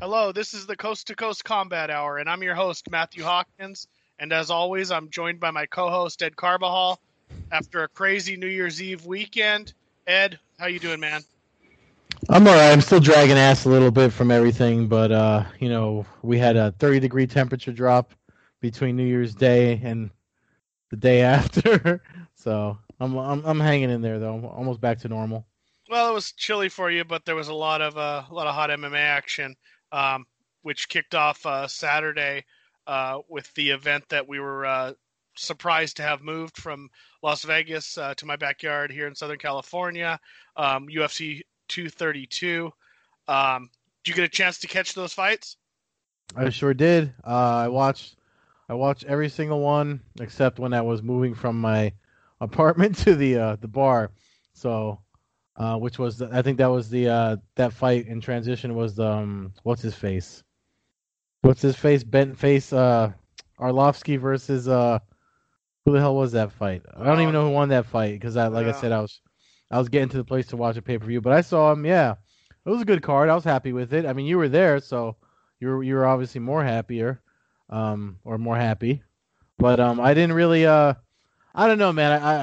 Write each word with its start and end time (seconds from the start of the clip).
Hello, 0.00 0.32
this 0.32 0.52
is 0.52 0.66
the 0.66 0.76
Coast 0.76 1.06
to 1.06 1.14
Coast 1.14 1.44
Combat 1.44 1.90
Hour, 1.90 2.18
and 2.18 2.28
I'm 2.28 2.42
your 2.42 2.54
host, 2.54 2.90
Matthew 2.90 3.24
Hawkins. 3.24 3.88
And 4.18 4.34
as 4.34 4.50
always, 4.50 4.90
I'm 4.90 5.08
joined 5.08 5.40
by 5.40 5.50
my 5.50 5.64
co-host 5.64 6.22
Ed 6.22 6.36
Carbajal. 6.36 7.00
After 7.50 7.84
a 7.84 7.88
crazy 7.88 8.36
New 8.36 8.48
Year's 8.48 8.82
Eve 8.82 9.06
weekend, 9.06 9.72
Ed, 10.06 10.38
how 10.58 10.66
you 10.66 10.78
doing, 10.78 11.00
man? 11.00 11.22
I'm 12.28 12.46
all 12.46 12.54
right. 12.54 12.70
I'm 12.70 12.82
still 12.82 13.00
dragging 13.00 13.38
ass 13.38 13.64
a 13.64 13.70
little 13.70 13.90
bit 13.90 14.12
from 14.12 14.30
everything, 14.30 14.88
but 14.88 15.10
uh, 15.10 15.44
you 15.58 15.70
know, 15.70 16.04
we 16.20 16.38
had 16.38 16.56
a 16.56 16.72
30 16.72 17.00
degree 17.00 17.26
temperature 17.26 17.72
drop 17.72 18.12
between 18.60 18.94
New 18.96 19.06
Year's 19.06 19.34
Day 19.34 19.80
and 19.82 20.10
the 20.90 20.96
day 20.96 21.20
after. 21.22 22.02
so 22.34 22.78
I'm 23.00 23.16
I'm 23.16 23.44
I'm 23.44 23.60
hanging 23.60 23.90
in 23.90 24.02
there 24.02 24.18
though. 24.18 24.34
I'm 24.34 24.44
almost 24.44 24.80
back 24.80 24.98
to 25.00 25.08
normal. 25.08 25.46
Well, 25.90 26.10
it 26.10 26.14
was 26.14 26.32
chilly 26.32 26.68
for 26.68 26.90
you, 26.90 27.04
but 27.04 27.24
there 27.24 27.34
was 27.36 27.48
a 27.48 27.54
lot 27.54 27.80
of 27.80 27.96
uh, 27.96 28.24
a 28.28 28.34
lot 28.34 28.46
of 28.46 28.54
hot 28.54 28.70
MMA 28.70 28.98
action, 28.98 29.56
um, 29.92 30.26
which 30.62 30.88
kicked 30.88 31.14
off 31.14 31.44
uh, 31.46 31.66
Saturday 31.66 32.44
uh, 32.86 33.20
with 33.28 33.52
the 33.54 33.70
event 33.70 34.04
that 34.10 34.28
we 34.28 34.38
were 34.40 34.66
uh, 34.66 34.92
surprised 35.36 35.96
to 35.96 36.02
have 36.02 36.22
moved 36.22 36.56
from 36.56 36.90
Las 37.22 37.44
Vegas 37.44 37.96
uh, 37.96 38.14
to 38.14 38.26
my 38.26 38.36
backyard 38.36 38.90
here 38.90 39.06
in 39.06 39.14
Southern 39.14 39.38
California. 39.38 40.18
Um, 40.56 40.88
UFC 40.88 41.42
232. 41.68 42.70
Um, 43.28 43.70
did 44.04 44.10
you 44.10 44.14
get 44.14 44.24
a 44.24 44.28
chance 44.28 44.58
to 44.60 44.66
catch 44.66 44.94
those 44.94 45.12
fights? 45.12 45.56
I 46.36 46.50
sure 46.50 46.74
did. 46.74 47.14
Uh, 47.24 47.64
I 47.64 47.68
watched 47.68 48.17
I 48.68 48.74
watched 48.74 49.04
every 49.04 49.28
single 49.28 49.60
one 49.60 50.00
except 50.20 50.58
when 50.58 50.74
I 50.74 50.82
was 50.82 51.02
moving 51.02 51.34
from 51.34 51.60
my 51.60 51.92
apartment 52.40 52.96
to 52.98 53.14
the 53.14 53.36
uh, 53.36 53.56
the 53.56 53.68
bar. 53.68 54.10
So, 54.52 55.00
uh, 55.56 55.76
which 55.76 55.98
was 55.98 56.18
the, 56.18 56.28
I 56.32 56.42
think 56.42 56.58
that 56.58 56.66
was 56.66 56.90
the 56.90 57.08
uh, 57.08 57.36
that 57.54 57.72
fight 57.72 58.06
in 58.06 58.20
transition 58.20 58.74
was 58.74 58.94
the 58.94 59.06
um, 59.06 59.52
what's 59.62 59.82
his 59.82 59.94
face? 59.94 60.42
What's 61.42 61.62
his 61.62 61.76
face? 61.76 62.04
Bent 62.04 62.38
face. 62.38 62.72
Uh, 62.72 63.12
Arlovsky 63.58 64.18
versus 64.18 64.68
uh, 64.68 64.98
who 65.84 65.92
the 65.92 66.00
hell 66.00 66.14
was 66.14 66.32
that 66.32 66.52
fight? 66.52 66.82
I 66.94 67.04
don't 67.04 67.20
even 67.20 67.32
know 67.32 67.46
who 67.46 67.52
won 67.52 67.70
that 67.70 67.86
fight 67.86 68.12
because 68.12 68.36
I 68.36 68.48
like 68.48 68.66
I 68.66 68.72
said 68.72 68.92
I 68.92 69.00
was 69.00 69.20
I 69.70 69.78
was 69.78 69.88
getting 69.88 70.08
to 70.10 70.16
the 70.16 70.24
place 70.24 70.46
to 70.48 70.56
watch 70.56 70.76
a 70.76 70.82
pay 70.82 70.98
per 70.98 71.06
view, 71.06 71.20
but 71.20 71.32
I 71.32 71.40
saw 71.40 71.72
him. 71.72 71.84
Yeah, 71.84 72.14
it 72.64 72.70
was 72.70 72.82
a 72.82 72.86
good 72.86 73.02
card. 73.02 73.28
I 73.28 73.34
was 73.34 73.44
happy 73.44 73.72
with 73.72 73.92
it. 73.94 74.06
I 74.06 74.12
mean, 74.12 74.26
you 74.26 74.38
were 74.38 74.48
there, 74.48 74.80
so 74.80 75.16
you 75.60 75.68
were 75.68 75.82
you 75.82 75.94
were 75.94 76.06
obviously 76.06 76.40
more 76.40 76.62
happier, 76.62 77.20
um, 77.68 78.18
or 78.24 78.38
more 78.38 78.56
happy. 78.56 79.02
But 79.58 79.80
um, 79.80 80.00
I 80.00 80.14
didn't 80.14 80.34
really. 80.34 80.66
Uh, 80.66 80.94
I 81.54 81.66
don't 81.66 81.78
know, 81.78 81.92
man. 81.92 82.12
I, 82.12 82.42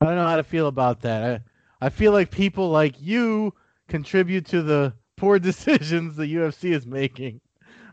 I 0.00 0.06
don't 0.06 0.16
know 0.16 0.26
how 0.26 0.36
to 0.36 0.44
feel 0.44 0.66
about 0.68 1.02
that. 1.02 1.42
I 1.80 1.86
I 1.86 1.88
feel 1.90 2.12
like 2.12 2.30
people 2.30 2.70
like 2.70 3.00
you 3.00 3.52
contribute 3.88 4.46
to 4.46 4.62
the 4.62 4.94
poor 5.16 5.38
decisions 5.38 6.16
the 6.16 6.34
UFC 6.34 6.72
is 6.72 6.86
making, 6.86 7.40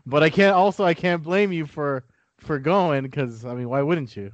but 0.06 0.22
I 0.22 0.30
can't. 0.30 0.54
Also, 0.54 0.84
I 0.84 0.94
can't 0.94 1.22
blame 1.22 1.52
you 1.52 1.66
for 1.66 2.04
for 2.38 2.58
going 2.58 3.02
because 3.02 3.44
I 3.44 3.54
mean, 3.54 3.68
why 3.68 3.82
wouldn't 3.82 4.16
you? 4.16 4.32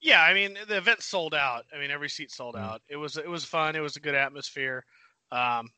Yeah, 0.00 0.22
I 0.22 0.34
mean 0.34 0.58
the 0.68 0.76
event 0.76 1.02
sold 1.02 1.34
out. 1.34 1.64
I 1.74 1.78
mean 1.78 1.90
every 1.90 2.10
seat 2.10 2.30
sold 2.30 2.56
out. 2.56 2.82
It 2.88 2.96
was 2.96 3.16
it 3.16 3.28
was 3.28 3.44
fun. 3.44 3.74
It 3.74 3.80
was 3.80 3.96
a 3.96 4.00
good 4.00 4.14
atmosphere. 4.14 4.84
Um, 5.32 5.68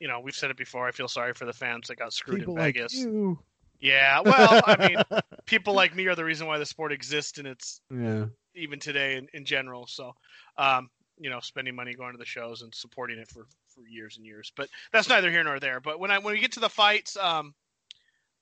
you 0.00 0.08
know, 0.08 0.20
we've 0.20 0.34
said 0.34 0.50
it 0.50 0.56
before. 0.56 0.88
I 0.88 0.90
feel 0.90 1.08
sorry 1.08 1.34
for 1.34 1.44
the 1.44 1.52
fans 1.52 1.88
that 1.88 1.98
got 1.98 2.12
screwed 2.12 2.40
people 2.40 2.56
in 2.56 2.62
Vegas. 2.62 2.94
Like 2.94 3.04
you. 3.04 3.38
Yeah, 3.84 4.20
well, 4.20 4.62
I 4.64 4.88
mean, 4.88 5.20
people 5.44 5.74
like 5.74 5.94
me 5.94 6.06
are 6.06 6.14
the 6.14 6.24
reason 6.24 6.46
why 6.46 6.56
the 6.56 6.64
sport 6.64 6.90
exists, 6.90 7.36
and 7.36 7.46
it's 7.46 7.82
yeah. 7.90 8.24
even 8.54 8.78
today 8.78 9.16
in, 9.16 9.28
in 9.34 9.44
general. 9.44 9.86
So, 9.86 10.14
um, 10.56 10.88
you 11.18 11.28
know, 11.28 11.38
spending 11.40 11.76
money 11.76 11.92
going 11.92 12.12
to 12.12 12.18
the 12.18 12.24
shows 12.24 12.62
and 12.62 12.74
supporting 12.74 13.18
it 13.18 13.28
for, 13.28 13.46
for 13.68 13.86
years 13.86 14.16
and 14.16 14.24
years. 14.24 14.50
But 14.56 14.70
that's 14.90 15.10
neither 15.10 15.30
here 15.30 15.44
nor 15.44 15.60
there. 15.60 15.80
But 15.80 16.00
when 16.00 16.10
I 16.10 16.18
when 16.18 16.32
we 16.32 16.40
get 16.40 16.52
to 16.52 16.60
the 16.60 16.70
fights, 16.70 17.18
um, 17.18 17.54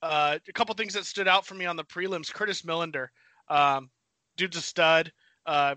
uh, 0.01 0.39
a 0.49 0.53
couple 0.53 0.77
things 0.77 0.95
that 0.95 1.07
stood 1.07 1.27
out 1.27 1.45
for 1.45 1.55
me 1.55 1.67
on 1.67 1.75
the 1.75 1.85
prelims: 1.85 2.33
Curtis 2.33 2.63
Millender, 2.63 3.09
um, 3.49 3.91
dude's 4.37 4.57
a 4.57 4.63
stud. 4.63 5.11
Uh, 5.45 5.75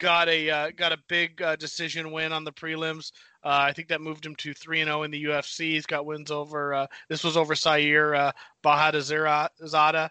got 0.00 0.28
a 0.28 0.50
uh, 0.50 0.70
got 0.76 0.90
a 0.90 0.98
big 1.08 1.40
uh, 1.40 1.54
decision 1.54 2.10
win 2.10 2.32
on 2.32 2.42
the 2.42 2.52
prelims. 2.52 3.12
Uh, 3.42 3.68
I 3.68 3.72
think 3.72 3.88
that 3.88 4.00
moved 4.00 4.24
him 4.26 4.36
to 4.36 4.52
three 4.52 4.80
and 4.80 4.88
zero 4.88 5.02
in 5.02 5.10
the 5.10 5.24
UFC. 5.24 5.70
He's 5.70 5.86
got 5.86 6.06
wins 6.06 6.30
over. 6.30 6.74
Uh, 6.74 6.86
this 7.08 7.24
was 7.24 7.36
over 7.36 7.54
Siyar 7.54 8.16
uh, 8.16 8.32
Bahadurzada, 8.62 10.10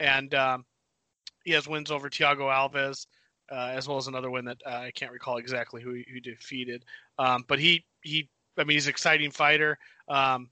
and 0.00 0.34
um, 0.34 0.64
he 1.44 1.52
has 1.52 1.68
wins 1.68 1.90
over 1.90 2.08
Thiago 2.08 2.50
Alves, 2.50 3.06
uh, 3.50 3.72
as 3.74 3.86
well 3.86 3.98
as 3.98 4.06
another 4.06 4.30
win 4.30 4.46
that 4.46 4.58
I 4.66 4.90
can't 4.92 5.12
recall 5.12 5.36
exactly 5.36 5.82
who 5.82 5.92
he, 5.92 6.06
who 6.10 6.20
defeated. 6.20 6.84
Um, 7.18 7.44
but 7.46 7.58
he 7.58 7.84
he, 8.00 8.28
I 8.56 8.64
mean, 8.64 8.76
he's 8.76 8.86
an 8.86 8.90
exciting 8.90 9.30
fighter. 9.30 9.78
Um, 10.08 10.48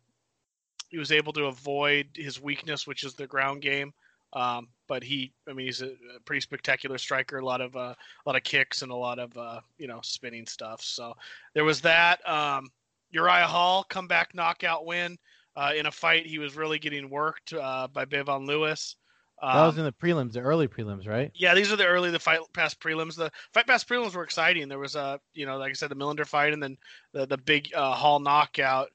he 0.88 0.98
was 0.98 1.12
able 1.12 1.32
to 1.34 1.44
avoid 1.44 2.08
his 2.14 2.40
weakness, 2.40 2.86
which 2.86 3.04
is 3.04 3.14
the 3.14 3.26
ground 3.26 3.62
game. 3.62 3.92
Um, 4.32 4.68
but 4.90 5.04
he, 5.04 5.32
I 5.48 5.52
mean, 5.52 5.66
he's 5.66 5.82
a, 5.82 5.90
a, 6.16 6.20
pretty 6.24 6.40
spectacular 6.40 6.98
striker. 6.98 7.38
A 7.38 7.44
lot 7.44 7.60
of 7.60 7.76
uh, 7.76 7.94
a 7.94 8.26
lot 8.26 8.34
of 8.34 8.42
kicks 8.42 8.82
and 8.82 8.90
a 8.90 8.96
lot 8.96 9.20
of 9.20 9.34
uh, 9.38 9.60
you 9.78 9.86
know 9.86 10.00
spinning 10.02 10.46
stuff. 10.46 10.82
So 10.82 11.14
there 11.54 11.64
was 11.64 11.80
that. 11.82 12.28
Um, 12.28 12.66
Uriah 13.12 13.46
Hall 13.46 13.84
comeback 13.84 14.34
knockout 14.34 14.84
win 14.84 15.16
uh, 15.54 15.72
in 15.76 15.86
a 15.86 15.92
fight 15.92 16.26
he 16.26 16.40
was 16.40 16.56
really 16.56 16.80
getting 16.80 17.08
worked 17.08 17.52
uh, 17.52 17.86
by 17.92 18.04
Bevon 18.04 18.48
Lewis. 18.48 18.96
Um, 19.40 19.56
that 19.56 19.66
was 19.66 19.78
in 19.78 19.84
the 19.84 19.92
prelims, 19.92 20.32
the 20.32 20.40
early 20.40 20.66
prelims, 20.66 21.06
right? 21.06 21.30
Yeah, 21.34 21.54
these 21.54 21.72
are 21.72 21.76
the 21.76 21.86
early, 21.86 22.10
the 22.10 22.18
Fight 22.18 22.40
Pass 22.52 22.74
prelims. 22.74 23.14
The 23.14 23.30
Fight 23.54 23.68
Pass 23.68 23.84
prelims 23.84 24.14
were 24.14 24.24
exciting. 24.24 24.68
There 24.68 24.80
was 24.80 24.96
a, 24.96 25.20
you 25.34 25.46
know, 25.46 25.56
like 25.56 25.70
I 25.70 25.74
said, 25.74 25.88
the 25.88 25.96
Millender 25.96 26.26
fight, 26.26 26.52
and 26.52 26.60
then 26.60 26.76
the 27.12 27.26
the 27.26 27.38
big 27.38 27.70
uh, 27.76 27.94
Hall 27.94 28.18
knockout 28.18 28.90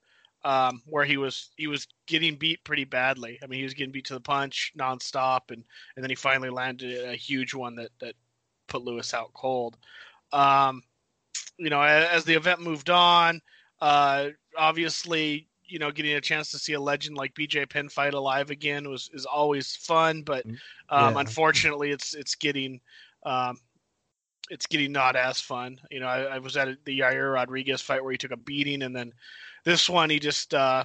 um, 0.46 0.84
where 0.86 1.04
he 1.04 1.18
was 1.18 1.50
he 1.58 1.66
was 1.66 1.88
getting 2.06 2.36
beat 2.36 2.64
pretty 2.64 2.86
badly. 2.86 3.40
I 3.44 3.48
mean, 3.48 3.58
he 3.58 3.64
was 3.64 3.74
getting 3.74 3.92
beat 3.92 4.06
to 4.06 4.14
the 4.14 4.22
punch 4.22 4.72
nonstop, 4.80 5.50
and 5.50 5.64
and 5.96 6.04
then 6.04 6.10
he 6.10 6.16
finally 6.16 6.52
landed 6.52 7.04
a 7.04 7.16
huge 7.16 7.54
one 7.54 7.76
that 7.76 7.90
that 8.00 8.14
put 8.68 8.84
Lewis 8.84 9.14
out 9.14 9.34
cold. 9.34 9.76
Um, 10.32 10.84
you 11.58 11.70
know, 11.70 11.82
as, 11.82 12.10
as, 12.10 12.24
the 12.26 12.36
event 12.36 12.62
moved 12.62 12.90
on, 12.90 13.42
uh, 13.80 14.30
obviously, 14.58 15.48
you 15.66 15.80
know, 15.80 15.92
getting 15.92 16.14
a 16.14 16.22
chance 16.22 16.52
to 16.52 16.60
see 16.60 16.74
a 16.74 16.80
legend 16.80 17.18
like 17.18 17.34
BJ 17.34 17.68
Penn 17.68 17.90
fight 17.90 18.14
alive 18.14 18.52
again 18.52 18.88
was 18.88 19.10
is 19.14 19.26
always 19.26 19.76
fun, 19.76 20.22
but 20.22 20.48
mm, 20.48 20.58
um, 20.90 21.16
yeah. 21.16 21.22
unfortunately, 21.22 21.92
it's 21.92 22.14
it's 22.14 22.36
getting. 22.36 22.80
Um, 23.24 23.58
it's 24.52 24.68
getting 24.68 24.92
not 24.92 25.16
as 25.16 25.42
fun. 25.42 25.80
You 25.90 26.02
know, 26.02 26.06
I, 26.06 26.36
I 26.36 26.38
was 26.38 26.56
at 26.56 26.68
the 26.86 27.00
Yair 27.00 27.34
Rodriguez 27.34 27.82
fight 27.82 28.04
where 28.04 28.12
he 28.12 28.18
took 28.20 28.30
a 28.30 28.38
beating, 28.38 28.84
and 28.84 28.96
then 28.96 29.12
this 29.66 29.90
one, 29.90 30.10
he 30.10 30.20
just, 30.20 30.54
uh, 30.54 30.84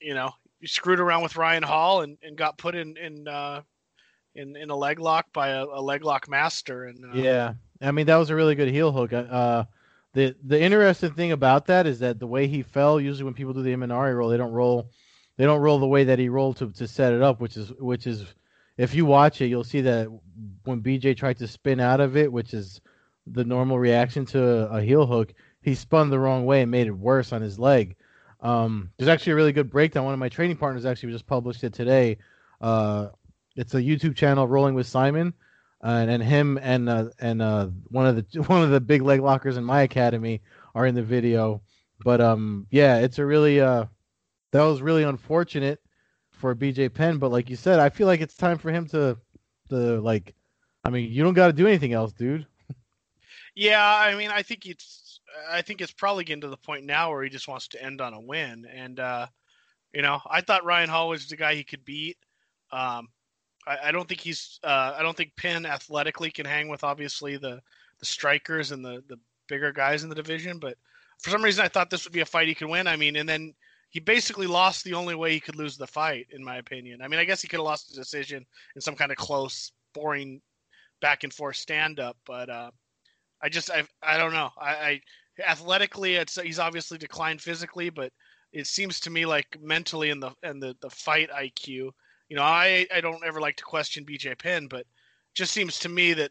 you 0.00 0.14
know, 0.14 0.32
he 0.60 0.68
screwed 0.68 1.00
around 1.00 1.22
with 1.22 1.36
Ryan 1.36 1.64
Hall 1.64 2.02
and, 2.02 2.16
and 2.22 2.36
got 2.36 2.56
put 2.56 2.74
in 2.74 2.96
in 2.96 3.28
uh, 3.28 3.62
in 4.34 4.56
in 4.56 4.70
a 4.70 4.76
leg 4.76 5.00
lock 5.00 5.26
by 5.32 5.48
a, 5.48 5.64
a 5.64 5.82
leg 5.82 6.04
lock 6.04 6.28
master. 6.28 6.84
And 6.84 7.04
uh, 7.04 7.14
yeah, 7.14 7.54
I 7.80 7.90
mean 7.90 8.06
that 8.06 8.16
was 8.16 8.30
a 8.30 8.34
really 8.34 8.54
good 8.54 8.68
heel 8.68 8.92
hook. 8.92 9.12
Uh, 9.12 9.64
the 10.14 10.34
the 10.44 10.60
interesting 10.60 11.12
thing 11.12 11.32
about 11.32 11.66
that 11.66 11.86
is 11.86 11.98
that 11.98 12.18
the 12.18 12.26
way 12.26 12.46
he 12.46 12.62
fell. 12.62 13.00
Usually, 13.00 13.24
when 13.24 13.34
people 13.34 13.52
do 13.52 13.62
the 13.62 13.74
Imanari 13.74 14.16
roll, 14.16 14.28
they 14.28 14.36
don't 14.36 14.52
roll, 14.52 14.90
they 15.36 15.44
don't 15.44 15.60
roll 15.60 15.78
the 15.78 15.86
way 15.86 16.04
that 16.04 16.18
he 16.18 16.28
rolled 16.28 16.58
to 16.58 16.70
to 16.72 16.86
set 16.86 17.12
it 17.12 17.22
up, 17.22 17.40
which 17.40 17.56
is 17.56 17.72
which 17.78 18.06
is, 18.06 18.24
if 18.76 18.94
you 18.94 19.04
watch 19.04 19.40
it, 19.40 19.48
you'll 19.48 19.64
see 19.64 19.80
that 19.80 20.08
when 20.64 20.80
BJ 20.80 21.16
tried 21.16 21.38
to 21.38 21.48
spin 21.48 21.80
out 21.80 22.00
of 22.00 22.16
it, 22.16 22.32
which 22.32 22.54
is 22.54 22.80
the 23.26 23.44
normal 23.44 23.78
reaction 23.78 24.26
to 24.26 24.42
a, 24.42 24.78
a 24.78 24.82
heel 24.82 25.06
hook, 25.06 25.32
he 25.62 25.74
spun 25.74 26.10
the 26.10 26.18
wrong 26.18 26.44
way 26.44 26.62
and 26.62 26.70
made 26.70 26.86
it 26.86 26.92
worse 26.92 27.32
on 27.32 27.40
his 27.40 27.58
leg. 27.58 27.96
Um, 28.40 28.90
there's 28.96 29.08
actually 29.08 29.32
a 29.32 29.36
really 29.36 29.52
good 29.52 29.70
breakdown. 29.70 30.04
One 30.04 30.14
of 30.14 30.20
my 30.20 30.28
training 30.28 30.56
partners 30.56 30.84
actually 30.84 31.12
just 31.12 31.26
published 31.26 31.62
it 31.62 31.72
today. 31.72 32.18
Uh, 32.60 33.08
it's 33.54 33.74
a 33.74 33.80
YouTube 33.80 34.16
channel, 34.16 34.48
Rolling 34.48 34.74
with 34.74 34.86
Simon, 34.86 35.32
and, 35.80 36.10
and 36.10 36.22
him 36.22 36.58
and 36.60 36.88
uh, 36.88 37.10
and 37.20 37.40
uh, 37.40 37.68
one 37.88 38.06
of 38.06 38.16
the 38.16 38.42
one 38.46 38.62
of 38.62 38.70
the 38.70 38.80
big 38.80 39.02
leg 39.02 39.20
lockers 39.20 39.56
in 39.56 39.64
my 39.64 39.82
academy 39.82 40.42
are 40.74 40.86
in 40.86 40.94
the 40.94 41.02
video. 41.02 41.62
But 42.04 42.20
um, 42.20 42.66
yeah, 42.70 42.98
it's 42.98 43.18
a 43.18 43.24
really 43.26 43.60
uh, 43.60 43.84
that 44.50 44.62
was 44.62 44.82
really 44.82 45.04
unfortunate 45.04 45.80
for 46.32 46.54
BJ 46.54 46.92
Penn. 46.92 47.18
But 47.18 47.30
like 47.30 47.48
you 47.48 47.56
said, 47.56 47.78
I 47.78 47.90
feel 47.90 48.08
like 48.08 48.20
it's 48.20 48.36
time 48.36 48.58
for 48.58 48.70
him 48.70 48.86
to 48.88 49.16
to 49.68 50.00
like. 50.00 50.34
I 50.84 50.90
mean, 50.90 51.12
you 51.12 51.22
don't 51.22 51.34
got 51.34 51.46
to 51.46 51.52
do 51.52 51.68
anything 51.68 51.92
else, 51.92 52.12
dude. 52.12 52.46
Yeah, 53.54 53.84
I 53.84 54.14
mean, 54.14 54.30
I 54.30 54.40
think 54.40 54.64
it's 54.64 55.01
I 55.50 55.62
think 55.62 55.80
it's 55.80 55.92
probably 55.92 56.24
getting 56.24 56.42
to 56.42 56.48
the 56.48 56.56
point 56.56 56.84
now 56.84 57.10
where 57.10 57.22
he 57.22 57.30
just 57.30 57.48
wants 57.48 57.68
to 57.68 57.82
end 57.82 58.00
on 58.00 58.14
a 58.14 58.20
win. 58.20 58.66
And 58.72 59.00
uh, 59.00 59.26
you 59.92 60.02
know, 60.02 60.20
I 60.28 60.40
thought 60.40 60.64
Ryan 60.64 60.88
Hall 60.88 61.08
was 61.08 61.28
the 61.28 61.36
guy 61.36 61.54
he 61.54 61.64
could 61.64 61.84
beat. 61.84 62.16
Um, 62.70 63.08
I, 63.66 63.78
I, 63.84 63.92
don't 63.92 64.08
think 64.08 64.20
he's. 64.20 64.58
Uh, 64.64 64.94
I 64.96 65.02
don't 65.02 65.16
think 65.16 65.36
Penn 65.36 65.66
athletically 65.66 66.30
can 66.30 66.46
hang 66.46 66.68
with 66.68 66.84
obviously 66.84 67.36
the 67.36 67.60
the 67.98 68.06
strikers 68.06 68.72
and 68.72 68.84
the 68.84 69.02
the 69.08 69.18
bigger 69.48 69.72
guys 69.72 70.02
in 70.02 70.08
the 70.08 70.14
division. 70.14 70.58
But 70.58 70.76
for 71.22 71.30
some 71.30 71.42
reason, 71.42 71.64
I 71.64 71.68
thought 71.68 71.90
this 71.90 72.04
would 72.04 72.12
be 72.12 72.20
a 72.20 72.26
fight 72.26 72.48
he 72.48 72.54
could 72.54 72.68
win. 72.68 72.86
I 72.86 72.96
mean, 72.96 73.16
and 73.16 73.28
then 73.28 73.54
he 73.90 74.00
basically 74.00 74.46
lost 74.46 74.84
the 74.84 74.94
only 74.94 75.14
way 75.14 75.32
he 75.32 75.40
could 75.40 75.56
lose 75.56 75.76
the 75.76 75.86
fight, 75.86 76.26
in 76.30 76.42
my 76.42 76.56
opinion. 76.56 77.02
I 77.02 77.08
mean, 77.08 77.20
I 77.20 77.24
guess 77.24 77.42
he 77.42 77.48
could 77.48 77.58
have 77.58 77.66
lost 77.66 77.90
the 77.90 77.94
decision 77.94 78.46
in 78.74 78.80
some 78.80 78.96
kind 78.96 79.12
of 79.12 79.18
close, 79.18 79.72
boring 79.92 80.40
back 81.02 81.24
and 81.24 81.32
forth 81.32 81.56
stand 81.56 82.00
up. 82.00 82.16
But 82.24 82.48
uh, 82.48 82.70
I 83.42 83.50
just 83.50 83.70
I 83.70 83.84
I 84.02 84.16
don't 84.16 84.32
know. 84.32 84.50
I, 84.58 84.70
I 84.70 85.00
athletically, 85.46 86.16
it's 86.16 86.40
he's 86.40 86.58
obviously 86.58 86.98
declined 86.98 87.40
physically, 87.40 87.90
but 87.90 88.12
it 88.52 88.66
seems 88.66 89.00
to 89.00 89.10
me 89.10 89.26
like 89.26 89.58
mentally 89.60 90.10
and 90.10 90.22
the 90.22 90.32
and 90.42 90.62
the 90.62 90.76
the 90.80 90.90
fight 90.90 91.30
IQ. 91.30 91.90
You 92.28 92.36
know, 92.36 92.42
I 92.42 92.86
I 92.94 93.00
don't 93.00 93.24
ever 93.24 93.40
like 93.40 93.56
to 93.56 93.64
question 93.64 94.04
BJ 94.04 94.38
Penn, 94.38 94.66
but 94.66 94.86
just 95.34 95.52
seems 95.52 95.78
to 95.80 95.88
me 95.88 96.12
that 96.14 96.30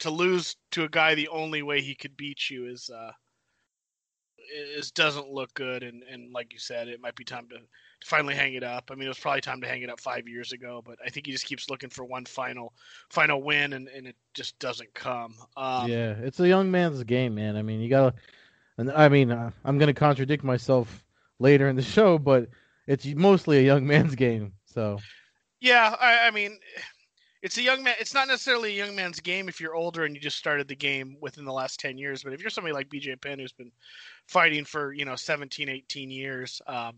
to 0.00 0.10
lose 0.10 0.56
to 0.72 0.84
a 0.84 0.88
guy 0.88 1.14
the 1.14 1.28
only 1.28 1.62
way 1.62 1.80
he 1.80 1.94
could 1.94 2.16
beat 2.16 2.50
you 2.50 2.66
is 2.66 2.90
uh 2.90 3.12
is 4.50 4.90
doesn't 4.90 5.30
look 5.30 5.52
good. 5.54 5.82
And 5.82 6.02
and 6.04 6.32
like 6.32 6.52
you 6.52 6.58
said 6.58 6.88
it 6.88 7.00
might 7.00 7.16
be 7.16 7.24
time 7.24 7.48
to, 7.50 7.56
to 7.56 8.06
finally 8.06 8.34
hang 8.34 8.54
it 8.54 8.64
up. 8.64 8.90
I 8.90 8.94
mean 8.94 9.04
it 9.04 9.08
was 9.08 9.18
probably 9.18 9.42
time 9.42 9.60
to 9.60 9.68
hang 9.68 9.82
it 9.82 9.90
up 9.90 10.00
five 10.00 10.26
years 10.26 10.52
ago 10.52 10.82
but 10.84 10.98
i 11.04 11.10
think 11.10 11.26
he 11.26 11.32
just 11.32 11.44
keeps 11.44 11.68
looking 11.68 11.90
for 11.90 12.04
one 12.04 12.24
final 12.24 12.72
final 13.10 13.42
win 13.42 13.74
and 13.74 13.88
and 13.88 14.06
it 14.06 14.16
just 14.32 14.58
doesn't 14.58 14.92
come. 14.94 15.34
Um, 15.56 15.88
yeah 15.88 16.14
it's 16.20 16.40
a 16.40 16.48
young 16.48 16.70
man's 16.70 17.02
game 17.04 17.34
man. 17.34 17.56
I 17.56 17.62
mean 17.62 17.80
you 17.80 17.90
gotta 17.90 18.14
and 18.78 18.90
i 18.92 19.08
mean 19.08 19.30
uh, 19.30 19.50
i'm 19.64 19.78
gonna 19.78 19.94
contradict 19.94 20.42
myself 20.42 21.04
later 21.38 21.68
in 21.68 21.76
the 21.76 21.82
show 21.96 22.18
but 22.18 22.48
it's 22.86 23.04
mostly 23.06 23.58
a 23.58 23.62
young 23.62 23.86
man's 23.86 24.14
game 24.14 24.54
so. 24.64 24.98
Yeah 25.60 25.94
i, 26.00 26.28
I 26.28 26.30
mean 26.30 26.58
it's 27.42 27.58
a 27.58 27.62
young 27.62 27.82
man 27.82 27.94
it's 28.00 28.14
not 28.14 28.28
necessarily 28.28 28.70
a 28.70 28.84
young 28.84 28.96
man's 28.96 29.20
game 29.20 29.48
if 29.48 29.60
you're 29.60 29.74
older 29.74 30.04
and 30.04 30.14
you 30.14 30.20
just 30.20 30.38
started 30.38 30.68
the 30.68 30.76
game 30.76 31.16
within 31.20 31.44
the 31.44 31.52
last 31.52 31.80
10 31.80 31.98
years 31.98 32.22
but 32.22 32.32
if 32.32 32.40
you're 32.40 32.50
somebody 32.50 32.74
like 32.74 32.88
bj 32.88 33.20
penn 33.20 33.38
who's 33.38 33.52
been 33.52 33.72
fighting 34.26 34.64
for 34.64 34.92
you 34.92 35.04
know 35.04 35.16
17 35.16 35.68
18 35.68 36.10
years 36.10 36.62
um, 36.66 36.94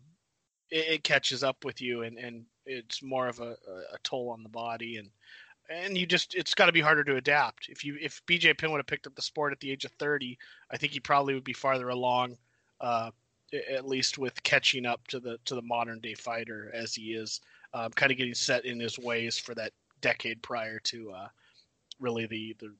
it, 0.70 0.94
it, 0.94 1.04
catches 1.04 1.42
up 1.42 1.64
with 1.64 1.80
you 1.80 2.02
and 2.02 2.18
and 2.18 2.44
it's 2.66 3.02
more 3.02 3.26
of 3.26 3.40
a, 3.40 3.50
a 3.92 3.98
toll 4.02 4.30
on 4.30 4.42
the 4.42 4.48
body 4.48 4.96
and 4.96 5.10
and 5.70 5.96
you 5.96 6.04
just 6.04 6.34
it's 6.34 6.54
got 6.54 6.66
to 6.66 6.72
be 6.72 6.80
harder 6.80 7.04
to 7.04 7.16
adapt. 7.16 7.68
If 7.68 7.84
you 7.84 7.96
if 8.00 8.20
bj 8.26 8.58
penn 8.58 8.70
would 8.70 8.78
have 8.78 8.86
picked 8.86 9.06
up 9.06 9.14
the 9.14 9.22
sport 9.22 9.52
at 9.52 9.60
the 9.60 9.70
age 9.70 9.84
of 9.84 9.92
30 9.92 10.36
i 10.70 10.76
think 10.76 10.92
he 10.92 11.00
probably 11.00 11.34
would 11.34 11.44
be 11.44 11.52
farther 11.52 11.88
along 11.88 12.36
uh, 12.80 13.10
at 13.70 13.86
least 13.86 14.18
with 14.18 14.42
catching 14.42 14.86
up 14.86 15.06
to 15.08 15.20
the 15.20 15.38
to 15.44 15.54
the 15.54 15.62
modern 15.62 16.00
day 16.00 16.14
fighter 16.14 16.70
as 16.74 16.94
he 16.94 17.14
is 17.14 17.40
um, 17.74 17.90
kind 17.92 18.10
of 18.12 18.18
getting 18.18 18.34
set 18.34 18.64
in 18.64 18.80
his 18.80 18.98
ways 18.98 19.38
for 19.38 19.54
that 19.54 19.72
decade 20.00 20.42
prior 20.42 20.78
to 20.80 21.10
uh, 21.12 21.28
really 21.98 22.26
the 22.26 22.56
the 22.58 22.74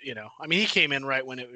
you 0.00 0.14
know 0.14 0.28
I 0.40 0.46
mean 0.46 0.60
he 0.60 0.66
came 0.66 0.92
in 0.92 1.04
right 1.04 1.24
when 1.24 1.38
it 1.38 1.48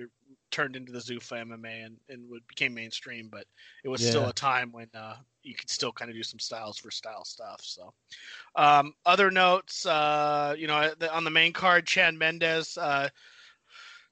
turned 0.53 0.77
into 0.77 0.93
the 0.93 0.99
Zuffa 0.99 1.45
MMA 1.45 1.87
and 1.87 1.97
and 2.09 2.31
became 2.47 2.75
mainstream, 2.75 3.29
but 3.31 3.47
it 3.83 3.89
was 3.89 4.03
yeah. 4.03 4.11
still 4.11 4.29
a 4.29 4.33
time 4.33 4.71
when 4.71 4.89
uh, 4.95 5.17
you 5.43 5.55
could 5.55 5.71
still 5.71 5.93
kind 5.93 6.11
of 6.11 6.17
do 6.17 6.23
some 6.23 6.39
styles 6.39 6.79
for 6.79 6.91
style 6.91 7.25
stuff. 7.25 7.61
So 7.63 7.93
um, 8.55 8.95
other 9.05 9.31
notes, 9.31 9.87
uh, 9.87 10.55
you 10.57 10.67
know, 10.67 10.93
on 11.11 11.25
the 11.25 11.31
main 11.31 11.53
card, 11.53 11.87
Chad 11.87 12.15
Mendes 12.15 12.79
uh, 12.79 13.09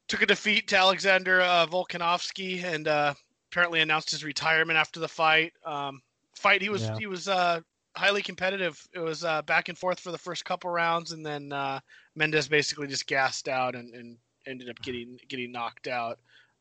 took 0.09 0.23
a 0.23 0.27
defeat 0.27 0.67
to 0.69 0.77
Alexander 0.77 1.41
uh, 1.43 1.67
Volkanovski 1.67 2.65
and 2.65 2.89
uh, 2.89 3.15
apparently 3.51 3.81
announced 3.81 4.11
his 4.11 4.25
retirement 4.25 4.77
after 4.79 4.99
the 4.99 5.09
fight. 5.09 5.53
Um, 5.65 6.03
fight 6.35 6.63
he 6.63 6.69
was 6.69 6.83
yeah. 6.83 6.97
he 6.99 7.07
was 7.07 7.29
uh, 7.29 7.61
highly 7.97 8.23
competitive. 8.23 8.87
It 8.93 9.01
was 9.01 9.25
uh, 9.25 9.43
back 9.43 9.69
and 9.69 9.79
forth 9.79 10.01
for 10.01 10.11
the 10.11 10.19
first 10.19 10.45
couple 10.45 10.71
rounds, 10.71 11.13
and 11.13 11.25
then 11.25 11.53
uh, 11.53 11.81
Mendes 12.15 12.49
basically 12.49 12.87
just 12.87 13.07
gassed 13.07 13.49
out 13.49 13.75
and, 13.75 13.95
and, 13.95 14.17
ended 14.47 14.69
up 14.69 14.81
getting 14.83 15.19
getting 15.29 15.53
knocked 15.53 15.89
out. 15.89 16.19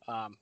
Um, 0.07 0.37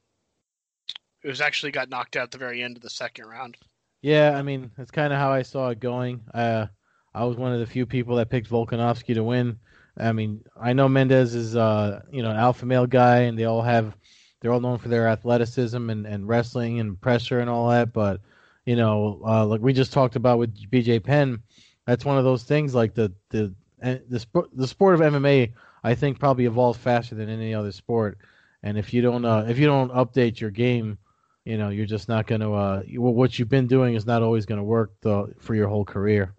it 1.24 1.28
was 1.28 1.42
actually 1.42 1.72
got 1.72 1.90
knocked 1.90 2.16
out 2.16 2.24
at 2.24 2.32
the 2.32 2.38
very 2.38 2.64
end 2.64 2.78
of 2.78 2.84
the 2.84 2.90
second 2.90 3.26
round. 3.26 3.58
Yeah, 4.02 4.38
I 4.38 4.42
mean 4.42 4.72
that's 4.78 4.92
kind 4.92 5.12
of 5.12 5.20
how 5.20 5.32
I 5.32 5.42
saw 5.42 5.70
it 5.70 5.80
going. 5.80 6.22
Uh, 6.34 6.68
I 7.14 7.26
was 7.26 7.38
one 7.38 7.54
of 7.54 7.60
the 7.60 7.66
few 7.66 7.86
people 7.86 8.16
that 8.18 8.30
picked 8.30 8.50
Volkanovski 8.50 9.16
to 9.16 9.24
win. 9.24 9.60
I 10.00 10.12
mean, 10.12 10.44
I 10.60 10.74
know 10.74 10.88
Mendes 10.88 11.34
is 11.34 11.56
uh, 11.56 12.02
you 12.12 12.22
know 12.22 12.32
an 12.32 12.38
alpha 12.38 12.66
male 12.66 12.86
guy, 12.86 13.22
and 13.22 13.38
they 13.38 13.46
all 13.46 13.62
have 13.62 13.96
they're 14.40 14.54
all 14.54 14.60
known 14.60 14.78
for 14.78 14.90
their 14.90 15.08
athleticism 15.08 15.90
and, 15.90 16.06
and 16.06 16.28
wrestling 16.28 16.80
and 16.80 17.00
pressure 17.00 17.40
and 17.40 17.50
all 17.50 17.70
that, 17.70 17.92
but 17.92 18.22
you 18.66 18.76
know, 18.76 19.22
uh, 19.26 19.46
like 19.46 19.62
we 19.62 19.74
just 19.74 19.94
talked 19.94 20.18
about 20.18 20.40
with 20.40 20.56
BJ 20.70 21.02
Penn, 21.02 21.42
that's 21.86 22.06
one 22.06 22.18
of 22.18 22.26
those 22.26 22.44
things. 22.44 22.76
Like 22.76 22.94
the 22.94 23.14
the 23.30 23.54
the 23.82 24.20
sport 24.20 24.50
the 24.54 24.68
sport 24.68 24.96
of 24.96 25.02
MMA, 25.02 25.54
I 25.88 25.96
think 25.96 26.20
probably 26.20 26.46
evolves 26.46 26.78
faster 26.78 27.16
than 27.16 27.30
any 27.30 27.54
other 27.54 27.72
sport. 27.72 28.18
And 28.62 28.78
if 28.78 28.94
you 28.94 29.02
don't 29.02 29.24
uh, 29.24 29.46
if 29.48 29.58
you 29.58 29.66
don't 29.66 29.92
update 29.94 30.40
your 30.42 30.52
game, 30.52 30.98
you 31.46 31.58
know, 31.58 31.70
you're 31.70 31.86
just 31.86 32.10
not 32.10 32.28
going 32.28 32.42
to. 32.42 32.54
Uh, 32.54 32.82
what 32.96 33.40
you've 33.40 33.48
been 33.48 33.68
doing 33.68 33.96
is 33.96 34.06
not 34.06 34.22
always 34.22 34.46
going 34.46 34.58
to 34.58 34.66
work 34.66 34.92
the, 35.02 35.34
for 35.40 35.56
your 35.56 35.70
whole 35.70 35.86
career. 35.86 36.34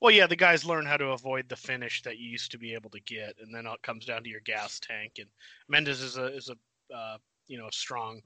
Well, 0.00 0.10
yeah, 0.10 0.26
the 0.26 0.34
guys 0.34 0.64
learn 0.64 0.84
how 0.84 0.96
to 0.96 1.10
avoid 1.10 1.48
the 1.48 1.54
finish 1.54 2.02
that 2.02 2.18
you 2.18 2.28
used 2.28 2.50
to 2.50 2.58
be 2.58 2.74
able 2.74 2.90
to 2.90 3.00
get, 3.00 3.36
and 3.40 3.54
then 3.54 3.66
it 3.66 3.82
comes 3.82 4.04
down 4.04 4.24
to 4.24 4.28
your 4.28 4.40
gas 4.40 4.80
tank. 4.80 5.12
And 5.20 5.28
Mendes 5.68 6.00
is 6.00 6.16
a 6.16 6.26
is 6.26 6.50
a 6.50 6.94
uh, 6.94 7.18
you 7.46 7.56
know 7.56 7.68
strong 7.70 8.20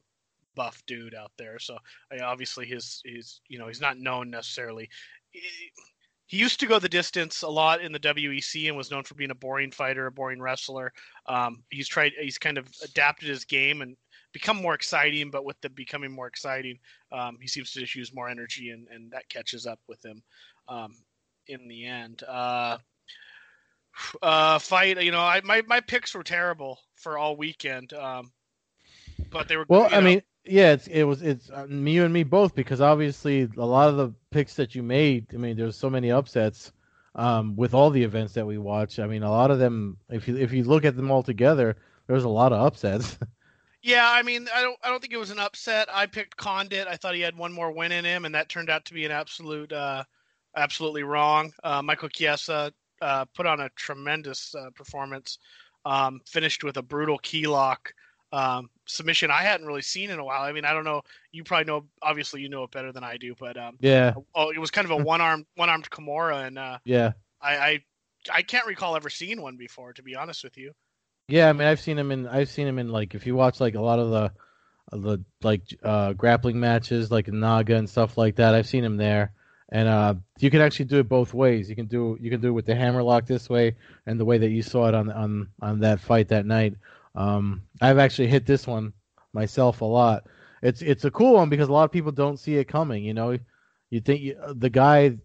buff 0.55 0.83
dude 0.87 1.15
out 1.15 1.33
there. 1.37 1.59
So 1.59 1.77
obviously 2.23 2.65
his 2.65 3.03
his 3.05 3.43
you 3.49 3.59
know 3.59 3.69
he's 3.69 3.83
not 3.83 3.99
known 3.99 4.31
necessarily. 4.31 4.89
He 6.31 6.37
used 6.37 6.61
to 6.61 6.67
go 6.67 6.79
the 6.79 6.88
distance 6.88 7.43
a 7.43 7.49
lot 7.49 7.81
in 7.81 7.91
the 7.91 7.99
WEC 7.99 8.69
and 8.69 8.77
was 8.77 8.88
known 8.88 9.03
for 9.03 9.17
being 9.17 9.32
a 9.32 9.35
boring 9.35 9.73
fighter, 9.73 10.06
a 10.06 10.12
boring 10.12 10.41
wrestler. 10.41 10.93
Um, 11.27 11.65
he's 11.71 11.88
tried 11.88 12.12
he's 12.21 12.38
kind 12.38 12.56
of 12.56 12.69
adapted 12.85 13.29
his 13.29 13.44
game 13.44 13.82
and 13.82 13.97
become 14.32 14.56
more 14.62 14.75
exciting. 14.75 15.32
But 15.32 15.44
with 15.44 15.61
the 15.61 15.71
becoming 15.71 16.12
more 16.12 16.29
exciting, 16.29 16.79
um, 17.11 17.38
he 17.41 17.49
seems 17.49 17.73
to 17.73 17.81
just 17.81 17.97
use 17.97 18.15
more 18.15 18.29
energy 18.29 18.71
and 18.71 18.87
and 18.94 19.11
that 19.11 19.29
catches 19.29 19.67
up 19.67 19.81
with 19.88 20.05
him 20.05 20.23
um, 20.69 20.94
in 21.49 21.67
the 21.67 21.85
end. 21.85 22.23
Uh, 22.23 22.79
uh, 24.23 24.61
fight. 24.61 25.03
You 25.03 25.11
know, 25.11 25.19
I 25.19 25.41
my 25.43 25.65
my 25.67 25.81
picks 25.81 26.15
were 26.15 26.23
terrible 26.23 26.79
for 26.94 27.19
all 27.19 27.35
weekend. 27.35 27.93
Um, 27.93 28.31
but 29.31 29.49
they 29.49 29.56
were 29.56 29.67
well. 29.69 29.87
I 29.87 29.99
know, 29.99 30.00
mean, 30.03 30.23
yeah, 30.45 30.77
it 30.91 31.05
was 31.05 31.23
it's 31.23 31.51
uh, 31.51 31.67
you 31.69 32.05
and 32.05 32.13
me 32.13 32.23
both 32.23 32.55
because 32.55 32.81
obviously 32.81 33.49
a 33.57 33.67
lot 33.67 33.89
of 33.89 33.97
the 33.97 34.13
picks 34.31 34.55
that 34.55 34.75
you 34.75 34.83
made. 34.83 35.27
I 35.35 35.37
mean, 35.37 35.57
there's 35.57 35.77
so 35.77 35.91
many 35.91 36.11
upsets 36.11 36.73
um, 37.15 37.57
with 37.57 37.75
all 37.75 37.91
the 37.91 38.03
events 38.03 38.35
that 38.35 38.47
we 38.47 38.59
watch. 38.59 38.99
I 38.99 39.07
mean, 39.07 39.23
a 39.23 39.31
lot 39.31 39.51
of 39.51 39.59
them. 39.59 39.99
If 40.09 40.29
you 40.29 40.37
if 40.37 40.53
you 40.53 40.65
look 40.65 40.85
at 40.85 40.97
them 40.97 41.11
all 41.11 41.23
together, 41.23 41.77
there 42.07 42.15
was 42.15 42.25
a 42.25 42.29
lot 42.29 42.53
of 42.53 42.61
upsets. 42.61 43.19
Yeah, 43.83 44.11
I 44.11 44.23
mean, 44.23 44.47
I 44.55 44.61
don't, 44.61 44.79
I 44.85 44.91
don't 44.91 45.01
think 45.01 45.15
it 45.15 45.19
was 45.19 45.31
an 45.31 45.39
upset. 45.39 45.89
I 45.91 46.05
picked 46.05 46.37
Condit. 46.37 46.87
I 46.87 46.97
thought 46.97 47.15
he 47.15 47.23
had 47.23 47.37
one 47.37 47.51
more 47.51 47.73
win 47.73 47.93
in 47.93 48.05
him, 48.05 48.27
and 48.27 48.35
that 48.35 48.51
turned 48.51 48.69
out 48.69 48.85
to 48.85 48.95
be 48.95 49.07
an 49.07 49.11
absolute, 49.11 49.73
uh, 49.73 50.05
absolutely 50.55 51.03
wrong. 51.03 51.51
Uh, 51.65 51.81
Michael 51.81 52.11
Chiesa 52.11 52.75
uh, 53.01 53.25
put 53.35 53.47
on 53.47 53.61
a 53.61 53.71
tremendous 53.71 54.55
uh, 54.55 54.69
performance. 54.75 55.38
Um, 55.87 56.21
finished 56.26 56.62
with 56.62 56.76
a 56.76 56.83
brutal 56.83 57.17
key 57.17 57.47
lock 57.47 57.95
um, 58.33 58.71
submission 58.87 59.31
I 59.31 59.43
hadn't 59.43 59.67
really 59.67 59.83
seen 59.83 60.11
in 60.11 60.19
a 60.19 60.25
while. 60.25 60.43
I 60.43 60.53
mean, 60.53 60.65
I 60.65 60.73
don't 60.73 60.85
know. 60.85 61.03
You 61.33 61.45
probably 61.45 61.65
know. 61.65 61.85
Obviously, 62.03 62.43
you 62.43 62.49
know 62.49 62.65
it 62.65 62.71
better 62.71 62.93
than 62.93 63.05
I 63.05 63.17
do. 63.17 63.35
But 63.39 63.57
um, 63.57 63.77
yeah. 63.81 64.15
Oh, 64.35 64.51
it 64.51 64.59
was 64.59 64.71
kind 64.71 64.85
of 64.85 64.93
a 64.93 64.97
one 65.03 65.21
armed 65.21 65.47
one 65.57 65.69
armed 65.69 65.91
Kimura, 65.91 66.47
and 66.47 66.59
uh, 66.59 66.79
yeah, 66.85 67.13
I, 67.41 67.57
I 67.57 67.85
I 68.33 68.43
can't 68.43 68.67
recall 68.67 68.97
ever 68.97 69.11
seeing 69.11 69.41
one 69.41 69.57
before. 69.57 69.93
To 69.95 70.03
be 70.03 70.15
honest 70.15 70.45
with 70.45 70.57
you. 70.57 70.73
Yeah, 71.29 71.49
I 71.49 71.53
mean, 71.53 71.69
I've 71.69 71.81
seen 71.81 71.99
him 71.99 72.11
in. 72.11 72.27
I've 72.27 72.49
seen 72.49 72.67
him 72.67 72.79
in 72.79 72.89
like 72.89 73.15
if 73.15 73.27
you 73.27 73.35
watch 73.35 73.61
like 73.61 73.75
a 73.75 73.81
lot 73.81 73.99
of 73.99 74.11
the 74.11 74.33
the 74.93 75.25
like 75.43 75.63
uh, 75.83 76.13
grappling 76.13 76.59
matches, 76.59 77.11
like 77.11 77.29
Naga 77.29 77.77
and 77.77 77.89
stuff 77.89 78.19
like 78.19 78.37
that. 78.37 78.55
I've 78.55 78.67
seen 78.67 78.85
him 78.85 78.97
there, 78.97 79.33
and 79.69 79.89
uh, 79.89 80.15
you 80.39 80.51
can 80.51 80.61
actually 80.61 80.87
do 80.87 80.99
it 80.99 81.09
both 81.09 81.33
ways. 81.33 81.69
You 81.69 81.77
can 81.77 81.87
do 81.87 82.19
you 82.21 82.31
can 82.31 82.41
do 82.41 82.49
it 82.49 82.53
with 82.53 82.67
the 82.67 82.75
hammerlock 82.75 83.27
this 83.27 83.49
way, 83.49 83.77
and 84.07 84.19
the 84.19 84.25
way 84.25 84.39
that 84.39 84.51
you 84.51 84.63
saw 84.63 84.89
it 84.89 84.95
on 84.95 85.11
on 85.11 85.49
on 85.63 85.81
that 85.81 86.01
fight 86.01 86.29
that 86.29 86.47
night, 86.47 86.75
um, 87.14 87.62
I've 87.81 87.99
actually 87.99 88.29
hit 88.29 88.47
this 88.47 88.67
one 88.67 88.93
myself 89.33 89.81
a 89.81 89.85
lot. 89.85 90.25
It's 90.62 90.83
it's 90.83 91.05
a 91.05 91.11
cool 91.11 91.35
one 91.35 91.49
because 91.49 91.69
a 91.69 91.73
lot 91.73 91.85
of 91.85 91.93
people 91.93 92.12
don't 92.12 92.38
see 92.38 92.57
it 92.57 92.69
coming. 92.69 93.05
You 93.05 93.14
know, 93.14 93.38
you 93.90 94.00
think 94.00 94.21
you, 94.21 94.37
the 94.55 94.71
guy. 94.71 95.17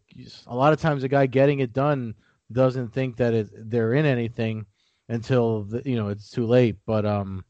A 0.48 0.56
lot 0.56 0.74
of 0.74 0.80
times, 0.80 1.02
the 1.02 1.10
guy 1.10 1.26
getting 1.26 1.60
it 1.60 1.74
done 1.74 2.16
doesn't 2.52 2.94
think 2.94 3.18
that 3.18 3.34
it, 3.34 3.50
they're 3.70 3.94
in 3.94 4.06
anything 4.06 4.66
until 5.10 5.64
the, 5.64 5.82
you 5.86 5.96
know 5.96 6.10
it's 6.10 6.30
too 6.30 6.46
late. 6.46 6.78
But 6.86 7.06
um, 7.06 7.44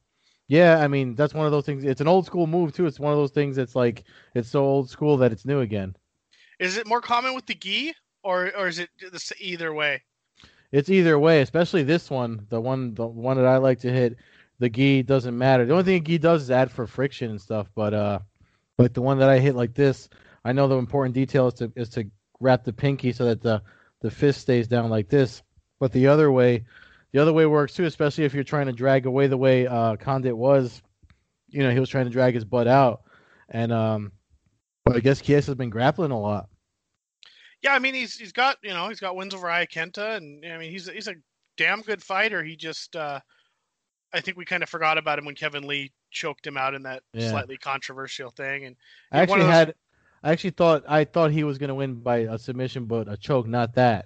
yeah, 0.47 0.79
I 0.79 0.87
mean 0.87 1.15
that's 1.15 1.33
one 1.33 1.45
of 1.45 1.51
those 1.51 1.65
things. 1.65 1.83
It's 1.83 2.01
an 2.01 2.07
old 2.07 2.25
school 2.25 2.47
move 2.47 2.73
too. 2.73 2.87
It's 2.87 2.99
one 2.99 3.13
of 3.13 3.19
those 3.19 3.31
things 3.31 3.55
that's 3.55 3.75
like 3.75 4.03
it's 4.33 4.49
so 4.49 4.63
old 4.63 4.89
school 4.89 5.17
that 5.17 5.31
it's 5.31 5.45
new 5.45 5.61
again. 5.61 5.95
Is 6.59 6.77
it 6.77 6.87
more 6.87 7.01
common 7.01 7.35
with 7.35 7.45
the 7.45 7.55
gi, 7.55 7.93
or 8.23 8.51
or 8.57 8.67
is 8.67 8.79
it 8.79 8.89
either 9.39 9.73
way? 9.73 10.01
It's 10.71 10.89
either 10.89 11.17
way, 11.17 11.41
especially 11.41 11.83
this 11.83 12.09
one, 12.09 12.45
the 12.49 12.59
one 12.59 12.93
the 12.93 13.05
one 13.05 13.37
that 13.37 13.45
I 13.45 13.57
like 13.57 13.79
to 13.79 13.91
hit. 13.91 14.17
The 14.59 14.69
gi 14.69 15.03
doesn't 15.03 15.37
matter. 15.37 15.65
The 15.65 15.73
only 15.73 15.83
thing 15.83 15.97
a 15.97 15.99
gi 15.99 16.17
does 16.17 16.43
is 16.43 16.51
add 16.51 16.71
for 16.71 16.87
friction 16.87 17.29
and 17.29 17.41
stuff. 17.41 17.67
But 17.75 17.93
uh, 17.93 18.19
like 18.77 18.93
the 18.93 19.01
one 19.01 19.19
that 19.19 19.29
I 19.29 19.39
hit 19.39 19.55
like 19.55 19.73
this, 19.73 20.09
I 20.43 20.53
know 20.53 20.67
the 20.67 20.77
important 20.77 21.15
detail 21.15 21.47
is 21.47 21.55
to 21.55 21.71
is 21.75 21.89
to 21.89 22.09
wrap 22.39 22.63
the 22.63 22.73
pinky 22.73 23.11
so 23.11 23.25
that 23.25 23.41
the 23.41 23.61
the 24.01 24.11
fist 24.11 24.41
stays 24.41 24.67
down 24.67 24.89
like 24.89 25.09
this. 25.09 25.43
But 25.79 25.91
the 25.91 26.07
other 26.07 26.31
way, 26.31 26.65
the 27.11 27.19
other 27.19 27.33
way 27.33 27.45
works 27.45 27.73
too, 27.73 27.85
especially 27.85 28.23
if 28.23 28.33
you're 28.33 28.43
trying 28.43 28.67
to 28.67 28.73
drag 28.73 29.05
away 29.05 29.27
the 29.27 29.37
way 29.37 29.67
uh, 29.67 29.97
Condit 29.97 30.37
was. 30.37 30.81
You 31.49 31.63
know, 31.63 31.71
he 31.71 31.79
was 31.79 31.89
trying 31.89 32.05
to 32.05 32.11
drag 32.11 32.33
his 32.33 32.43
butt 32.43 32.67
out, 32.67 33.03
and 33.49 33.71
um, 33.71 34.11
but 34.83 34.95
I 34.95 34.99
guess 34.99 35.21
Chiesa 35.21 35.51
has 35.51 35.55
been 35.55 35.69
grappling 35.69 36.11
a 36.11 36.19
lot 36.19 36.49
yeah, 37.65 37.73
I 37.73 37.79
mean 37.79 37.95
he's 37.95 38.15
he's 38.15 38.31
got 38.31 38.57
you 38.61 38.69
know 38.69 38.87
he's 38.89 38.99
got 38.99 39.15
wins 39.15 39.33
over 39.33 39.47
Iakenta, 39.47 40.17
and 40.17 40.45
I 40.45 40.57
mean 40.59 40.71
he's 40.71 40.87
he's 40.87 41.07
a 41.07 41.15
damn 41.57 41.81
good 41.81 42.03
fighter. 42.03 42.43
He 42.43 42.55
just, 42.55 42.95
uh, 42.95 43.19
I 44.13 44.21
think 44.21 44.37
we 44.37 44.45
kind 44.45 44.61
of 44.61 44.69
forgot 44.69 44.97
about 44.99 45.17
him 45.17 45.25
when 45.25 45.33
Kevin 45.35 45.65
Lee 45.65 45.91
choked 46.11 46.45
him 46.45 46.57
out 46.57 46.75
in 46.75 46.83
that 46.83 47.01
Yeah. 47.13 47.31
slightly 47.31 47.57
controversial 47.57 48.29
thing. 48.29 48.65
And 48.65 48.75
I 49.11 49.21
actually 49.21 49.39
those- 49.39 49.51
had, 49.53 49.75
I 50.21 50.31
actually 50.31 50.51
thought 50.51 50.83
I 50.87 51.05
thought 51.05 51.31
he 51.31 51.43
was 51.43 51.57
going 51.57 51.69
to 51.69 51.75
win 51.75 51.95
by 51.95 52.17
a 52.17 52.37
submission, 52.37 52.85
but 52.85 53.11
a 53.11 53.17
choke, 53.17 53.47
not 53.47 53.73
that. 53.75 54.05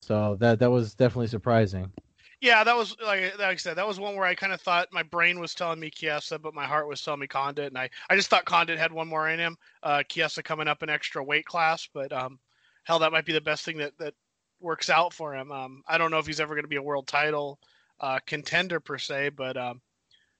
So 0.00 0.36
that 0.40 0.58
that 0.58 0.70
was 0.70 0.94
definitely 0.94 1.28
surprising. 1.28 1.92
yeah, 2.40 2.64
that 2.64 2.76
was 2.76 2.96
like, 3.04 3.38
like 3.38 3.40
I 3.40 3.56
said, 3.56 3.76
that 3.76 3.86
was 3.86 4.00
one 4.00 4.16
where 4.16 4.26
I 4.26 4.34
kind 4.34 4.52
of 4.52 4.60
thought 4.60 4.88
my 4.92 5.02
brain 5.02 5.38
was 5.38 5.54
telling 5.54 5.80
me 5.80 5.90
Chiesa, 5.90 6.38
but 6.38 6.54
my 6.54 6.66
heart 6.66 6.88
was 6.88 7.00
telling 7.02 7.20
me 7.20 7.26
Condit, 7.26 7.68
and 7.68 7.78
I, 7.78 7.88
I 8.10 8.16
just 8.16 8.28
thought 8.30 8.44
Condit 8.44 8.78
had 8.78 8.92
one 8.92 9.08
more 9.08 9.28
in 9.28 9.38
him. 9.38 9.56
Uh, 9.82 10.02
Chiesa 10.02 10.42
coming 10.42 10.68
up 10.68 10.82
an 10.82 10.90
extra 10.90 11.22
weight 11.22 11.46
class, 11.46 11.88
but 11.92 12.12
um, 12.12 12.38
hell, 12.86 13.00
that 13.00 13.12
might 13.12 13.26
be 13.26 13.32
the 13.32 13.40
best 13.40 13.64
thing 13.64 13.78
that 13.78 13.92
that 13.98 14.14
works 14.60 14.88
out 14.88 15.12
for 15.12 15.34
him. 15.34 15.52
Um, 15.52 15.82
I 15.86 15.98
don't 15.98 16.10
know 16.10 16.18
if 16.18 16.26
he's 16.26 16.40
ever 16.40 16.54
going 16.54 16.64
to 16.64 16.68
be 16.68 16.76
a 16.76 16.82
world 16.82 17.06
title 17.06 17.58
uh, 18.00 18.20
contender 18.26 18.80
per 18.80 18.96
se, 18.96 19.30
but 19.30 19.56
um, 19.56 19.80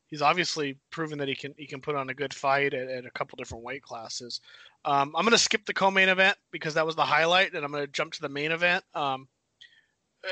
he's 0.07 0.23
obviously 0.23 0.79
proven 0.91 1.19
that 1.19 1.29
he 1.29 1.35
can 1.35 1.55
he 1.59 1.67
can 1.67 1.81
put 1.81 1.97
on 1.97 2.09
a 2.09 2.15
good 2.15 2.33
fight 2.33 2.73
at, 2.73 2.89
at 2.89 3.05
a 3.05 3.11
couple 3.11 3.37
different 3.37 3.65
weight 3.65 3.83
classes. 3.83 4.41
Um, 4.85 5.15
I'm 5.17 5.25
going 5.25 5.33
to 5.33 5.39
skip 5.39 5.67
the 5.67 5.75
co-main 5.75 6.09
event 6.09 6.37
because 6.53 6.75
that 6.75 6.87
was 6.87 6.95
the 6.95 7.05
highlight, 7.05 7.55
and 7.55 7.65
I'm 7.65 7.73
going 7.73 7.85
to 7.85 7.93
jump 7.93 8.13
to 8.15 8.23
the 8.23 8.29
main 8.29 8.53
event. 8.53 8.85
Um, 8.95 9.29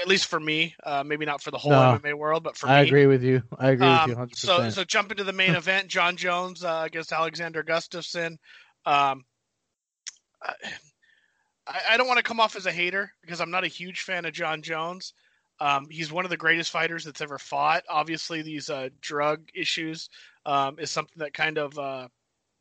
at 0.01 0.09
least 0.09 0.27
for 0.27 0.41
me, 0.41 0.75
uh, 0.83 1.05
maybe 1.05 1.25
not 1.25 1.43
for 1.43 1.51
the 1.51 1.59
whole 1.59 1.73
No. 1.73 1.99
MMA 1.99 2.15
world, 2.15 2.43
but 2.43 2.57
for 2.57 2.67
I 2.67 2.71
me. 2.71 2.77
I 2.77 2.81
agree 2.83 3.07
with 3.07 3.23
you. 3.23 3.43
I 3.59 3.71
agree 3.71 3.87
with 3.87 3.97
you 4.07 4.13
Um, 4.15 4.19
100. 4.19 4.37
so, 4.37 4.57
percent 4.57 4.75
so 4.75 4.85
jump 4.85 5.11
into 5.11 5.25
the 5.25 5.33
main 5.33 5.55
event. 5.57 5.89
Jon 5.89 6.17
Jones 6.17 6.65
uh, 6.65 6.83
against 6.85 7.13
Alexander 7.13 7.63
Gustafsson. 7.63 8.39
Um, 8.87 9.25
I, 11.67 11.81
I 11.91 11.97
don't 11.97 12.07
want 12.09 12.19
to 12.19 12.23
come 12.23 12.41
off 12.41 12.57
as 12.57 12.67
a 12.67 12.73
hater 12.73 13.13
because 13.23 13.41
I'm 13.41 13.51
not 13.51 13.65
a 13.65 13.69
huge 13.69 14.03
fan 14.03 14.25
of 14.25 14.33
Jon 14.33 14.63
Jones. 14.63 15.15
Um, 15.61 15.87
he's 15.89 16.13
one 16.13 16.25
of 16.25 16.31
the 16.31 16.37
greatest 16.37 16.71
fighters 16.71 17.05
that's 17.05 17.21
ever 17.21 17.39
fought. 17.39 17.85
Obviously, 17.89 18.43
these 18.43 18.71
uh, 18.71 18.89
drug 19.01 19.49
issues 19.55 20.11
um, 20.47 20.79
is 20.79 20.91
something 20.91 21.19
that 21.19 21.33
kind 21.33 21.59
of 21.59 21.79
uh, 21.79 22.09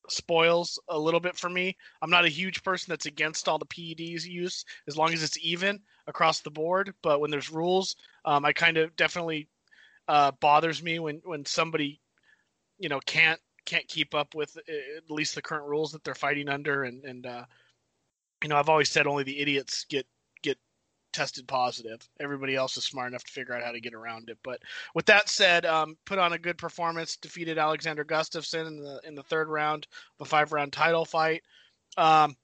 spoils 0.09 0.79
a 0.89 0.97
little 0.97 1.19
bit 1.19 1.35
for 1.35 1.49
me. 1.49 1.75
I'm 2.01 2.09
not 2.09 2.25
a 2.25 2.29
huge 2.29 2.63
person 2.63 2.91
that's 2.91 3.05
against 3.05 3.47
all 3.47 3.57
the 3.57 3.65
PEDs 3.65 4.25
use 4.25 4.65
as 4.87 4.97
long 4.97 5.13
as 5.13 5.23
it's 5.23 5.37
even 5.41 5.79
across 6.07 6.41
the 6.41 6.51
board. 6.51 6.93
But 7.01 7.19
when 7.19 7.31
there's 7.31 7.51
rules, 7.51 7.95
um, 8.25 8.45
I 8.45 8.53
kind 8.53 8.77
of 8.77 8.95
definitely 8.95 9.47
uh, 10.07 10.31
bothers 10.39 10.83
me 10.83 10.99
when 10.99 11.21
when 11.23 11.45
somebody 11.45 11.99
you 12.77 12.89
know 12.89 12.99
can't 13.05 13.39
can't 13.65 13.87
keep 13.87 14.13
up 14.13 14.35
with 14.35 14.57
uh, 14.57 14.97
at 14.97 15.09
least 15.09 15.35
the 15.35 15.41
current 15.41 15.65
rules 15.65 15.91
that 15.91 16.03
they're 16.03 16.15
fighting 16.15 16.49
under 16.49 16.83
and 16.83 17.03
and 17.05 17.25
uh, 17.25 17.45
you 18.43 18.49
know 18.49 18.57
I've 18.57 18.69
always 18.69 18.89
said 18.89 19.07
only 19.07 19.23
the 19.23 19.39
idiots 19.39 19.85
get 19.89 20.05
get 20.41 20.57
tested 21.13 21.47
positive. 21.47 22.07
Everybody 22.19 22.55
else 22.55 22.75
is 22.77 22.83
smart 22.83 23.07
enough 23.07 23.23
to 23.23 23.31
figure 23.31 23.55
out 23.55 23.63
how 23.63 23.71
to 23.71 23.79
get 23.79 23.93
around 23.93 24.29
it. 24.29 24.37
But 24.43 24.59
with 24.93 25.05
that 25.07 25.29
said, 25.29 25.65
um, 25.65 25.97
put 26.05 26.19
on 26.19 26.33
a 26.33 26.37
good 26.37 26.57
performance, 26.57 27.15
defeated 27.15 27.57
Alexander 27.57 28.03
Gustafsson 28.03 28.67
in 28.67 28.83
the 28.83 29.01
in 29.05 29.15
the 29.15 29.23
third 29.23 29.47
round 29.47 29.87
a 30.19 30.25
five 30.25 30.51
round 30.51 30.73
title 30.73 31.05
fight. 31.05 31.41
Um, 31.97 32.35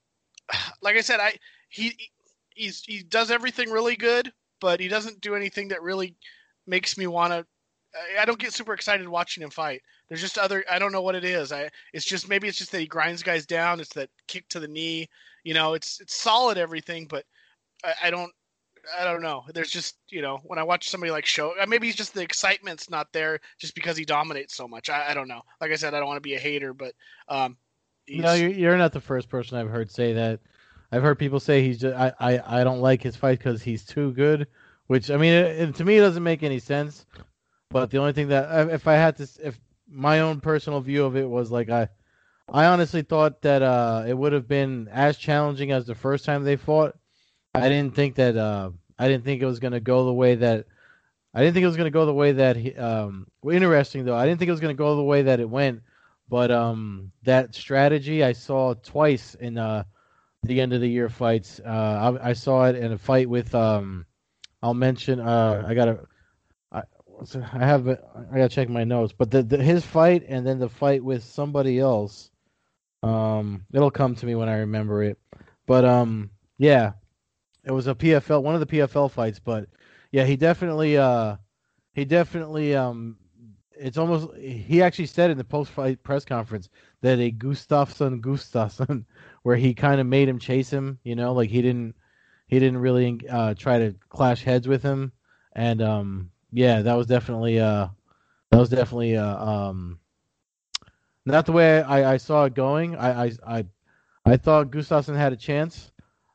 like 0.82 0.96
I 0.96 1.01
said, 1.01 1.20
I 1.20 1.36
he 1.70 2.10
he's 2.50 2.82
he 2.84 3.03
does 3.03 3.29
everything 3.29 3.70
really 3.70 3.96
good, 3.96 4.32
but 4.62 4.79
he 4.79 4.88
doesn't 4.88 5.22
do 5.22 5.36
anything 5.36 5.68
that 5.70 5.84
really 5.84 6.15
makes 6.65 6.98
me 6.98 7.08
want 7.08 7.34
to. 7.34 7.46
I 8.20 8.25
don't 8.25 8.39
get 8.39 8.53
super 8.53 8.74
excited 8.74 9.08
watching 9.08 9.44
him 9.44 9.50
fight. 9.50 9.82
There's 10.10 10.22
just 10.22 10.38
other. 10.38 10.66
I 10.70 10.80
don't 10.80 10.92
know 10.92 11.01
what 11.01 11.16
it 11.16 11.24
is. 11.24 11.51
I. 11.51 11.70
It's 11.94 12.06
just 12.06 12.28
maybe 12.28 12.48
it's 12.48 12.58
just 12.58 12.72
that 12.72 12.80
he 12.80 12.88
grinds 12.88 13.24
guys 13.24 13.46
down. 13.46 13.80
It's 13.80 13.94
that 13.94 14.10
kick 14.28 14.48
to 14.50 14.60
the 14.60 14.68
knee. 14.68 15.08
You 15.44 15.54
know, 15.54 15.74
it's 15.75 16.01
it's 16.01 16.16
solid 16.16 16.58
everything, 16.58 17.06
but 17.06 17.25
I, 17.84 17.94
I 18.06 18.10
don't. 18.10 18.32
I 18.98 19.04
don't 19.04 19.22
know. 19.22 19.44
There's 19.54 19.70
just 19.70 19.98
you 20.10 20.22
know 20.22 20.39
when 20.46 20.58
I 20.58 20.63
watch 20.63 20.89
somebody 20.89 21.12
like 21.12 21.25
show. 21.25 21.54
uh, 21.62 21.66
Maybe 21.68 21.88
it's 21.89 21.98
just 21.98 22.13
the 22.13 22.24
excitement's 22.24 22.89
not 22.89 23.08
there 23.13 23.39
just 23.60 23.75
because 23.75 23.96
he 23.98 24.04
dominates 24.06 24.56
so 24.56 24.68
much. 24.68 24.89
I, 24.89 25.12
I 25.12 25.13
don't 25.13 25.28
know. 25.28 25.42
Like 25.62 25.72
I 25.72 25.75
said, 25.75 25.94
I 25.94 26.00
don't 26.00 26.08
want 26.08 26.18
to 26.18 26.22
be 26.28 26.36
a 26.36 26.39
hater, 26.39 26.74
but 26.74 26.94
um. 27.28 27.56
he's- 28.08 28.24
No, 28.24 28.34
you're, 28.34 28.78
not 28.78 28.94
the 28.94 29.01
first 29.01 29.30
person 29.30 29.58
I've 29.58 29.70
heard 29.70 29.92
say 29.92 30.13
that. 30.13 30.39
I've 30.92 31.04
heard 31.04 31.20
people 31.20 31.39
say 31.39 31.62
he's 31.62 31.78
just 31.78 31.96
I 31.96 32.12
I, 32.20 32.62
I 32.62 32.63
don't 32.63 32.80
like 32.82 33.04
his 33.04 33.16
fight 33.16 33.38
because 33.38 33.62
he's 33.62 33.86
too 33.86 34.12
good, 34.13 34.48
which 34.88 35.12
I 35.12 35.18
mean 35.18 35.34
it, 35.34 35.60
it- 35.70 35.75
to 35.75 35.86
me 35.86 35.98
it 35.98 36.01
doesn't 36.01 36.24
make 36.24 36.42
any 36.42 36.58
sense. 36.58 37.06
But 37.70 37.92
the 37.92 38.00
only 38.00 38.13
thing 38.13 38.30
that 38.30 38.70
if 38.72 38.88
I 38.88 38.96
had 38.96 39.18
to 39.18 39.28
if 39.44 39.60
my 39.91 40.19
own 40.19 40.39
personal 40.39 40.81
view 40.81 41.05
of 41.05 41.15
it 41.15 41.27
was 41.27 41.51
like 41.51 41.69
I 41.69 41.89
I 42.51 42.65
honestly 42.65 43.01
thought 43.01 43.41
that 43.41 43.62
uh 43.62 44.05
it 44.08 44.17
would 44.17 44.34
have 44.34 44.48
been 44.48 44.88
as 44.91 45.17
challenging 45.17 45.72
as 45.72 45.86
the 45.86 45.96
first 45.96 46.25
time 46.25 46.43
they 46.43 46.55
fought. 46.55 46.96
I 47.53 47.69
didn't 47.69 47.96
think 47.96 48.15
that 48.15 48.38
uh 48.38 48.72
I 48.98 49.08
didn't 49.08 49.24
think 49.24 49.41
it 49.41 49.46
was 49.46 49.60
going 49.60 49.74
to 49.74 49.79
go 49.79 50.05
the 50.05 50.13
way 50.13 50.36
that 50.36 50.65
I 51.34 51.41
didn't 51.41 51.53
think 51.53 51.63
it 51.63 51.67
was 51.67 51.77
going 51.77 51.86
to 51.88 51.91
go 51.91 52.05
the 52.05 52.13
way 52.13 52.34
that 52.34 52.55
he 52.55 52.75
um 52.75 53.27
interesting 53.50 54.05
though. 54.05 54.15
I 54.15 54.25
didn't 54.25 54.39
think 54.39 54.50
it 54.50 54.53
was 54.53 54.62
going 54.62 54.75
to 54.75 54.77
go 54.77 54.96
the 54.96 55.03
way 55.03 55.24
that 55.24 55.39
it 55.39 55.50
went, 55.50 55.81
but 56.27 56.51
um 56.51 57.12
that 57.24 57.55
strategy 57.55 58.24
I 58.24 58.34
saw 58.34 58.74
twice 58.74 59.36
in 59.36 59.58
uh 59.58 59.84
the 60.43 60.62
end 60.62 60.74
of 60.74 60.81
the 60.81 60.89
year 60.89 61.10
fights. 61.10 61.60
Uh 61.63 62.19
I, 62.22 62.29
I 62.29 62.34
saw 62.34 62.65
it 62.65 62.75
in 62.75 62.91
a 62.91 62.98
fight 62.98 63.29
with 63.29 63.53
um 63.55 64.05
I'll 64.62 64.74
mention 64.74 65.19
uh 65.19 65.63
I 65.67 65.74
got 65.74 65.86
to 65.86 66.08
It- 67.22 67.36
I 67.54 67.66
have 67.66 67.88
I 67.88 67.96
got 68.38 68.50
to 68.50 68.50
check 68.50 68.70
my 68.70 68.84
notes, 68.84 69.14
but 69.18 69.32
the, 69.32 69.44
the 69.44 69.62
his 69.62 69.86
fight 69.86 70.24
and 70.28 70.46
then 70.46 70.60
the 70.60 70.70
fight 70.70 71.04
with 71.04 71.24
somebody 71.24 71.80
else 71.80 72.32
um 73.04 73.66
it'll 73.74 73.92
come 73.92 74.16
to 74.16 74.26
me 74.26 74.36
when 74.36 74.50
I 74.50 74.58
remember 74.60 75.04
it. 75.04 75.20
But 75.66 75.86
um 75.86 76.32
yeah, 76.58 76.94
it 77.64 77.72
was 77.72 77.88
a 77.88 77.96
PFL 77.96 78.44
one 78.44 78.56
of 78.56 78.62
the 78.62 78.66
PFL 78.68 79.10
fights, 79.12 79.40
but 79.40 79.68
yeah, 80.12 80.26
he 80.26 80.36
definitely 80.36 80.98
uh 80.98 81.38
he 81.94 82.06
definitely 82.06 82.76
um 82.76 83.18
it's 83.72 83.98
almost 83.98 84.36
he 84.38 84.82
actually 84.82 85.06
said 85.08 85.32
in 85.32 85.38
the 85.38 85.44
post 85.44 85.72
fight 85.72 86.04
press 86.04 86.26
conference 86.26 86.70
that 87.02 87.20
a 87.20 87.32
Gustafsson 87.32 88.22
Gustafsson 88.22 89.06
where 89.44 89.56
he 89.56 89.74
kind 89.74 90.02
of 90.02 90.08
made 90.08 90.28
him 90.30 90.40
chase 90.40 90.70
him, 90.70 91.00
you 91.04 91.16
know, 91.16 91.34
like 91.34 91.50
he 91.50 91.62
didn't 91.62 91.96
he 92.48 92.60
didn't 92.60 92.80
really 92.80 93.22
uh 93.30 93.54
try 93.56 93.80
to 93.80 93.96
clash 94.10 94.44
heads 94.44 94.68
with 94.68 94.84
him 94.84 95.12
and 95.54 95.82
um 95.82 96.32
yeah, 96.51 96.82
that 96.82 96.96
was 96.96 97.08
definitely 97.08 97.60
uh 97.60 97.88
that 98.51 98.58
was 98.60 98.70
definitely 98.70 99.18
uh 99.18 99.46
um 99.46 100.00
not 101.25 101.46
the 101.46 101.51
way 101.51 101.82
I, 101.82 102.13
I 102.13 102.18
saw 102.18 102.46
it 102.46 102.53
going. 102.53 102.96
I, 102.96 103.25
I 103.25 103.32
I 103.48 103.65
I 104.25 104.38
thought 104.38 104.72
Gustafsson 104.72 105.15
had 105.15 105.34
a 105.34 105.38
chance. 105.38 105.91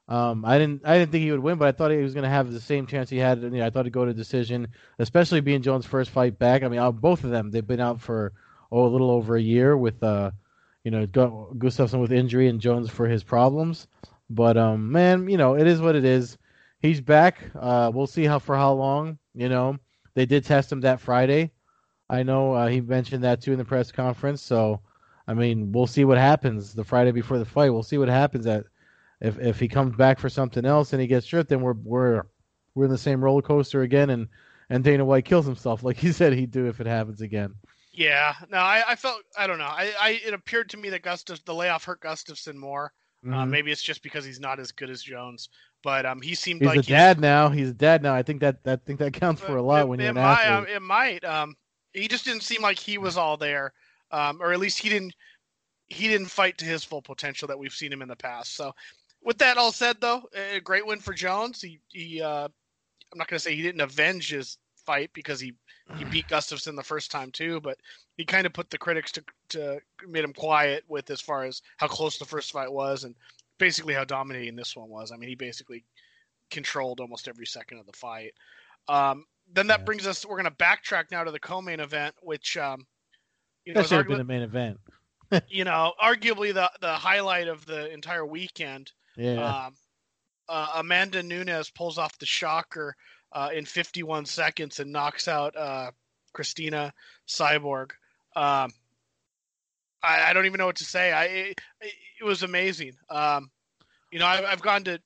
Um, 0.09 0.45
I 0.45 0.59
didn't 0.59 0.83
I 0.85 0.99
didn't 0.99 1.13
think 1.13 1.23
he 1.25 1.31
would 1.31 1.41
win, 1.41 1.59
but 1.59 1.69
I 1.69 1.73
thought 1.73 1.91
he 1.91 1.97
was 1.99 2.15
going 2.15 2.25
to 2.25 2.31
have 2.31 2.53
the 2.53 2.61
same 2.61 2.87
chance 2.87 3.09
he 3.09 3.17
had. 3.19 3.43
You 3.43 3.51
know, 3.51 3.67
I 3.67 3.71
thought 3.71 3.87
he'd 3.87 3.93
go 3.93 4.05
to 4.05 4.13
decision, 4.15 4.69
especially 4.99 5.41
being 5.41 5.63
Jones' 5.63 5.87
first 5.87 6.11
fight 6.11 6.39
back. 6.39 6.63
I 6.63 6.69
mean, 6.69 6.91
both 6.93 7.25
of 7.25 7.31
them 7.31 7.51
they've 7.51 7.67
been 7.67 7.81
out 7.81 8.01
for 8.01 8.33
oh 8.71 8.87
a 8.87 8.89
little 8.89 9.11
over 9.11 9.37
a 9.37 9.43
year 9.43 9.77
with 9.77 10.03
uh, 10.03 10.31
you 10.85 10.91
know, 10.91 11.07
Gu- 11.07 11.55
Gustafsson 11.59 12.01
with 12.01 12.13
injury 12.13 12.49
and 12.49 12.61
Jones 12.61 12.91
for 12.91 13.09
his 13.09 13.25
problems. 13.25 13.89
But 14.29 14.57
um, 14.57 14.93
man, 14.93 15.29
you 15.29 15.39
know, 15.39 15.55
it 15.55 15.67
is 15.67 15.81
what 15.81 15.97
it 15.97 16.05
is. 16.05 16.37
He's 16.81 17.01
back. 17.01 17.39
Uh, 17.55 17.91
we'll 17.95 18.07
see 18.07 18.25
how 18.25 18.39
for 18.39 18.57
how 18.57 18.75
long. 18.75 19.19
You 19.35 19.49
know, 19.49 19.79
they 20.15 20.27
did 20.27 20.45
test 20.45 20.73
him 20.73 20.81
that 20.83 21.01
Friday. 21.01 21.53
I 22.09 22.23
know 22.23 22.53
uh, 22.55 22.69
he 22.69 22.81
mentioned 22.81 23.25
that 23.25 23.41
too 23.43 23.53
in 23.53 23.59
the 23.59 23.65
press 23.65 23.91
conference. 23.93 24.43
So, 24.43 24.81
I 25.27 25.35
mean, 25.35 25.73
we'll 25.73 25.87
see 25.87 26.05
what 26.05 26.19
happens 26.19 26.75
the 26.75 26.85
Friday 26.85 27.13
before 27.13 27.39
the 27.39 27.45
fight. 27.45 27.71
We'll 27.71 27.83
see 27.83 27.99
what 27.99 28.09
happens 28.09 28.47
at 28.47 28.65
if 29.21 29.39
if 29.39 29.59
he 29.61 29.69
comes 29.69 29.97
back 29.97 30.19
for 30.19 30.29
something 30.29 30.65
else 30.65 30.93
and 30.93 31.01
he 31.01 31.07
gets 31.09 31.27
stripped, 31.27 31.49
then 31.51 31.61
we're 31.63 31.75
we're 31.75 32.23
we're 32.75 32.85
in 32.87 32.91
the 32.91 32.99
same 32.99 33.23
roller 33.25 33.43
coaster 33.43 33.83
again, 33.83 34.11
and 34.11 34.29
and 34.71 34.85
Dana 34.85 35.05
White 35.05 35.25
kills 35.25 35.47
himself 35.47 35.83
like 35.83 35.97
he 35.97 36.13
said 36.13 36.33
he'd 36.33 36.51
do 36.51 36.67
if 36.67 36.81
it 36.81 36.87
happens 36.87 37.21
again. 37.21 37.55
Yeah, 37.93 38.35
no, 38.51 38.59
I, 38.59 38.83
I 38.89 38.97
felt 38.97 39.23
I 39.39 39.47
don't 39.47 39.59
know. 39.59 39.65
I, 39.65 39.93
I 40.01 40.21
it 40.25 40.35
appeared 40.35 40.69
to 40.71 40.77
me 40.77 40.91
that 40.91 41.03
Gustaf 41.03 41.45
the 41.45 41.55
layoff 41.55 41.85
hurt 41.85 42.01
Gustafsson 42.01 42.57
more. 42.57 42.93
Uh, 43.31 43.45
Mhm. 43.45 43.49
maybe 43.51 43.73
it's 43.73 43.83
just 43.83 44.03
because 44.03 44.25
he's 44.25 44.41
not 44.41 44.61
as 44.61 44.71
good 44.73 44.91
as 44.91 45.03
Jones, 45.03 45.49
but 45.85 46.07
um, 46.07 46.23
he 46.23 46.35
seemed 46.35 46.63
He's 46.63 46.69
like 46.69 46.79
a 46.79 46.83
dad 46.83 47.21
now. 47.21 47.51
He's 47.51 47.69
a 47.69 47.75
dad 47.75 48.03
now. 48.03 48.15
I 48.15 48.23
think 48.23 48.41
that 48.41 48.65
that 48.65 48.85
think 48.87 48.99
that 48.99 49.13
counts 49.13 49.43
for 49.43 49.57
a 49.57 49.63
lot 49.63 49.83
it, 49.83 49.89
when 49.89 50.01
you're 50.01 50.09
an 50.09 50.15
might, 50.15 50.45
athlete. 50.45 50.71
um, 50.71 50.77
it 50.77 50.83
might. 50.83 51.25
Um, 51.25 51.57
he 51.93 52.09
just 52.09 52.25
didn't 52.25 52.43
seem 52.43 52.63
like 52.63 52.79
he 52.79 52.97
was 52.97 53.19
all 53.19 53.37
there, 53.37 53.75
um, 54.11 54.43
or 54.43 54.53
at 54.53 54.59
least 54.59 54.79
he 54.79 54.89
didn't. 54.89 55.15
He 55.89 56.09
didn't 56.09 56.29
fight 56.29 56.57
to 56.59 56.65
his 56.65 56.83
full 56.83 57.03
potential 57.03 57.47
that 57.49 57.59
we've 57.59 57.75
seen 57.75 57.93
him 57.93 58.01
in 58.01 58.09
the 58.09 58.17
past. 58.17 58.57
So, 58.57 58.75
with 59.23 59.37
that 59.39 59.59
all 59.59 59.71
said, 59.71 59.99
though, 60.01 60.23
a 60.35 60.59
great 60.59 60.87
win 60.87 60.99
for 60.99 61.13
Jones. 61.13 61.61
He 61.61 61.79
he. 61.89 62.23
Uh, 62.23 62.49
I'm 63.13 63.19
not 63.19 63.29
going 63.29 63.37
to 63.37 63.43
say 63.43 63.55
he 63.55 63.63
didn't 63.63 63.83
avenge 63.83 64.31
his 64.31 64.57
fight 64.87 65.11
because 65.13 65.39
he 65.39 65.53
he 65.99 66.05
beat 66.11 66.29
Gustafsson 66.29 66.77
the 66.77 66.83
first 66.83 67.11
time 67.11 67.31
too, 67.31 67.61
but 67.61 67.77
he 68.17 68.25
kind 68.25 68.47
of 68.47 68.55
put 68.55 68.71
the 68.71 68.79
critics 68.79 69.13
to 69.13 69.25
to 69.51 69.81
made 70.09 70.25
him 70.25 70.33
quiet 70.33 70.83
with 70.89 71.11
as 71.11 71.21
far 71.21 71.45
as 71.45 71.61
how 71.77 71.89
close 71.89 72.17
the 72.17 72.25
first 72.25 72.53
fight 72.53 72.73
was 72.73 73.05
and 73.05 73.15
basically 73.59 73.95
how 73.95 74.05
dominating 74.05 74.57
this 74.57 74.77
one 74.77 74.89
was. 74.89 75.13
I 75.13 75.17
mean, 75.17 75.29
he 75.29 75.35
basically 75.35 75.85
controlled 76.51 77.01
almost 77.01 77.29
every 77.29 77.47
second 77.47 77.79
of 77.79 77.87
the 77.87 77.93
fight. 77.93 78.33
Um, 78.89 79.25
then 79.53 79.67
that 79.69 79.81
Yeah. 79.81 79.85
brings 79.85 80.07
us. 80.07 80.25
We're 80.25 80.41
going 80.41 80.51
to 80.51 80.65
backtrack 80.65 81.11
now 81.11 81.25
to 81.25 81.31
the 81.31 81.41
co-main 81.41 81.81
event, 81.81 82.15
which 82.23 82.57
um, 82.57 82.87
you 83.65 83.75
know, 83.75 83.81
that 83.81 83.89
should 83.89 83.99
have 83.99 84.07
been 84.07 84.17
arguably, 84.17 84.19
the 84.19 84.25
main 84.25 84.43
event. 84.43 84.81
you 85.49 85.65
know, 85.65 85.93
arguably 86.03 86.53
the 86.53 86.71
the 86.81 86.93
highlight 86.93 87.49
of 87.49 87.65
the 87.67 87.91
entire 87.93 88.27
weekend. 88.27 88.93
Yeah. 89.17 89.67
Um, 89.67 89.75
uh, 90.49 90.73
Amanda 90.77 91.23
Nunes 91.23 91.71
pulls 91.71 91.97
off 91.97 92.19
the 92.19 92.27
shocker 92.27 92.95
uh, 93.33 93.49
in 93.55 93.65
51 93.65 94.27
seconds 94.27 94.79
and 94.81 94.93
knocks 94.93 95.27
out 95.29 95.57
uh, 95.57 95.91
Christina 96.35 96.93
Cyborg. 97.27 97.93
Um, 98.37 98.71
I, 100.05 100.31
I, 100.31 100.33
don't 100.33 100.47
even 100.47 100.59
know 100.59 100.67
what 100.67 100.77
to 100.77 100.85
say. 100.85 101.13
I 101.13 101.25
it, 101.25 101.61
it 102.21 102.25
was 102.25 102.43
amazing. 102.43 102.93
Um, 103.11 103.51
you 104.13 104.19
know, 104.19 104.27
I've, 104.27 104.45
I've, 104.45 104.63
gone 104.63 104.85
to 104.85 105.01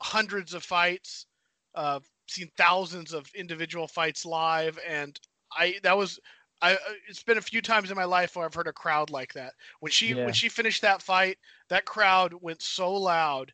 hundreds 0.00 0.54
of 0.54 0.62
fights, 0.62 1.26
uh, 1.74 2.00
seen 2.28 2.50
thousands 2.56 3.12
of 3.12 3.26
individual 3.34 3.86
fights 3.86 4.24
live, 4.24 4.78
and 4.88 5.18
I 5.52 5.76
that 5.82 5.96
was 5.96 6.18
I, 6.62 6.74
uh, 6.74 6.78
it's 7.08 7.22
been 7.22 7.38
a 7.38 7.42
few 7.42 7.60
times 7.60 7.90
in 7.90 7.96
my 7.96 8.04
life 8.04 8.36
where 8.36 8.46
I've 8.46 8.54
heard 8.54 8.66
a 8.66 8.72
crowd 8.72 9.10
like 9.10 9.32
that. 9.34 9.52
When 9.80 9.92
she 9.92 10.08
yeah. 10.08 10.24
when 10.24 10.34
she 10.34 10.48
finished 10.48 10.82
that 10.82 11.02
fight, 11.02 11.38
that 11.68 11.84
crowd 11.84 12.32
went 12.40 12.62
so 12.62 12.92
loud. 12.92 13.52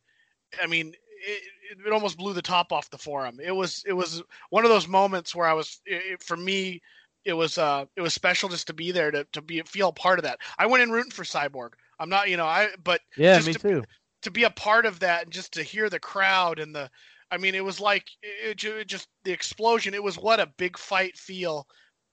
I 0.62 0.66
mean, 0.66 0.94
it, 1.26 1.42
it, 1.84 1.92
almost 1.92 2.18
blew 2.18 2.32
the 2.32 2.42
top 2.42 2.72
off 2.72 2.90
the 2.90 2.98
forum. 2.98 3.40
It 3.42 3.52
was 3.52 3.82
it 3.86 3.92
was 3.92 4.22
one 4.50 4.64
of 4.64 4.70
those 4.70 4.88
moments 4.88 5.34
where 5.34 5.46
I 5.46 5.52
was 5.52 5.80
it, 5.86 6.22
for 6.22 6.36
me 6.36 6.80
it 7.24 7.32
was 7.32 7.58
uh 7.58 7.84
it 7.96 8.00
was 8.00 8.14
special 8.14 8.48
just 8.48 8.66
to 8.66 8.72
be 8.72 8.92
there 8.92 9.10
to 9.10 9.24
to 9.32 9.42
be 9.42 9.60
feel 9.62 9.88
a 9.88 9.92
part 9.92 10.18
of 10.18 10.24
that. 10.24 10.38
I 10.58 10.66
went 10.66 10.82
in 10.82 10.90
rooting 10.90 11.12
for 11.12 11.24
Cyborg. 11.24 11.70
I'm 11.98 12.08
not 12.08 12.28
you 12.28 12.36
know 12.36 12.46
I 12.46 12.68
but 12.82 13.00
yeah 13.16 13.38
me 13.40 13.52
to, 13.52 13.58
too 13.58 13.84
to 14.22 14.30
be 14.30 14.44
a 14.44 14.50
part 14.50 14.86
of 14.86 15.00
that 15.00 15.24
and 15.24 15.32
just 15.32 15.52
to 15.54 15.62
hear 15.62 15.90
the 15.90 16.00
crowd 16.00 16.58
and 16.58 16.74
the 16.74 16.90
I 17.30 17.38
mean 17.38 17.54
it 17.54 17.64
was 17.64 17.80
like 17.80 18.08
it, 18.22 18.62
it 18.64 18.86
just 18.86 19.08
the 19.24 19.32
explosion. 19.32 19.94
It 19.94 20.02
was 20.02 20.18
what 20.18 20.40
a 20.40 20.52
big 20.56 20.78
fight 20.78 21.16
feel 21.16 21.66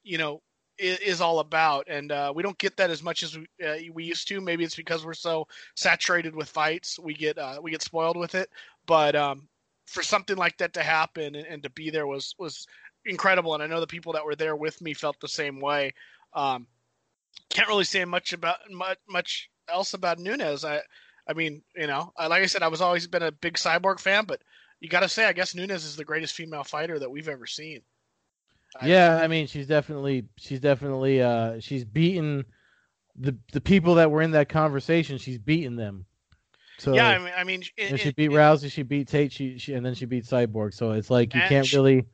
you 0.04 0.18
know 0.18 0.42
is, 0.80 1.22
all 1.22 1.40
about, 1.40 1.88
and 1.90 2.12
uh, 2.12 2.32
we 2.34 2.42
don't 2.42 2.58
get 2.58 2.78
that 2.78 2.90
as 2.90 3.04
much 3.04 3.24
as 3.24 3.38
we, 3.38 3.46
uh, 3.66 3.76
we 3.94 4.06
used 4.06 4.28
to. 4.30 4.40
Maybe 4.40 4.64
it's 4.64 4.76
because 4.76 5.06
we're 5.06 5.14
so 5.14 5.48
saturated 5.76 6.36
with 6.36 6.50
fights, 6.50 6.98
we 6.98 7.14
get 7.14 7.38
uh, 7.38 7.60
we 7.62 7.72
get 7.72 7.82
spoiled 7.82 8.18
with 8.18 8.36
it. 8.36 8.50
But 8.86 9.16
um, 9.16 9.48
for 9.86 10.04
something 10.04 10.38
like 10.38 10.58
that 10.58 10.74
to 10.74 10.84
happen 10.84 11.36
and, 11.36 11.48
and, 11.48 11.64
to 11.64 11.70
be 11.72 11.90
there 11.90 12.08
was 12.08 12.34
was 12.40 12.66
incredible, 13.06 13.54
and 13.54 13.64
I 13.64 13.68
know 13.68 13.80
the 13.80 13.88
people 13.88 14.14
that 14.14 14.26
were 14.26 14.36
there 14.36 14.56
with 14.56 14.82
me 14.82 14.94
felt 14.94 15.20
the 15.20 15.28
same 15.28 15.60
way. 15.60 15.94
Um, 16.34 16.68
can't 17.50 17.68
really 17.68 17.84
say 17.84 18.06
much 18.06 18.34
about 18.34 18.58
much, 18.70 18.98
much 19.08 19.50
else 19.68 19.94
about 19.94 20.20
Nunes. 20.20 20.66
I 20.66 20.82
I 21.28 21.34
mean, 21.34 21.62
you 21.76 21.88
know, 21.88 22.12
like 22.18 22.44
I 22.44 22.48
said, 22.48 22.64
I 22.64 22.68
was 22.68 22.82
always 22.82 23.08
been 23.08 23.24
a 23.24 23.32
big 23.32 23.56
cyborg 23.56 24.00
fan, 24.00 24.26
but 24.26 24.42
you 24.80 24.90
got 24.90 25.02
to 25.02 25.10
say, 25.10 25.26
I 25.26 25.34
guess 25.34 25.54
Nunes 25.54 25.86
is 25.86 25.96
the 25.96 26.06
greatest 26.06 26.34
female 26.34 26.64
fighter 26.64 26.98
that 27.00 27.12
we've 27.12 27.28
ever 27.28 27.46
seen. 27.46 27.82
Yeah, 28.84 29.20
I 29.22 29.28
mean, 29.28 29.48
she's 29.48 29.68
definitely 29.68 30.26
she's 30.38 30.60
definitely 30.60 31.22
uh 31.22 31.60
she's 31.60 31.84
beaten 31.86 32.46
the 33.16 33.36
the 33.52 33.62
people 33.62 33.96
that 33.96 34.12
were 34.12 34.22
in 34.22 34.32
that 34.32 34.50
conversation. 34.50 35.18
She's 35.18 35.40
beaten 35.40 35.76
them. 35.76 36.06
So 36.78 36.94
yeah, 36.94 37.10
I 37.10 37.18
mean, 37.20 37.34
I 37.38 37.44
mean, 37.44 37.64
it, 37.76 38.00
she 38.00 38.12
beat 38.12 38.32
it, 38.32 38.36
Rousey, 38.36 38.72
she 38.72 38.84
beat 38.84 39.08
Tate, 39.10 39.34
she, 39.34 39.58
she 39.58 39.74
and 39.74 39.86
then 39.86 39.96
she 39.96 40.06
beat 40.06 40.24
Cyborg. 40.24 40.74
So 40.74 40.92
it's 40.92 41.10
like 41.10 41.34
you 41.34 41.42
can't 41.42 41.66
she, 41.66 41.76
really. 41.76 42.06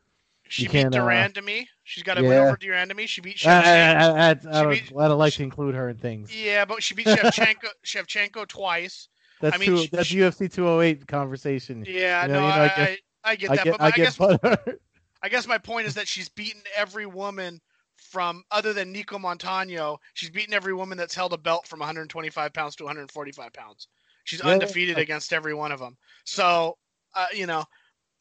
She 0.47 0.67
beat 0.67 0.91
Duran 0.91 1.31
uh, 1.31 1.33
to 1.33 1.41
me. 1.41 1.67
She's 1.83 2.03
got 2.03 2.15
to 2.15 2.23
yeah. 2.23 2.29
win 2.29 2.37
over 2.37 2.57
Duran 2.57 2.89
to 2.89 2.95
me. 2.95 3.07
She 3.07 3.21
beat. 3.21 3.37
Shevchenko. 3.37 3.47
I, 3.47 3.93
I, 3.93 4.29
I, 4.29 4.29
I, 4.29 4.33
don't, 4.33 4.69
beat, 4.71 4.91
I 4.97 5.07
don't 5.07 5.17
like 5.17 5.33
to 5.33 5.43
include 5.43 5.75
her 5.75 5.89
in 5.89 5.97
things. 5.97 6.35
Yeah, 6.35 6.65
but 6.65 6.83
she 6.83 6.93
beat 6.93 7.07
Shevchenko, 7.07 7.69
Shevchenko 7.85 8.47
twice. 8.47 9.09
That's 9.41 9.55
I 9.55 9.59
mean, 9.59 9.69
two, 9.69 9.87
that's 9.91 10.07
she, 10.07 10.17
UFC 10.17 10.51
208 10.51 11.07
conversation. 11.07 11.83
Yeah, 11.87 12.23
you 12.23 12.27
know, 12.29 12.39
no, 12.39 12.47
you 12.47 12.55
know, 12.55 12.61
I, 12.61 12.67
get, 12.67 12.99
I, 13.23 13.35
get 13.35 13.49
that, 13.49 13.63
get, 13.63 13.77
but 13.77 13.81
I, 13.81 13.91
guess 13.91 14.19
I 15.23 15.29
guess 15.29 15.47
my 15.47 15.57
point 15.57 15.87
is 15.87 15.95
that 15.95 16.07
she's 16.07 16.29
beaten 16.29 16.61
every 16.75 17.05
woman 17.05 17.59
from 17.97 18.43
other 18.51 18.73
than 18.73 18.93
Nicco 18.93 19.19
Montaño, 19.19 19.97
she's 20.13 20.29
beaten 20.29 20.53
every 20.53 20.73
woman 20.73 20.97
that's 20.97 21.15
held 21.15 21.33
a 21.33 21.37
belt 21.37 21.67
from 21.67 21.79
125 21.79 22.53
pounds 22.53 22.75
to 22.75 22.83
145 22.83 23.51
pounds. 23.53 23.87
She's 24.23 24.41
yeah, 24.43 24.51
undefeated 24.51 24.97
against 24.97 25.33
every 25.33 25.53
one 25.53 25.71
of 25.71 25.79
them. 25.79 25.97
So, 26.23 26.77
uh, 27.15 27.27
you 27.33 27.45
know, 27.45 27.63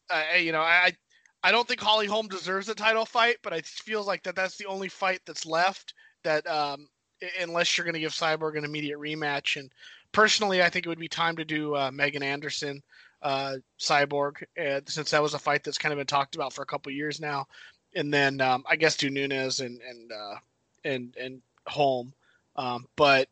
uh, 0.09 0.37
you 0.37 0.51
know, 0.51 0.61
I 0.61 0.93
I 1.45 1.51
don't 1.51 1.67
think 1.67 1.79
Holly 1.79 2.07
Holm 2.07 2.27
deserves 2.27 2.69
a 2.69 2.75
title 2.75 3.05
fight, 3.05 3.37
but 3.43 3.53
it 3.53 3.65
feels 3.65 4.07
like 4.07 4.23
that 4.23 4.35
that's 4.35 4.57
the 4.57 4.65
only 4.65 4.89
fight 4.89 5.21
that's 5.25 5.45
left 5.45 5.93
that 6.23 6.45
um, 6.47 6.89
unless 7.39 7.77
you're 7.77 7.85
going 7.85 7.93
to 7.93 7.99
give 7.99 8.11
Cyborg 8.11 8.57
an 8.57 8.65
immediate 8.65 8.97
rematch. 8.97 9.57
And 9.59 9.71
personally, 10.11 10.63
I 10.63 10.69
think 10.69 10.85
it 10.85 10.89
would 10.89 10.99
be 10.99 11.07
time 11.07 11.35
to 11.37 11.45
do 11.45 11.75
uh, 11.75 11.91
Megan 11.91 12.23
Anderson 12.23 12.81
uh, 13.21 13.55
Cyborg, 13.79 14.43
uh, 14.59 14.81
since 14.87 15.11
that 15.11 15.21
was 15.21 15.33
a 15.33 15.39
fight 15.39 15.63
that's 15.63 15.77
kind 15.77 15.93
of 15.93 15.97
been 15.97 16.07
talked 16.07 16.35
about 16.35 16.51
for 16.51 16.63
a 16.63 16.65
couple 16.65 16.91
years 16.91 17.21
now 17.21 17.47
and 17.95 18.13
then 18.13 18.41
um, 18.41 18.63
I 18.69 18.75
guess 18.75 18.97
do 18.97 19.09
Nunes 19.09 19.61
and 19.61 19.79
and 19.81 20.11
uh, 20.11 20.35
and 20.83 21.15
and 21.19 21.41
Holm. 21.65 22.13
Um, 22.55 22.87
but 22.95 23.27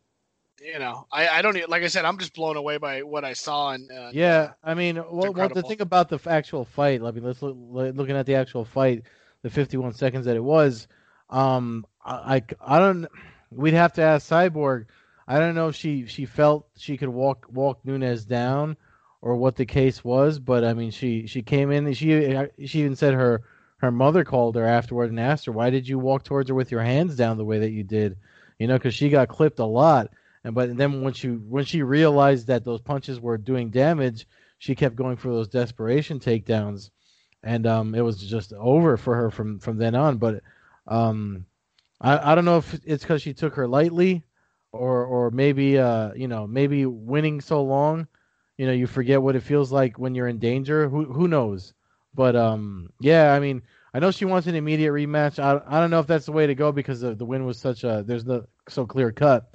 you 0.64 0.78
know, 0.78 1.06
I, 1.12 1.28
I 1.28 1.42
don't 1.42 1.68
like 1.68 1.82
I 1.82 1.88
said, 1.88 2.04
I'm 2.04 2.18
just 2.18 2.34
blown 2.34 2.56
away 2.56 2.78
by 2.78 3.02
what 3.02 3.24
I 3.24 3.34
saw. 3.34 3.70
And 3.72 3.90
uh, 3.90 4.10
yeah, 4.12 4.52
I 4.62 4.74
mean, 4.74 4.96
well, 4.96 5.32
well, 5.32 5.48
the 5.48 5.62
thing 5.62 5.80
about 5.80 6.08
the 6.08 6.20
actual 6.26 6.64
fight, 6.64 7.02
I 7.02 7.10
mean, 7.10 7.24
let's 7.24 7.42
look 7.42 7.56
looking 7.56 8.16
at 8.16 8.26
the 8.26 8.34
actual 8.36 8.64
fight, 8.64 9.02
the 9.42 9.50
51 9.50 9.92
seconds 9.92 10.24
that 10.24 10.36
it 10.36 10.44
was. 10.44 10.88
Um, 11.30 11.86
I, 12.04 12.36
I, 12.36 12.76
I 12.76 12.78
don't. 12.78 13.06
We'd 13.50 13.74
have 13.74 13.92
to 13.94 14.02
ask 14.02 14.28
Cyborg. 14.28 14.86
I 15.28 15.38
don't 15.38 15.54
know 15.54 15.68
if 15.68 15.76
she 15.76 16.06
she 16.06 16.24
felt 16.26 16.66
she 16.76 16.96
could 16.96 17.08
walk 17.08 17.46
walk 17.50 17.84
Nunes 17.84 18.24
down 18.24 18.76
or 19.22 19.36
what 19.36 19.56
the 19.56 19.66
case 19.66 20.04
was, 20.04 20.38
but 20.38 20.64
I 20.64 20.74
mean, 20.74 20.90
she 20.90 21.26
she 21.26 21.42
came 21.42 21.70
in. 21.70 21.92
She 21.92 22.36
she 22.66 22.80
even 22.80 22.96
said 22.96 23.14
her 23.14 23.42
her 23.78 23.90
mother 23.90 24.24
called 24.24 24.56
her 24.56 24.66
afterward 24.66 25.10
and 25.10 25.20
asked 25.20 25.46
her, 25.46 25.52
"Why 25.52 25.70
did 25.70 25.88
you 25.88 25.98
walk 25.98 26.24
towards 26.24 26.48
her 26.48 26.54
with 26.54 26.70
your 26.70 26.82
hands 26.82 27.16
down 27.16 27.36
the 27.36 27.44
way 27.44 27.58
that 27.60 27.70
you 27.70 27.84
did?" 27.84 28.16
You 28.58 28.66
know, 28.66 28.74
because 28.74 28.94
she 28.94 29.08
got 29.08 29.28
clipped 29.28 29.58
a 29.58 29.64
lot. 29.64 30.10
And 30.44 30.54
but 30.54 30.76
then 30.76 31.02
when 31.02 31.12
she 31.14 31.28
when 31.28 31.64
she 31.64 31.82
realized 31.82 32.46
that 32.48 32.64
those 32.64 32.80
punches 32.80 33.20
were 33.20 33.38
doing 33.38 33.70
damage, 33.70 34.26
she 34.58 34.74
kept 34.74 34.96
going 34.96 35.16
for 35.16 35.28
those 35.28 35.48
desperation 35.48 36.20
takedowns, 36.20 36.90
and 37.42 37.66
um, 37.66 37.94
it 37.94 38.02
was 38.02 38.18
just 38.18 38.52
over 38.52 38.96
for 38.96 39.14
her 39.16 39.30
from 39.30 39.58
from 39.58 39.78
then 39.78 39.94
on. 39.94 40.18
But 40.18 40.42
um, 40.86 41.46
I 42.00 42.32
I 42.32 42.34
don't 42.34 42.44
know 42.44 42.58
if 42.58 42.74
it's 42.84 43.02
because 43.04 43.22
she 43.22 43.32
took 43.34 43.54
her 43.54 43.66
lightly, 43.66 44.22
or 44.72 45.04
or 45.04 45.30
maybe 45.30 45.78
uh 45.78 46.12
you 46.14 46.28
know 46.28 46.46
maybe 46.46 46.84
winning 46.86 47.40
so 47.40 47.62
long, 47.62 48.06
you 48.58 48.66
know 48.66 48.72
you 48.72 48.86
forget 48.86 49.22
what 49.22 49.36
it 49.36 49.42
feels 49.42 49.72
like 49.72 49.98
when 49.98 50.14
you're 50.14 50.28
in 50.28 50.38
danger. 50.38 50.88
Who 50.88 51.04
who 51.04 51.26
knows? 51.28 51.72
But 52.14 52.36
um, 52.36 52.90
yeah, 53.00 53.32
I 53.34 53.40
mean, 53.40 53.62
I 53.94 53.98
know 53.98 54.10
she 54.10 54.24
wants 54.24 54.46
an 54.46 54.54
immediate 54.54 54.92
rematch. 54.92 55.38
I 55.38 55.60
I 55.66 55.80
don't 55.80 55.90
know 55.90 56.00
if 56.00 56.06
that's 56.06 56.26
the 56.26 56.32
way 56.32 56.46
to 56.46 56.54
go 56.54 56.70
because 56.70 57.00
the, 57.00 57.14
the 57.14 57.24
win 57.24 57.46
was 57.46 57.58
such 57.58 57.82
a 57.84 58.04
there's 58.06 58.24
no 58.26 58.46
so 58.68 58.86
clear 58.86 59.10
cut. 59.10 59.50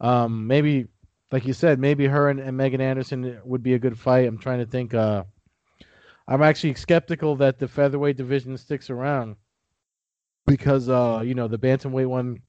Um, 0.00 0.46
maybe 0.46 0.86
like 1.30 1.46
you 1.46 1.52
said, 1.52 1.78
maybe 1.78 2.06
her 2.06 2.28
and, 2.30 2.40
and 2.40 2.56
Megan 2.56 2.80
Anderson 2.80 3.40
would 3.44 3.62
be 3.62 3.74
a 3.74 3.78
good 3.78 3.98
fight. 3.98 4.26
I'm 4.26 4.38
trying 4.38 4.60
to 4.60 4.66
think. 4.66 4.94
Uh, 4.94 5.24
I'm 6.26 6.42
actually 6.42 6.74
skeptical 6.74 7.36
that 7.36 7.58
the 7.58 7.68
featherweight 7.68 8.16
division 8.16 8.56
sticks 8.58 8.90
around 8.90 9.36
because 10.46 10.88
uh, 10.88 11.22
you 11.24 11.34
know 11.34 11.48
the 11.48 11.58
bantamweight 11.58 12.06
one 12.06 12.42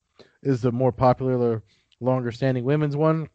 is 0.44 0.62
the 0.62 0.72
more 0.72 0.92
popular, 0.92 1.64
longer 2.00 2.32
standing 2.32 2.64
women's 2.64 2.96
one. 2.96 3.30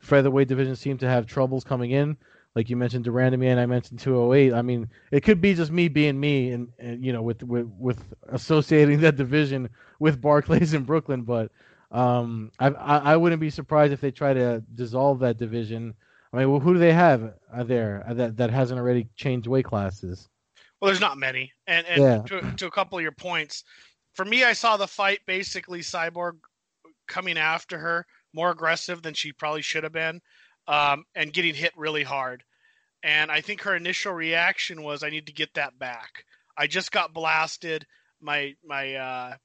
Featherweight 0.00 0.48
division 0.48 0.76
seem 0.76 0.98
to 0.98 1.08
have 1.08 1.26
troubles 1.26 1.64
coming 1.64 1.90
in 1.90 2.16
like 2.54 2.68
you 2.68 2.76
mentioned 2.76 3.04
de 3.04 3.10
Randamie 3.10 3.46
and 3.46 3.60
I 3.60 3.66
mentioned 3.66 4.00
208. 4.00 4.52
I 4.52 4.62
mean, 4.62 4.88
it 5.10 5.20
could 5.20 5.40
be 5.40 5.54
just 5.54 5.70
me 5.70 5.88
being 5.88 6.18
me 6.18 6.50
and, 6.50 6.68
and 6.78 7.04
you 7.04 7.12
know 7.12 7.22
with, 7.22 7.42
with 7.42 7.70
with 7.78 8.02
associating 8.28 9.00
that 9.00 9.16
division 9.16 9.70
with 9.98 10.20
Barclays 10.20 10.74
in 10.74 10.84
Brooklyn, 10.84 11.22
but 11.22 11.50
um, 11.90 12.52
I, 12.58 12.68
I, 12.68 12.96
I 12.98 13.16
wouldn't 13.16 13.40
be 13.40 13.50
surprised 13.50 13.92
if 13.92 14.00
they 14.00 14.10
try 14.10 14.32
to 14.32 14.62
dissolve 14.74 15.18
that 15.20 15.38
division. 15.38 15.94
I 16.32 16.38
mean, 16.38 16.50
well, 16.50 16.60
who 16.60 16.74
do 16.74 16.78
they 16.78 16.92
have 16.92 17.34
uh, 17.52 17.64
there 17.64 18.04
uh, 18.06 18.14
that 18.14 18.36
that 18.36 18.50
hasn't 18.50 18.78
already 18.78 19.08
changed 19.16 19.48
weight 19.48 19.64
classes? 19.64 20.28
Well, 20.80 20.88
there's 20.88 21.00
not 21.00 21.18
many, 21.18 21.52
and 21.66 21.86
and 21.86 22.02
yeah. 22.02 22.22
to, 22.22 22.52
to 22.56 22.66
a 22.66 22.70
couple 22.70 22.98
of 22.98 23.02
your 23.02 23.12
points, 23.12 23.64
for 24.14 24.24
me, 24.24 24.44
I 24.44 24.52
saw 24.52 24.76
the 24.76 24.86
fight 24.86 25.20
basically 25.26 25.80
Cyborg 25.80 26.38
coming 27.08 27.36
after 27.36 27.78
her 27.78 28.06
more 28.32 28.50
aggressive 28.50 29.02
than 29.02 29.14
she 29.14 29.32
probably 29.32 29.62
should 29.62 29.82
have 29.82 29.92
been 29.92 30.20
um, 30.68 31.04
and 31.16 31.32
getting 31.32 31.54
hit 31.54 31.72
really 31.76 32.04
hard. 32.04 32.44
And 33.02 33.30
I 33.30 33.40
think 33.40 33.62
her 33.62 33.74
initial 33.74 34.12
reaction 34.12 34.82
was, 34.82 35.02
"I 35.02 35.10
need 35.10 35.26
to 35.26 35.32
get 35.32 35.52
that 35.54 35.78
back. 35.78 36.24
I 36.56 36.66
just 36.66 36.92
got 36.92 37.14
blasted. 37.14 37.86
My 38.20 38.54
my 38.64 38.94
uh, 38.94 39.36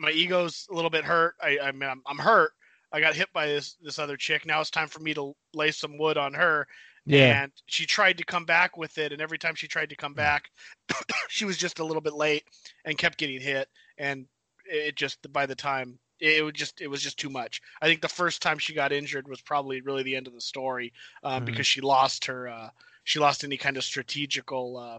my 0.00 0.10
ego's 0.10 0.66
a 0.70 0.74
little 0.74 0.90
bit 0.90 1.04
hurt. 1.04 1.34
I, 1.40 1.58
I 1.62 1.72
mean, 1.72 1.88
I'm, 1.88 2.02
I'm 2.06 2.18
hurt. 2.18 2.52
I 2.92 3.00
got 3.00 3.14
hit 3.14 3.32
by 3.32 3.46
this 3.46 3.76
this 3.82 3.98
other 3.98 4.16
chick. 4.16 4.46
Now 4.46 4.60
it's 4.60 4.70
time 4.70 4.88
for 4.88 5.00
me 5.00 5.14
to 5.14 5.34
lay 5.54 5.70
some 5.70 5.98
wood 5.98 6.16
on 6.16 6.34
her." 6.34 6.66
Yeah. 7.06 7.42
And 7.42 7.52
she 7.66 7.86
tried 7.86 8.18
to 8.18 8.24
come 8.24 8.44
back 8.44 8.76
with 8.76 8.98
it, 8.98 9.12
and 9.12 9.22
every 9.22 9.38
time 9.38 9.54
she 9.54 9.68
tried 9.68 9.90
to 9.90 9.96
come 9.96 10.14
back, 10.14 10.50
she 11.28 11.44
was 11.44 11.56
just 11.56 11.78
a 11.78 11.84
little 11.84 12.02
bit 12.02 12.14
late 12.14 12.44
and 12.84 12.98
kept 12.98 13.18
getting 13.18 13.40
hit. 13.40 13.68
And 13.98 14.26
it 14.64 14.96
just 14.96 15.32
by 15.32 15.46
the 15.46 15.54
time 15.54 15.98
it 16.20 16.44
would 16.44 16.54
just 16.54 16.80
it 16.80 16.88
was 16.88 17.02
just 17.02 17.18
too 17.18 17.30
much. 17.30 17.60
I 17.80 17.86
think 17.86 18.00
the 18.00 18.08
first 18.08 18.42
time 18.42 18.58
she 18.58 18.74
got 18.74 18.92
injured 18.92 19.28
was 19.28 19.40
probably 19.40 19.80
really 19.80 20.02
the 20.02 20.16
end 20.16 20.26
of 20.26 20.34
the 20.34 20.40
story 20.40 20.92
um, 21.22 21.36
mm-hmm. 21.36 21.44
because 21.46 21.66
she 21.66 21.80
lost 21.80 22.26
her 22.26 22.48
uh, 22.48 22.68
she 23.04 23.18
lost 23.18 23.44
any 23.44 23.56
kind 23.56 23.76
of 23.76 23.84
strategical 23.84 24.76
uh, 24.76 24.98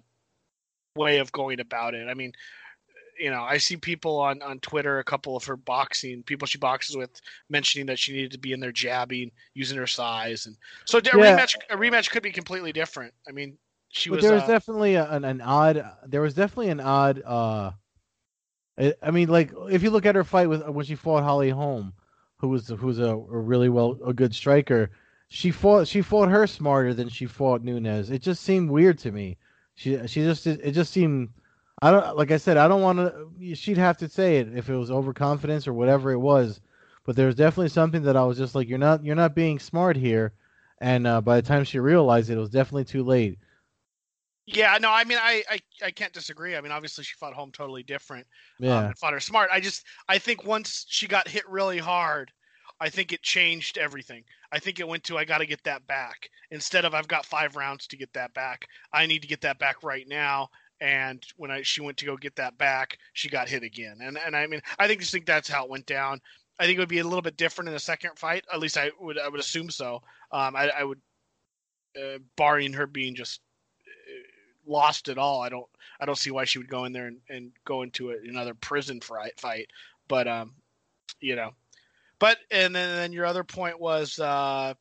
way 0.96 1.20
of 1.20 1.32
going 1.32 1.60
about 1.60 1.94
it. 1.94 2.08
I 2.08 2.14
mean, 2.14 2.34
you 3.22 3.30
know, 3.30 3.44
I 3.44 3.58
see 3.58 3.78
people 3.78 4.20
on 4.20 4.42
on 4.42 4.60
Twitter, 4.60 5.00
a 5.00 5.04
couple 5.04 5.36
of 5.36 5.44
her 5.46 5.56
boxing 5.56 6.24
people 6.24 6.48
she 6.48 6.58
boxes 6.58 6.98
with, 6.98 7.22
mentioning 7.50 7.86
that 7.88 8.00
she 8.00 8.14
needed 8.14 8.32
to 8.32 8.40
be 8.40 8.52
in 8.52 8.60
there 8.60 8.72
jabbing, 8.72 9.32
using 9.54 9.78
her 9.78 9.88
size, 9.88 10.48
and 10.48 10.58
so 10.86 10.98
a 10.98 11.02
yeah. 11.04 11.12
rematch 11.12 11.56
a 11.70 11.78
rematch 11.78 12.10
could 12.10 12.24
be 12.24 12.32
completely 12.32 12.74
different. 12.74 13.14
I 13.28 13.32
mean, 13.32 13.58
she 13.90 14.10
but 14.10 14.18
was. 14.18 14.26
there 14.26 14.34
was 14.34 14.44
uh, 14.44 14.48
definitely 14.48 14.96
an, 14.96 15.24
an 15.24 15.42
odd. 15.42 15.86
There 16.08 16.22
was 16.22 16.34
definitely 16.34 16.70
an 16.70 16.80
odd. 16.80 17.22
uh 17.26 17.72
I, 18.78 18.94
I 19.02 19.12
mean, 19.12 19.30
like 19.30 19.52
if 19.70 19.84
you 19.84 19.92
look 19.92 20.06
at 20.06 20.16
her 20.16 20.24
fight 20.24 20.50
with 20.50 20.68
when 20.68 20.86
she 20.86 20.96
fought 20.96 21.24
Holly 21.24 21.50
Holm, 21.50 21.94
who 22.38 22.50
was 22.50 22.68
who 22.68 22.88
was 22.88 23.00
a, 23.00 23.10
a 23.10 23.16
really 23.16 23.70
well 23.70 23.98
a 24.06 24.14
good 24.14 24.34
striker. 24.34 24.90
She 25.30 25.52
fought 25.52 25.88
she 25.88 26.02
fought 26.02 26.30
her 26.30 26.48
smarter 26.48 26.94
than 26.94 27.08
she 27.08 27.26
fought 27.26 27.64
Nunes. 27.64 28.10
It 28.10 28.22
just 28.22 28.44
seemed 28.44 28.70
weird 28.70 28.98
to 29.00 29.12
me. 29.12 29.38
She 29.76 29.96
she 30.08 30.24
just 30.24 30.48
it 30.48 30.72
just 30.72 30.92
seemed. 30.92 31.30
I 31.82 31.92
don't 31.92 32.16
like 32.18 32.32
I 32.32 32.38
said 32.38 32.58
I 32.58 32.68
don't 32.68 32.82
want 32.82 33.00
to. 33.00 33.56
She'd 33.56 33.78
have 33.78 33.98
to 33.98 34.10
say 34.10 34.38
it 34.38 34.56
if 34.56 34.70
it 34.70 34.76
was 34.76 34.92
overconfidence 34.92 35.68
or 35.68 35.74
whatever 35.74 36.12
it 36.12 36.20
was. 36.20 36.62
But 37.04 37.16
there 37.16 37.26
was 37.26 37.36
definitely 37.36 37.70
something 37.70 38.04
that 38.04 38.16
I 38.18 38.24
was 38.24 38.38
just 38.38 38.54
like, 38.56 38.68
you're 38.70 38.78
not 38.78 39.04
you're 39.04 39.16
not 39.16 39.36
being 39.36 39.60
smart 39.60 39.96
here. 39.98 40.34
And 40.80 41.06
uh, 41.08 41.22
by 41.22 41.40
the 41.42 41.48
time 41.48 41.64
she 41.64 41.80
realized 41.80 42.30
it, 42.30 42.38
it 42.38 42.40
was 42.40 42.50
definitely 42.50 42.86
too 42.86 43.04
late. 43.04 43.40
yeah, 44.48 44.78
no, 44.82 44.90
I 44.92 45.04
mean, 45.04 45.20
I, 45.22 45.44
I, 45.50 45.60
I 45.86 45.92
can't 45.92 46.14
disagree. 46.14 46.56
I 46.56 46.62
mean, 46.62 46.72
obviously, 46.72 47.04
she 47.04 47.14
fought 47.16 47.34
Holm 47.34 47.52
totally 47.52 47.84
different. 47.84 48.28
um, 48.68 48.86
Yeah. 48.86 48.88
and 48.88 48.98
fought 48.98 49.14
her 49.14 49.20
smart. 49.20 49.50
I 49.52 49.60
just, 49.60 49.86
I 50.10 50.18
think 50.18 50.44
once 50.44 50.86
she 50.90 51.08
got 51.08 51.28
hit 51.28 51.48
really 51.48 51.78
hard, 51.78 52.32
I 52.80 52.90
think 52.90 53.14
it 53.14 53.22
changed 53.22 53.78
everything. 53.78 54.24
I 54.52 54.60
think 54.60 54.80
it 54.80 54.88
went 54.88 55.04
to 55.06 55.18
I 55.18 55.26
got 55.26 55.38
to 55.38 55.46
get 55.46 55.64
that 55.66 55.86
back 55.88 56.30
instead 56.50 56.84
of 56.84 56.94
I've 56.96 57.08
got 57.08 57.26
five 57.26 57.56
rounds 57.56 57.88
to 57.88 57.98
get 57.98 58.12
that 58.14 58.34
back. 58.34 58.66
I 58.92 59.06
need 59.06 59.22
to 59.22 59.28
get 59.28 59.42
that 59.42 59.60
back 59.60 59.84
right 59.84 60.08
now. 60.08 60.50
And 60.82 61.24
when 61.38 61.52
I 61.52 61.62
she 61.62 61.80
went 61.80 61.98
to 61.98 62.06
go 62.06 62.18
get 62.18 62.36
that 62.38 62.58
back, 62.58 62.98
she 63.14 63.30
got 63.30 63.48
hit 63.48 63.62
again. 63.62 64.00
And 64.02 64.18
and 64.18 64.36
I 64.36 64.48
mean, 64.48 64.62
I 64.80 64.88
think 64.88 65.00
just 65.00 65.12
think 65.12 65.28
that's 65.28 65.48
how 65.48 65.64
it 65.64 65.70
went 65.70 65.86
down. 65.86 66.20
I 66.60 66.66
think 66.66 66.78
it 66.78 66.80
would 66.80 66.90
be 66.90 67.00
a 67.00 67.04
little 67.04 67.22
bit 67.22 67.38
different 67.38 67.70
in 67.70 67.74
the 67.74 67.80
second 67.80 68.18
fight. 68.18 68.46
At 68.52 68.60
least 68.60 68.78
I 68.78 68.92
would 69.00 69.20
I 69.20 69.30
would 69.30 69.40
assume 69.40 69.70
so. 69.70 70.02
Um, 70.32 70.56
I, 70.56 70.70
I 70.70 70.84
would, 70.84 71.00
uh, 71.96 72.18
barring 72.36 72.74
her 72.74 72.88
being 72.88 73.16
just 73.16 73.42
uh, 73.86 74.72
lost 74.72 75.08
at 75.08 75.20
all. 75.20 75.42
I 75.42 75.50
don't 75.50 75.68
I 76.00 76.06
don't 76.06 76.18
see 76.18 76.32
why 76.32 76.46
she 76.46 76.58
would 76.58 76.70
go 76.70 76.86
in 76.86 76.94
there 76.94 77.08
and, 77.08 77.20
and 77.30 77.52
go 77.64 77.84
into 77.84 78.12
a, 78.12 78.16
another 78.28 78.56
prison 78.56 79.02
fight 79.02 79.40
fight. 79.40 79.68
But 80.08 80.28
um, 80.28 80.56
you 81.20 81.36
know, 81.36 81.52
but 82.18 82.40
and 82.50 82.76
then, 82.76 82.96
then 82.96 83.14
your 83.14 83.26
other 83.26 83.44
point 83.44 83.80
was 83.80 84.18
uh, 84.18 84.74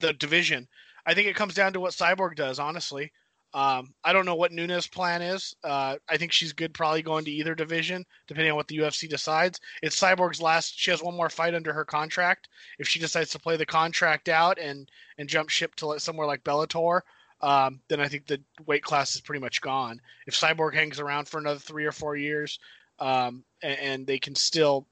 the 0.00 0.14
division. 0.14 0.68
I 1.04 1.14
think 1.14 1.26
it 1.26 1.36
comes 1.36 1.54
down 1.54 1.74
to 1.74 1.80
what 1.80 1.92
Cyborg 1.92 2.36
does. 2.36 2.58
Honestly, 2.58 3.12
um, 3.54 3.92
I 4.02 4.12
don't 4.12 4.24
know 4.24 4.34
what 4.34 4.52
Nunes' 4.52 4.86
plan 4.86 5.20
is. 5.20 5.54
Uh, 5.62 5.96
I 6.08 6.16
think 6.16 6.32
she's 6.32 6.54
good, 6.54 6.72
probably 6.72 7.02
going 7.02 7.26
to 7.26 7.30
either 7.30 7.54
division, 7.54 8.06
depending 8.26 8.50
on 8.50 8.56
what 8.56 8.66
the 8.68 8.78
UFC 8.78 9.08
decides. 9.08 9.60
It's 9.82 10.00
Cyborg's 10.00 10.40
last. 10.40 10.78
She 10.78 10.90
has 10.90 11.02
one 11.02 11.16
more 11.16 11.28
fight 11.28 11.54
under 11.54 11.72
her 11.72 11.84
contract. 11.84 12.48
If 12.78 12.88
she 12.88 12.98
decides 12.98 13.30
to 13.30 13.38
play 13.38 13.56
the 13.56 13.66
contract 13.66 14.28
out 14.28 14.58
and 14.58 14.90
and 15.18 15.28
jump 15.28 15.50
ship 15.50 15.74
to 15.76 15.98
somewhere 15.98 16.26
like 16.26 16.44
Bellator, 16.44 17.02
um, 17.42 17.80
then 17.88 18.00
I 18.00 18.08
think 18.08 18.26
the 18.26 18.40
weight 18.66 18.82
class 18.82 19.14
is 19.14 19.20
pretty 19.20 19.40
much 19.40 19.60
gone. 19.60 20.00
If 20.26 20.34
Cyborg 20.34 20.74
hangs 20.74 20.98
around 20.98 21.28
for 21.28 21.38
another 21.38 21.60
three 21.60 21.84
or 21.84 21.92
four 21.92 22.16
years, 22.16 22.58
um, 22.98 23.44
and, 23.62 23.78
and 23.80 24.06
they 24.06 24.18
can 24.18 24.34
still 24.34 24.86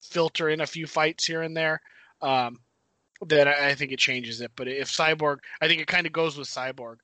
filter 0.00 0.48
in 0.48 0.60
a 0.60 0.66
few 0.66 0.88
fights 0.88 1.24
here 1.24 1.42
and 1.42 1.56
there, 1.56 1.80
um, 2.20 2.58
then 3.20 3.46
I, 3.46 3.68
I 3.68 3.74
think 3.76 3.92
it 3.92 4.00
changes 4.00 4.40
it. 4.40 4.50
But 4.56 4.66
if 4.66 4.88
Cyborg, 4.88 5.38
I 5.60 5.68
think 5.68 5.80
it 5.80 5.86
kind 5.86 6.06
of 6.06 6.12
goes 6.12 6.36
with 6.36 6.48
Cyborg. 6.48 6.96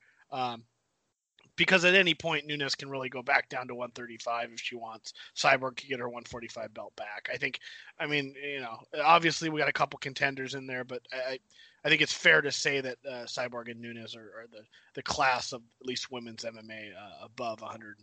Because 1.59 1.85
at 1.85 1.95
any 1.95 2.15
point 2.15 2.47
Nunes 2.47 2.75
can 2.75 2.89
really 2.89 3.11
go 3.11 3.23
back 3.23 3.51
down 3.51 3.69
to 3.69 3.75
135 3.75 4.53
if 4.53 4.61
she 4.61 4.77
wants. 4.77 5.13
Cyborg 5.37 5.77
could 5.77 5.89
get 5.89 5.99
her 5.99 6.09
145 6.09 6.73
belt 6.73 6.97
back. 6.97 7.29
I 7.31 7.37
think. 7.37 7.59
I 8.01 8.07
mean, 8.07 8.35
you 8.43 8.61
know, 8.61 8.79
obviously 9.03 9.51
we 9.51 9.59
got 9.59 9.69
a 9.69 9.73
couple 9.73 9.99
contenders 9.99 10.55
in 10.55 10.67
there, 10.67 10.85
but 10.85 11.03
I, 11.13 11.39
I 11.85 11.89
think 11.89 12.01
it's 12.01 12.13
fair 12.13 12.41
to 12.41 12.53
say 12.53 12.81
that 12.81 12.97
uh, 13.07 13.25
Cyborg 13.25 13.71
and 13.71 13.81
Nunes 13.81 14.17
are, 14.17 14.21
are, 14.21 14.47
the 14.51 14.63
the 14.95 15.03
class 15.03 15.53
of 15.53 15.63
at 15.81 15.87
least 15.87 16.11
women's 16.11 16.45
MMA 16.45 16.93
uh, 16.97 17.25
above 17.25 17.61
100, 17.61 17.99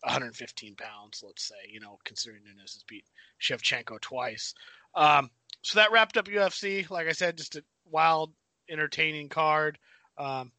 115 0.00 0.74
pounds. 0.76 1.22
Let's 1.24 1.44
say, 1.44 1.54
you 1.70 1.80
know, 1.80 1.98
considering 2.04 2.42
Nunes 2.44 2.72
has 2.72 2.84
beat 2.88 3.04
Shevchenko 3.40 4.00
twice. 4.00 4.54
Um, 4.94 5.30
so 5.62 5.78
that 5.78 5.92
wrapped 5.92 6.16
up 6.16 6.26
UFC. 6.26 6.88
Like 6.90 7.06
I 7.06 7.12
said, 7.12 7.36
just 7.36 7.56
a 7.56 7.62
wild, 7.90 8.32
entertaining 8.70 9.28
card. 9.28 9.78
Um, 10.16 10.52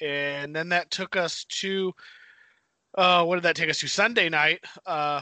and 0.00 0.54
then 0.54 0.68
that 0.70 0.90
took 0.90 1.16
us 1.16 1.44
to 1.44 1.94
uh, 2.96 3.24
what 3.24 3.36
did 3.36 3.42
that 3.44 3.56
take 3.56 3.70
us 3.70 3.80
to 3.80 3.88
Sunday 3.88 4.28
night, 4.28 4.64
uh, 4.86 5.20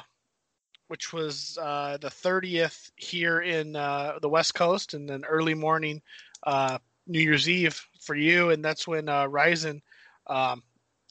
which 0.89 1.13
was 1.13 1.59
uh, 1.61 1.99
the 2.01 2.09
30th 2.09 2.91
here 2.97 3.41
in 3.41 3.75
uh, 3.75 4.19
the 4.23 4.29
West 4.29 4.55
Coast, 4.55 4.95
and 4.95 5.09
then 5.09 5.25
early 5.25 5.55
morning 5.55 6.01
uh, 6.45 6.79
New 7.07 7.21
Year's 7.21 7.49
Eve 7.49 7.81
for 8.01 8.15
you, 8.15 8.51
and 8.51 8.65
that's 8.65 8.87
when 8.87 9.09
uh, 9.09 9.27
Rizin 9.27 9.83
um, 10.29 10.63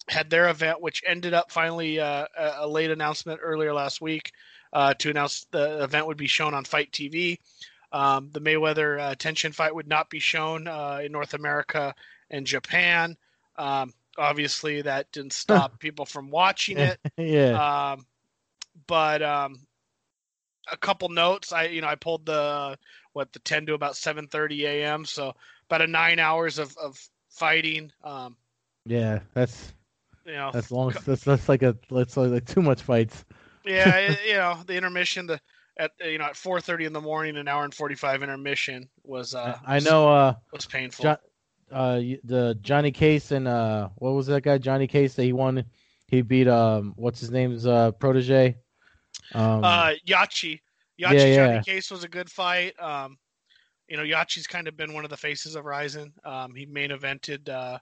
had 0.08 0.30
their 0.30 0.50
event, 0.50 0.82
which 0.82 1.04
ended 1.06 1.34
up 1.34 1.52
finally 1.52 2.00
uh, 2.00 2.26
a 2.38 2.54
a 2.60 2.68
late 2.68 2.92
announcement 2.92 3.40
earlier 3.44 3.74
last 3.74 4.02
week 4.02 4.32
to 4.98 5.10
announce 5.10 5.46
the 5.52 5.84
event 5.84 6.08
would 6.08 6.18
be 6.18 6.28
shown 6.28 6.54
on 6.54 6.64
FITE 6.64 6.92
TV. 6.92 7.38
Um, 7.92 8.30
the 8.32 8.42
Mayweather 8.42 9.16
Tenshin 9.18 9.54
fight 9.54 9.76
would 9.76 9.88
not 9.88 10.10
be 10.10 10.20
shown 10.20 10.68
in 11.02 11.12
North 11.12 11.34
America 11.36 11.94
and 12.32 12.46
Japan. 12.48 13.16
Um, 13.58 13.94
obviously, 14.18 14.82
that 14.82 15.12
didn't 15.12 15.34
stop 15.34 15.80
people 15.80 16.06
from 16.06 16.30
watching 16.30 16.80
it. 16.80 17.00
yeah. 17.18 17.94
Um, 17.94 18.06
but 18.88 19.22
um, 19.22 19.60
a 20.72 20.78
couple 20.78 21.10
notes. 21.10 21.52
I 21.52 21.66
you 21.66 21.82
know 21.82 21.88
I 21.88 21.96
pulled 21.96 22.26
the 22.26 22.78
what 23.14 23.32
the 23.34 23.40
10 23.40 23.66
to 23.68 23.74
about 23.74 23.96
7:30 23.96 24.66
a.m. 24.66 25.06
So 25.06 25.34
about 25.68 25.82
a 25.82 25.88
nine 25.88 26.20
hours 26.20 26.60
of 26.60 26.76
of 26.78 27.00
fighting. 27.30 27.92
Um, 28.04 28.36
yeah. 28.86 29.20
That's 29.34 29.74
you 30.26 30.34
know, 30.34 30.52
that's 30.52 30.72
long. 30.72 30.94
That's 31.06 31.24
that's 31.24 31.50
like 31.50 31.64
a 31.64 31.78
that's 31.90 32.18
like 32.18 32.46
too 32.46 32.62
much 32.62 32.82
fights. 32.82 33.26
yeah, 33.66 33.98
it, 33.98 34.20
you 34.28 34.34
know 34.34 34.60
the 34.66 34.76
intermission. 34.76 35.28
The 35.28 35.40
at 35.78 35.92
you 36.04 36.18
know 36.18 36.26
at 36.26 36.36
4:30 36.36 36.86
in 36.86 36.94
the 36.94 37.02
morning, 37.02 37.38
an 37.38 37.48
hour 37.48 37.64
and 37.64 37.74
45 37.74 38.24
intermission 38.24 38.90
was 39.04 39.36
uh 39.36 39.58
I 39.66 39.80
know. 39.80 40.10
Uh, 40.10 40.34
was 40.52 40.66
painful. 40.66 41.06
Jo- 41.06 41.18
uh, 41.74 42.00
the 42.24 42.58
Johnny 42.62 42.92
Case 42.92 43.32
and 43.32 43.48
uh, 43.48 43.90
what 43.96 44.12
was 44.12 44.28
that 44.28 44.44
guy? 44.44 44.58
Johnny 44.58 44.88
Case 44.88 45.16
that 45.16 45.24
he 45.24 45.34
won. 45.34 45.66
He 46.08 46.22
beat 46.22 46.48
um, 46.48 46.94
what's 46.96 47.20
his 47.20 47.32
name's 47.32 47.66
uh 47.66 47.92
protege. 47.94 48.58
Um, 49.34 49.64
uh, 49.64 49.94
Yachi. 50.08 50.62
Yachi 51.00 51.14
Yeah, 51.14 51.36
Johnny 51.36 51.54
yeah. 51.54 51.62
Case 51.62 51.90
was 51.92 52.04
a 52.04 52.10
good 52.10 52.30
fight. 52.30 52.80
Um, 52.80 53.18
you 53.88 53.98
know, 53.98 54.04
Yachi's 54.04 54.48
kind 54.48 54.68
of 54.68 54.78
been 54.78 54.94
one 54.94 55.04
of 55.04 55.10
the 55.10 55.18
faces 55.18 55.56
of 55.56 55.66
Rizin. 55.66 56.14
Um, 56.24 56.56
he 56.56 56.66
main 56.66 56.92
evented. 56.92 57.50
Uh, 57.50 57.78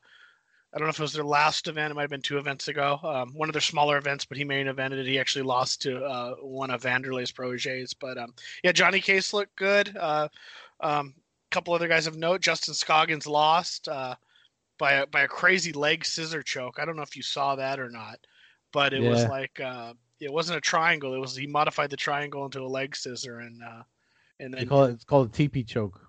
I 0.73 0.77
don't 0.77 0.85
know 0.85 0.91
if 0.91 0.99
it 0.99 1.01
was 1.01 1.13
their 1.13 1.25
last 1.25 1.67
event. 1.67 1.91
It 1.91 1.95
might 1.95 2.03
have 2.03 2.09
been 2.09 2.21
two 2.21 2.37
events 2.37 2.69
ago. 2.69 2.97
Um, 3.03 3.33
one 3.33 3.49
of 3.49 3.53
their 3.53 3.61
smaller 3.61 3.97
events, 3.97 4.23
but 4.23 4.37
he 4.37 4.45
main 4.45 4.67
evented. 4.67 5.05
He 5.05 5.19
actually 5.19 5.43
lost 5.43 5.81
to 5.81 6.03
uh, 6.03 6.35
one 6.35 6.71
of 6.71 6.83
Vanderlei's 6.83 7.31
proteges. 7.31 7.93
But 7.93 8.17
um, 8.17 8.33
yeah, 8.63 8.71
Johnny 8.71 9.01
Case 9.01 9.33
looked 9.33 9.55
good. 9.57 9.95
Uh, 9.97 10.29
um, 10.79 11.13
couple 11.51 11.73
other 11.73 11.87
guys 11.87 12.07
of 12.07 12.17
note. 12.17 12.41
Justin 12.41 12.73
Scoggins 12.73 13.27
lost 13.27 13.87
uh, 13.87 14.15
by 14.77 14.93
a, 14.93 15.07
by 15.07 15.21
a 15.21 15.27
crazy 15.27 15.73
leg 15.73 16.05
scissor 16.05 16.41
choke. 16.41 16.79
I 16.79 16.85
don't 16.85 16.95
know 16.95 17.03
if 17.03 17.15
you 17.15 17.21
saw 17.23 17.55
that 17.55 17.79
or 17.79 17.89
not, 17.89 18.19
but 18.71 18.93
it 18.93 19.01
was 19.01 19.25
like 19.25 19.59
uh, 19.59 19.93
it 20.19 20.31
wasn't 20.31 20.57
a 20.57 20.61
triangle. 20.61 21.13
It 21.13 21.19
was 21.19 21.35
he 21.35 21.47
modified 21.47 21.89
the 21.89 21.97
triangle 21.97 22.45
into 22.45 22.61
a 22.61 22.67
leg 22.67 22.95
scissor 22.95 23.39
and 23.39 23.61
uh, 23.61 23.83
and 24.39 24.53
they 24.53 24.59
then 24.59 24.67
call 24.67 24.85
it 24.85 24.93
it's 24.93 25.03
called 25.03 25.27
a 25.27 25.31
TP 25.31 25.65
choke. 25.65 25.99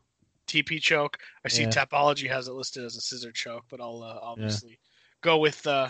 TP 0.47 0.81
choke. 0.81 1.19
I 1.45 1.49
see 1.49 1.63
Yeah. 1.63 1.69
Tapology 1.69 2.29
has 2.29 2.49
it 2.49 2.53
listed 2.53 2.85
as 2.85 2.97
a 2.97 3.01
scissor 3.01 3.33
choke, 3.33 3.65
but 3.71 3.81
I'll 3.81 4.03
uh, 4.03 4.19
obviously 4.23 4.79
go 5.23 5.39
with 5.39 5.67
uh, 5.67 5.89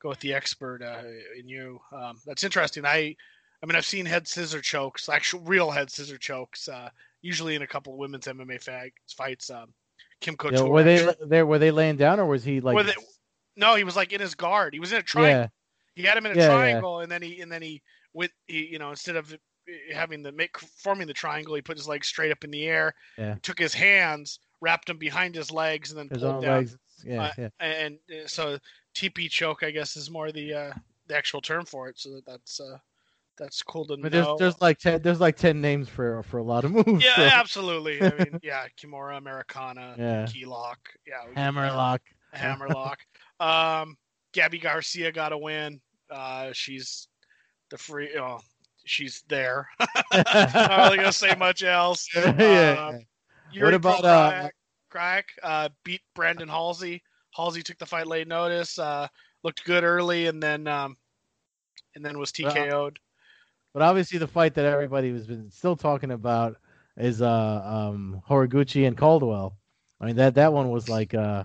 go 0.00 0.08
with 0.08 0.20
the 0.20 0.34
expert 0.34 0.82
uh, 0.82 1.02
in 1.38 1.48
you. 1.48 1.80
Um, 1.92 2.20
that's 2.26 2.44
interesting. 2.44 2.84
I 2.84 3.16
I 3.62 3.66
mean 3.66 3.76
I've 3.76 3.86
seen 3.86 4.06
head 4.06 4.28
scissor 4.28 4.60
chokes, 4.60 5.08
actual 5.08 5.40
real 5.40 5.70
head 5.70 5.90
scissor 5.90 6.18
chokes, 6.18 6.68
uh, 6.68 6.90
usually 7.24 7.54
in 7.54 7.62
a 7.62 7.66
couple 7.66 7.94
of 7.94 7.98
women's 7.98 8.26
MMA 8.26 8.62
fag- 8.62 8.92
fights. 9.16 9.48
Um, 9.50 9.72
Kim 10.20 10.32
Yeah, 10.34 10.50
Couture. 10.50 10.68
were 10.68 10.82
they 10.82 11.08
there? 11.26 11.46
Were 11.46 11.58
they 11.58 11.70
laying 11.70 11.96
down 11.96 12.20
or 12.20 12.26
was 12.26 12.44
he 12.44 12.60
like? 12.60 12.86
They- 12.86 12.92
no, 13.56 13.74
he 13.76 13.84
was 13.84 13.96
like 13.96 14.12
in 14.12 14.20
his 14.20 14.34
guard. 14.34 14.74
He 14.74 14.80
was 14.80 14.92
in 14.92 14.98
a 14.98 15.02
triangle. 15.02 15.50
yeah, 15.96 16.02
He 16.02 16.06
had 16.06 16.16
him 16.18 16.26
in 16.26 16.32
a 16.32 16.34
Yeah, 16.36 16.42
yeah. 16.48 16.54
triangle, 16.54 17.00
and 17.00 17.10
then 17.10 17.22
he 17.22 17.40
and 17.40 17.50
then 17.50 17.62
he 17.62 17.82
went. 18.12 18.32
He, 18.46 18.66
you 18.66 18.78
know, 18.78 18.90
instead 18.90 19.16
of 19.16 19.34
having 19.92 20.22
the 20.22 20.32
make 20.32 20.58
forming 20.58 21.06
the 21.06 21.14
triangle, 21.14 21.54
he 21.54 21.62
put 21.62 21.76
his 21.78 21.88
legs 21.88 22.06
straight 22.08 22.30
up 22.32 22.44
in 22.44 22.50
the 22.50 22.64
air. 22.66 22.94
Yeah. 23.16 23.36
Took 23.42 23.58
his 23.58 23.72
hands, 23.74 24.40
wrapped 24.60 24.88
them 24.88 24.98
behind 24.98 25.34
his 25.34 25.50
legs, 25.50 25.90
and 25.90 25.98
then 25.98 26.08
his 26.08 26.18
pulled 26.22 26.42
down. 26.42 26.58
legs. 26.58 26.76
Yeah, 27.04 27.22
Uh, 27.22 27.32
yeah. 27.38 27.48
And 27.60 27.98
uh, 28.10 28.26
so 28.26 28.58
TP 28.94 29.30
choke, 29.30 29.62
I 29.62 29.70
guess, 29.70 29.96
is 29.96 30.10
more 30.10 30.32
the 30.32 30.52
uh, 30.52 30.72
the 31.06 31.16
actual 31.16 31.40
term 31.40 31.64
for 31.64 31.88
it. 31.88 31.98
So 31.98 32.10
that, 32.14 32.26
that's 32.26 32.60
uh, 32.60 32.78
that's 33.38 33.62
cool 33.62 33.84
to 33.86 33.96
But 33.96 34.12
there's 34.12 34.26
know. 34.26 34.36
there's 34.38 34.60
like 34.60 34.78
ten 34.78 35.02
there's 35.02 35.20
like 35.20 35.36
ten 35.36 35.60
names 35.60 35.88
for 35.88 36.22
for 36.24 36.38
a 36.38 36.42
lot 36.42 36.64
of 36.64 36.70
moves. 36.86 37.04
yeah, 37.04 37.16
so- 37.16 37.22
absolutely. 37.22 38.00
I 38.02 38.10
mean, 38.14 38.38
yeah, 38.42 38.66
Kimura, 38.80 39.16
Americana, 39.18 39.94
Yeah. 39.98 40.26
key 40.26 40.44
lock, 40.46 40.78
yeah, 41.06 41.22
Hammerlock. 41.34 42.00
Hammerlock. 42.32 42.98
um, 43.40 43.96
Gabby 44.32 44.58
Garcia 44.58 45.12
got 45.12 45.32
a 45.32 45.38
win. 45.38 45.80
Uh, 46.10 46.50
she's 46.52 47.08
the 47.70 47.78
free. 47.78 48.10
Oh, 48.18 48.38
she's 48.84 49.22
there. 49.28 49.68
Not 50.12 50.78
really 50.78 50.96
gonna 50.96 51.12
say 51.12 51.34
much 51.36 51.62
else. 51.62 52.08
yeah. 52.14 52.90
Um, 52.90 53.00
Yuri 53.52 53.74
about, 53.76 54.00
Pro 54.00 54.08
uh, 54.10 54.30
Crack, 54.30 54.54
Crack 54.90 55.26
uh, 55.42 55.68
beat 55.84 56.00
Brandon 56.14 56.48
Halsey. 56.48 57.02
Halsey 57.34 57.62
took 57.62 57.78
the 57.78 57.86
fight 57.86 58.06
late 58.08 58.26
notice. 58.28 58.78
Uh, 58.78 59.06
looked 59.44 59.64
good 59.64 59.84
early, 59.84 60.26
and 60.26 60.42
then 60.42 60.66
um, 60.66 60.96
and 61.94 62.04
then 62.04 62.18
was 62.18 62.32
TKO'd. 62.32 62.98
But 63.74 63.82
obviously, 63.82 64.18
the 64.18 64.28
fight 64.28 64.54
that 64.54 64.64
everybody 64.64 65.12
has 65.12 65.26
been 65.26 65.50
still 65.50 65.76
talking 65.76 66.12
about 66.12 66.56
is 66.96 67.20
uh 67.20 67.62
um 67.64 68.22
Horiguchi 68.28 68.86
and 68.86 68.96
Caldwell. 68.96 69.58
I 70.00 70.06
mean 70.06 70.16
that 70.16 70.36
that 70.36 70.52
one 70.52 70.70
was 70.70 70.88
like 70.88 71.12
uh 71.12 71.44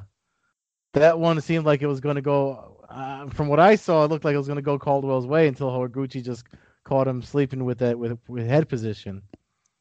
that 0.94 1.20
one 1.20 1.42
seemed 1.42 1.66
like 1.66 1.82
it 1.82 1.88
was 1.88 2.00
going 2.00 2.16
to 2.16 2.22
go. 2.22 2.86
Uh, 2.90 3.28
from 3.30 3.48
what 3.48 3.60
I 3.60 3.76
saw, 3.76 4.04
it 4.04 4.08
looked 4.10 4.26
like 4.26 4.34
it 4.34 4.38
was 4.38 4.48
going 4.48 4.58
to 4.58 4.64
go 4.64 4.80
Caldwell's 4.80 5.28
way 5.28 5.48
until 5.48 5.70
Horiguchi 5.70 6.24
just 6.24 6.46
caught 6.84 7.08
him 7.08 7.22
sleeping 7.22 7.66
with 7.66 7.80
that 7.80 7.98
with 7.98 8.18
with 8.28 8.48
head 8.48 8.70
position. 8.70 9.22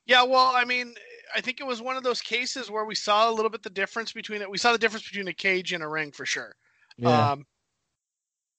Yeah, 0.07 0.25
well, 0.25 0.53
I 0.55 0.65
mean, 0.65 0.95
I 1.35 1.41
think 1.43 1.61
it 1.61 1.67
was 1.67 1.83
one 1.83 1.97
of 1.97 2.03
those 2.03 2.23
cases 2.23 2.71
where 2.71 2.85
we 2.85 2.95
saw 2.95 3.31
a 3.31 3.33
little 3.33 3.51
bit 3.51 3.63
the 3.63 3.71
difference 3.71 4.13
between 4.13 4.41
it. 4.43 4.51
We 4.51 4.59
saw 4.59 4.73
the 4.73 4.79
difference 4.79 5.07
between 5.07 5.29
a 5.29 5.35
cage 5.35 5.73
and 5.73 5.83
a 5.83 5.89
ring 5.89 6.13
for 6.13 6.25
sure. 6.25 6.55
Yeah. 6.97 7.33
Um, 7.33 7.47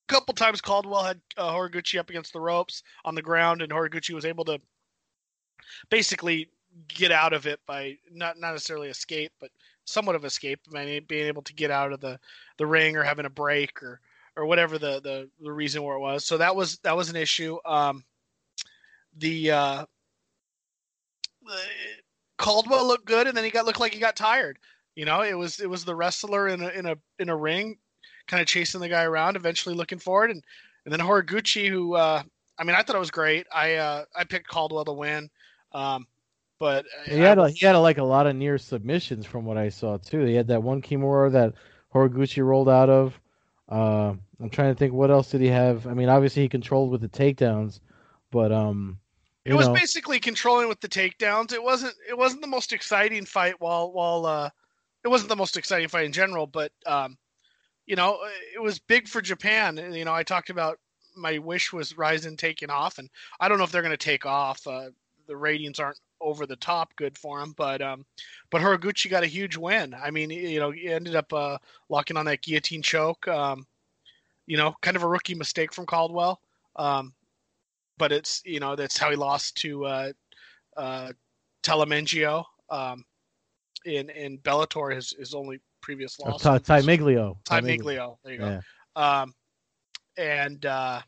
couple 0.09 0.33
times 0.33 0.59
Caldwell 0.59 1.03
had 1.03 1.21
uh, 1.37 1.53
Horiguchi 1.53 1.99
up 1.99 2.09
against 2.09 2.33
the 2.33 2.41
ropes 2.41 2.83
on 3.05 3.15
the 3.15 3.21
ground, 3.21 3.61
and 3.61 3.71
Horiguchi 3.71 4.13
was 4.13 4.25
able 4.25 4.43
to 4.45 4.59
basically 5.89 6.49
get 6.87 7.11
out 7.11 7.33
of 7.33 7.47
it 7.47 7.59
by 7.65 7.97
not 8.11 8.37
not 8.37 8.51
necessarily 8.51 8.89
escape, 8.89 9.31
but 9.39 9.51
somewhat 9.85 10.15
of 10.15 10.25
escape, 10.25 10.59
being 10.71 11.25
able 11.25 11.41
to 11.43 11.53
get 11.53 11.71
out 11.71 11.93
of 11.93 12.01
the 12.01 12.19
the 12.57 12.65
ring 12.65 12.97
or 12.97 13.03
having 13.03 13.25
a 13.25 13.29
break 13.29 13.81
or 13.81 14.01
or 14.35 14.45
whatever 14.45 14.77
the 14.77 14.99
the, 15.01 15.29
the 15.41 15.51
reason 15.51 15.83
where 15.83 15.95
it 15.95 16.01
was. 16.01 16.25
So 16.25 16.37
that 16.37 16.55
was 16.55 16.79
that 16.79 16.97
was 16.97 17.09
an 17.09 17.15
issue. 17.15 17.57
Um, 17.65 18.03
the 19.17 19.51
uh, 19.51 19.85
Caldwell 22.37 22.87
looked 22.87 23.05
good, 23.05 23.27
and 23.27 23.35
then 23.37 23.43
he 23.43 23.51
got 23.51 23.65
looked 23.65 23.79
like 23.79 23.93
he 23.93 23.99
got 23.99 24.15
tired. 24.15 24.57
You 24.95 25.05
know, 25.05 25.21
it 25.21 25.37
was 25.37 25.59
it 25.59 25.69
was 25.69 25.85
the 25.85 25.95
wrestler 25.95 26.47
in 26.47 26.61
a 26.61 26.69
in 26.69 26.85
a 26.85 26.95
in 27.19 27.29
a 27.29 27.35
ring, 27.35 27.77
kind 28.29 28.41
of 28.41 28.47
chasing 28.47 28.79
the 28.79 28.87
guy 28.87 29.03
around, 29.03 29.35
eventually 29.35 29.75
looking 29.75 29.99
forward, 29.99 30.31
and 30.31 30.43
and 30.85 30.93
then 30.93 30.99
Horiguchi, 31.05 31.67
who 31.67 31.95
uh, 31.95 32.23
I 32.57 32.63
mean, 32.63 32.75
I 32.75 32.83
thought 32.83 32.95
it 32.95 32.99
was 32.99 33.11
great. 33.11 33.47
I 33.53 33.75
uh, 33.75 34.05
I 34.15 34.23
picked 34.23 34.47
Caldwell 34.47 34.85
to 34.85 34.93
win, 34.93 35.29
um, 35.73 36.07
but 36.59 36.85
he 37.05 37.17
had 37.17 37.37
a, 37.37 37.49
he 37.49 37.65
had 37.65 37.75
a, 37.75 37.79
like 37.79 37.97
a 37.97 38.03
lot 38.03 38.27
of 38.27 38.35
near 38.35 38.57
submissions 38.57 39.25
from 39.25 39.45
what 39.45 39.57
I 39.57 39.69
saw 39.69 39.97
too. 39.97 40.23
He 40.23 40.35
had 40.35 40.47
that 40.47 40.63
one 40.63 40.81
Kimura 40.81 41.31
that 41.33 41.53
Horiguchi 41.93 42.45
rolled 42.45 42.69
out 42.69 42.89
of. 42.89 43.19
Uh, 43.67 44.13
I'm 44.39 44.49
trying 44.49 44.73
to 44.73 44.77
think 44.77 44.93
what 44.93 45.11
else 45.11 45.31
did 45.31 45.41
he 45.41 45.47
have. 45.47 45.85
I 45.85 45.93
mean, 45.93 46.09
obviously 46.09 46.43
he 46.43 46.49
controlled 46.49 46.91
with 46.91 47.01
the 47.01 47.09
takedowns, 47.09 47.81
but 48.31 48.51
um, 48.51 48.99
it 49.45 49.53
was 49.53 49.67
know. 49.67 49.73
basically 49.73 50.19
controlling 50.19 50.67
with 50.67 50.79
the 50.79 50.87
takedowns. 50.87 51.53
It 51.53 51.63
wasn't 51.63 51.95
it 52.07 52.17
wasn't 52.17 52.41
the 52.41 52.47
most 52.47 52.73
exciting 52.73 53.25
fight 53.25 53.55
while 53.59 53.91
while 53.91 54.25
uh 54.25 54.49
it 55.03 55.07
wasn't 55.07 55.29
the 55.29 55.35
most 55.35 55.55
exciting 55.55 55.87
fight 55.87 56.05
in 56.05 56.11
general, 56.11 56.45
but 56.45 56.71
um 56.85 57.17
you 57.89 57.95
know, 57.95 58.19
it 58.53 58.61
was 58.61 58.79
big 58.79 59.07
for 59.07 59.19
Japan. 59.21 59.77
You 59.91 60.05
know, 60.05 60.13
I 60.13 60.23
talked 60.23 60.49
about 60.49 60.77
my 61.17 61.39
wish 61.39 61.73
was 61.73 61.97
Rizin 61.97 62.37
taking 62.37 62.69
off 62.69 62.99
and 62.99 63.09
I 63.39 63.49
don't 63.49 63.57
know 63.57 63.63
if 63.63 63.71
they're 63.71 63.81
going 63.81 63.91
to 63.91 63.97
take 63.97 64.25
off. 64.25 64.65
Uh 64.67 64.91
the 65.27 65.35
ratings 65.35 65.79
aren't 65.79 65.99
over 66.21 66.47
the 66.47 66.55
top 66.55 66.95
good 66.95 67.17
for 67.17 67.39
him, 67.41 67.53
but 67.57 67.81
um 67.81 68.05
but 68.51 68.61
Horiguchi 68.61 69.09
got 69.09 69.23
a 69.23 69.27
huge 69.27 69.57
win. 69.57 69.93
I 69.93 70.11
mean, 70.11 70.29
you 70.29 70.59
know, 70.59 70.71
he 70.71 70.87
ended 70.87 71.15
up 71.15 71.33
uh 71.33 71.57
locking 71.89 72.15
on 72.15 72.25
that 72.27 72.43
guillotine 72.43 72.83
choke. 72.83 73.27
Um 73.27 73.65
you 74.49 74.57
know, 74.57 74.75
kind 74.81 74.97
of 74.97 75.03
a 75.03 75.07
rookie 75.07 75.35
mistake 75.35 75.71
from 75.73 75.85
Caldwell. 75.85 76.41
Um, 76.75 77.13
but 77.99 78.11
it's 78.11 78.41
you 78.45 78.59
know 78.59 78.75
that's 78.75 78.97
how 78.97 79.11
he 79.11 79.15
lost 79.15 79.57
to 79.57 79.85
uh, 79.85 80.11
uh, 80.75 81.11
Taimanglo 81.61 82.45
um, 82.69 83.05
in 83.85 84.09
in 84.09 84.39
Bellator. 84.39 84.95
His 84.95 85.11
his 85.11 85.35
only 85.35 85.59
previous 85.81 86.19
loss. 86.19 86.41
Ty, 86.41 86.59
Taimanglo. 86.59 87.37
Ty 87.45 87.61
Miglio. 87.61 88.17
There 88.23 88.33
you 88.33 88.39
go. 88.39 88.61
Yeah. 88.95 89.21
Um, 89.21 89.33
and 90.17 90.65
uh, 90.65 91.01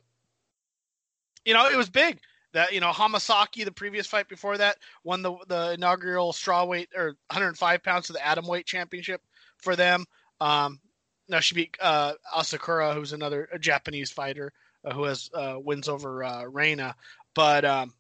you 1.46 1.54
know 1.54 1.68
it 1.68 1.76
was 1.76 1.90
big. 1.90 2.20
That 2.54 2.74
you 2.74 2.80
know 2.82 2.92
Hamasaki, 2.92 3.64
the 3.64 3.72
previous 3.72 4.08
fight 4.08 4.28
before 4.28 4.58
that, 4.58 4.78
won 5.04 5.22
the 5.22 5.36
the 5.48 5.74
inaugural 5.74 6.34
strawweight 6.34 6.88
or 6.96 7.16
105 7.28 7.84
pounds 7.84 8.10
of 8.10 8.16
the 8.16 8.26
atom 8.26 8.46
weight 8.48 8.66
championship 8.66 9.22
for 9.58 9.76
them. 9.76 10.06
Um, 10.40 10.80
now 11.30 11.40
she 11.40 11.56
beat 11.56 11.78
uh, 11.80 12.14
Asakura, 12.36 12.94
who's 12.94 13.14
another 13.14 13.48
a 13.54 13.60
Japanese 13.60 14.12
fighter 14.12 14.52
uh, 14.84 14.94
who 14.94 15.04
has 15.04 15.30
uh, 15.34 15.56
wins 15.60 15.88
over 15.88 16.24
uh, 16.24 16.44
Reina. 16.44 16.96
But 17.34 17.64
um, 17.64 17.94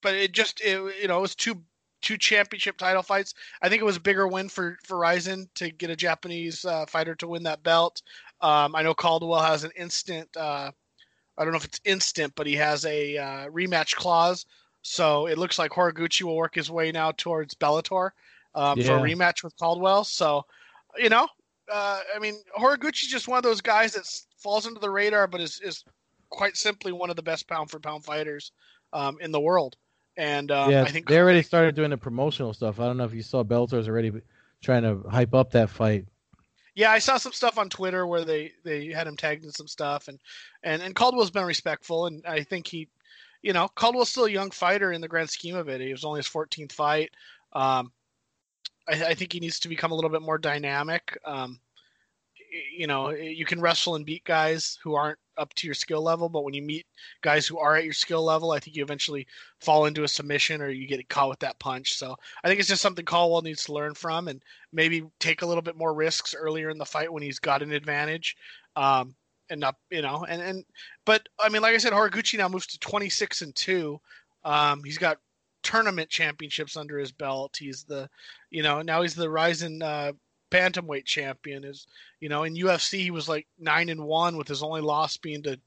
but 0.00 0.14
it 0.14 0.32
just 0.32 0.60
it, 0.60 0.80
you 1.00 1.08
know 1.08 1.18
it 1.18 1.22
was 1.22 1.34
two 1.34 1.62
two 2.00 2.16
championship 2.16 2.76
title 2.76 3.02
fights. 3.02 3.34
I 3.62 3.68
think 3.68 3.80
it 3.80 3.86
was 3.86 3.96
a 3.96 4.00
bigger 4.00 4.28
win 4.28 4.48
for 4.48 4.78
Rizin 4.90 5.48
to 5.56 5.70
get 5.70 5.90
a 5.90 5.96
Japanese 5.96 6.64
uh, 6.64 6.86
fighter 6.86 7.14
to 7.16 7.28
win 7.28 7.42
that 7.44 7.62
belt. 7.62 8.02
Um, 8.40 8.74
I 8.74 8.82
know 8.82 8.94
Caldwell 8.94 9.42
has 9.42 9.64
an 9.64 9.72
instant. 9.76 10.28
Uh, 10.36 10.70
I 11.36 11.44
don't 11.44 11.52
know 11.52 11.58
if 11.58 11.64
it's 11.64 11.80
instant, 11.84 12.32
but 12.36 12.46
he 12.46 12.54
has 12.54 12.84
a 12.84 13.16
uh, 13.16 13.48
rematch 13.48 13.94
clause. 13.94 14.46
So 14.82 15.26
it 15.26 15.38
looks 15.38 15.58
like 15.58 15.72
Horiguchi 15.72 16.22
will 16.22 16.36
work 16.36 16.54
his 16.54 16.70
way 16.70 16.92
now 16.92 17.12
towards 17.12 17.54
Bellator 17.54 18.10
um, 18.54 18.78
yeah. 18.78 18.86
for 18.86 18.96
a 18.96 19.00
rematch 19.00 19.42
with 19.42 19.56
Caldwell. 19.56 20.04
So, 20.04 20.44
you 20.96 21.08
know, 21.08 21.28
uh, 21.70 22.00
I 22.14 22.18
mean, 22.18 22.36
Horiguchi's 22.58 23.08
just 23.08 23.28
one 23.28 23.38
of 23.38 23.44
those 23.44 23.60
guys 23.60 23.92
that 23.94 24.08
falls 24.38 24.66
into 24.66 24.80
the 24.80 24.90
radar, 24.90 25.26
but 25.26 25.40
is, 25.40 25.60
is 25.60 25.84
quite 26.30 26.56
simply 26.56 26.92
one 26.92 27.10
of 27.10 27.16
the 27.16 27.22
best 27.22 27.48
pound 27.48 27.70
for 27.70 27.78
pound 27.80 28.04
fighters 28.04 28.52
um, 28.92 29.18
in 29.20 29.32
the 29.32 29.40
world. 29.40 29.76
And 30.18 30.50
um, 30.50 30.72
yeah, 30.72 30.82
I 30.82 30.90
think 30.90 31.08
they 31.08 31.20
already 31.20 31.42
started 31.42 31.76
doing 31.76 31.90
the 31.90 31.96
promotional 31.96 32.52
stuff. 32.52 32.80
I 32.80 32.86
don't 32.86 32.96
know 32.96 33.04
if 33.04 33.14
you 33.14 33.22
saw 33.22 33.44
Bellator's 33.44 33.88
already 33.88 34.12
trying 34.60 34.82
to 34.82 35.08
hype 35.08 35.32
up 35.32 35.52
that 35.52 35.70
fight. 35.70 36.06
Yeah, 36.74 36.90
I 36.90 36.98
saw 36.98 37.18
some 37.18 37.32
stuff 37.32 37.56
on 37.56 37.68
Twitter 37.68 38.04
where 38.04 38.24
they, 38.24 38.52
they 38.64 38.88
had 38.88 39.06
him 39.06 39.16
tagged 39.16 39.44
in 39.44 39.52
some 39.52 39.68
stuff, 39.68 40.08
and, 40.08 40.18
and 40.64 40.82
and 40.82 40.94
Caldwell's 40.94 41.30
been 41.30 41.44
respectful, 41.44 42.06
and 42.06 42.24
I 42.26 42.42
think 42.42 42.66
he, 42.66 42.88
you 43.42 43.52
know, 43.52 43.68
Caldwell's 43.68 44.10
still 44.10 44.24
a 44.24 44.30
young 44.30 44.50
fighter 44.50 44.92
in 44.92 45.00
the 45.00 45.08
grand 45.08 45.30
scheme 45.30 45.54
of 45.54 45.68
it. 45.68 45.80
He 45.80 45.92
was 45.92 46.04
only 46.04 46.18
his 46.18 46.28
14th 46.28 46.72
fight. 46.72 47.10
Um, 47.52 47.92
I, 48.88 49.04
I, 49.06 49.14
think 49.14 49.32
he 49.32 49.40
needs 49.40 49.60
to 49.60 49.68
become 49.68 49.92
a 49.92 49.94
little 49.94 50.10
bit 50.10 50.22
more 50.22 50.38
dynamic. 50.38 51.16
Um, 51.24 51.60
you 52.76 52.86
know, 52.86 53.10
you 53.10 53.44
can 53.44 53.60
wrestle 53.60 53.94
and 53.94 54.06
beat 54.06 54.24
guys 54.24 54.78
who 54.82 54.94
aren't 54.94 55.18
up 55.36 55.54
to 55.54 55.66
your 55.66 55.74
skill 55.74 56.02
level, 56.02 56.28
but 56.28 56.44
when 56.44 56.54
you 56.54 56.62
meet 56.62 56.86
guys 57.22 57.46
who 57.46 57.58
are 57.58 57.76
at 57.76 57.84
your 57.84 57.92
skill 57.92 58.24
level, 58.24 58.50
I 58.50 58.58
think 58.58 58.76
you 58.76 58.82
eventually 58.82 59.26
fall 59.60 59.86
into 59.86 60.04
a 60.04 60.08
submission 60.08 60.60
or 60.60 60.68
you 60.68 60.86
get 60.86 61.08
caught 61.08 61.28
with 61.28 61.38
that 61.40 61.58
punch. 61.58 61.94
So 61.94 62.16
I 62.42 62.48
think 62.48 62.60
it's 62.60 62.68
just 62.68 62.82
something 62.82 63.04
Caldwell 63.04 63.42
needs 63.42 63.64
to 63.64 63.72
learn 63.72 63.94
from 63.94 64.28
and 64.28 64.42
maybe 64.72 65.04
take 65.20 65.42
a 65.42 65.46
little 65.46 65.62
bit 65.62 65.76
more 65.76 65.94
risks 65.94 66.34
earlier 66.34 66.70
in 66.70 66.78
the 66.78 66.84
fight 66.84 67.12
when 67.12 67.22
he's 67.22 67.38
got 67.38 67.62
an 67.62 67.72
advantage. 67.72 68.36
Um, 68.76 69.14
and 69.50 69.60
not, 69.60 69.76
you 69.90 70.02
know, 70.02 70.26
and, 70.28 70.42
and, 70.42 70.64
but 71.06 71.26
I 71.40 71.48
mean, 71.48 71.62
like 71.62 71.74
I 71.74 71.78
said, 71.78 71.92
Horiguchi 71.92 72.36
now 72.36 72.48
moves 72.48 72.66
to 72.66 72.78
26 72.80 73.42
and 73.42 73.54
two. 73.54 73.98
Um, 74.44 74.84
he's 74.84 74.98
got 74.98 75.18
tournament 75.62 76.10
championships 76.10 76.76
under 76.76 76.98
his 76.98 77.12
belt. 77.12 77.56
He's 77.58 77.84
the, 77.84 78.10
you 78.50 78.62
know, 78.62 78.82
now 78.82 79.02
he's 79.02 79.14
the 79.14 79.30
Rizin 79.30 79.82
uh, 79.82 80.12
bantamweight 80.50 81.04
champion. 81.04 81.64
Is 81.64 81.86
you 82.20 82.28
know 82.28 82.44
in 82.44 82.54
UFC 82.54 83.00
he 83.00 83.10
was 83.10 83.28
like 83.28 83.46
nine 83.58 83.88
and 83.88 84.04
one 84.04 84.36
with 84.36 84.48
his 84.48 84.62
only 84.62 84.80
loss 84.80 85.16
being 85.16 85.42
to 85.42 85.58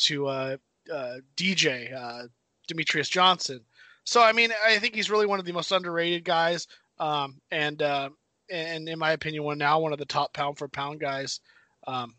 to 0.00 0.26
uh, 0.26 0.56
uh, 0.92 1.16
DJ 1.36 1.94
uh, 1.94 2.26
Demetrious 2.70 3.10
Johnson. 3.10 3.60
So 4.04 4.22
I 4.22 4.32
mean 4.32 4.50
I 4.64 4.78
think 4.78 4.94
he's 4.94 5.10
really 5.10 5.26
one 5.26 5.38
of 5.38 5.44
the 5.44 5.52
most 5.52 5.72
underrated 5.72 6.24
guys, 6.24 6.66
um, 6.98 7.40
and 7.50 7.82
uh, 7.82 8.10
and 8.50 8.88
in 8.88 8.98
my 8.98 9.12
opinion, 9.12 9.44
one 9.44 9.58
now 9.58 9.80
one 9.80 9.92
of 9.92 9.98
the 9.98 10.04
top 10.04 10.32
pound 10.32 10.58
for 10.58 10.68
pound 10.68 11.00
guys 11.00 11.40
um, 11.86 12.14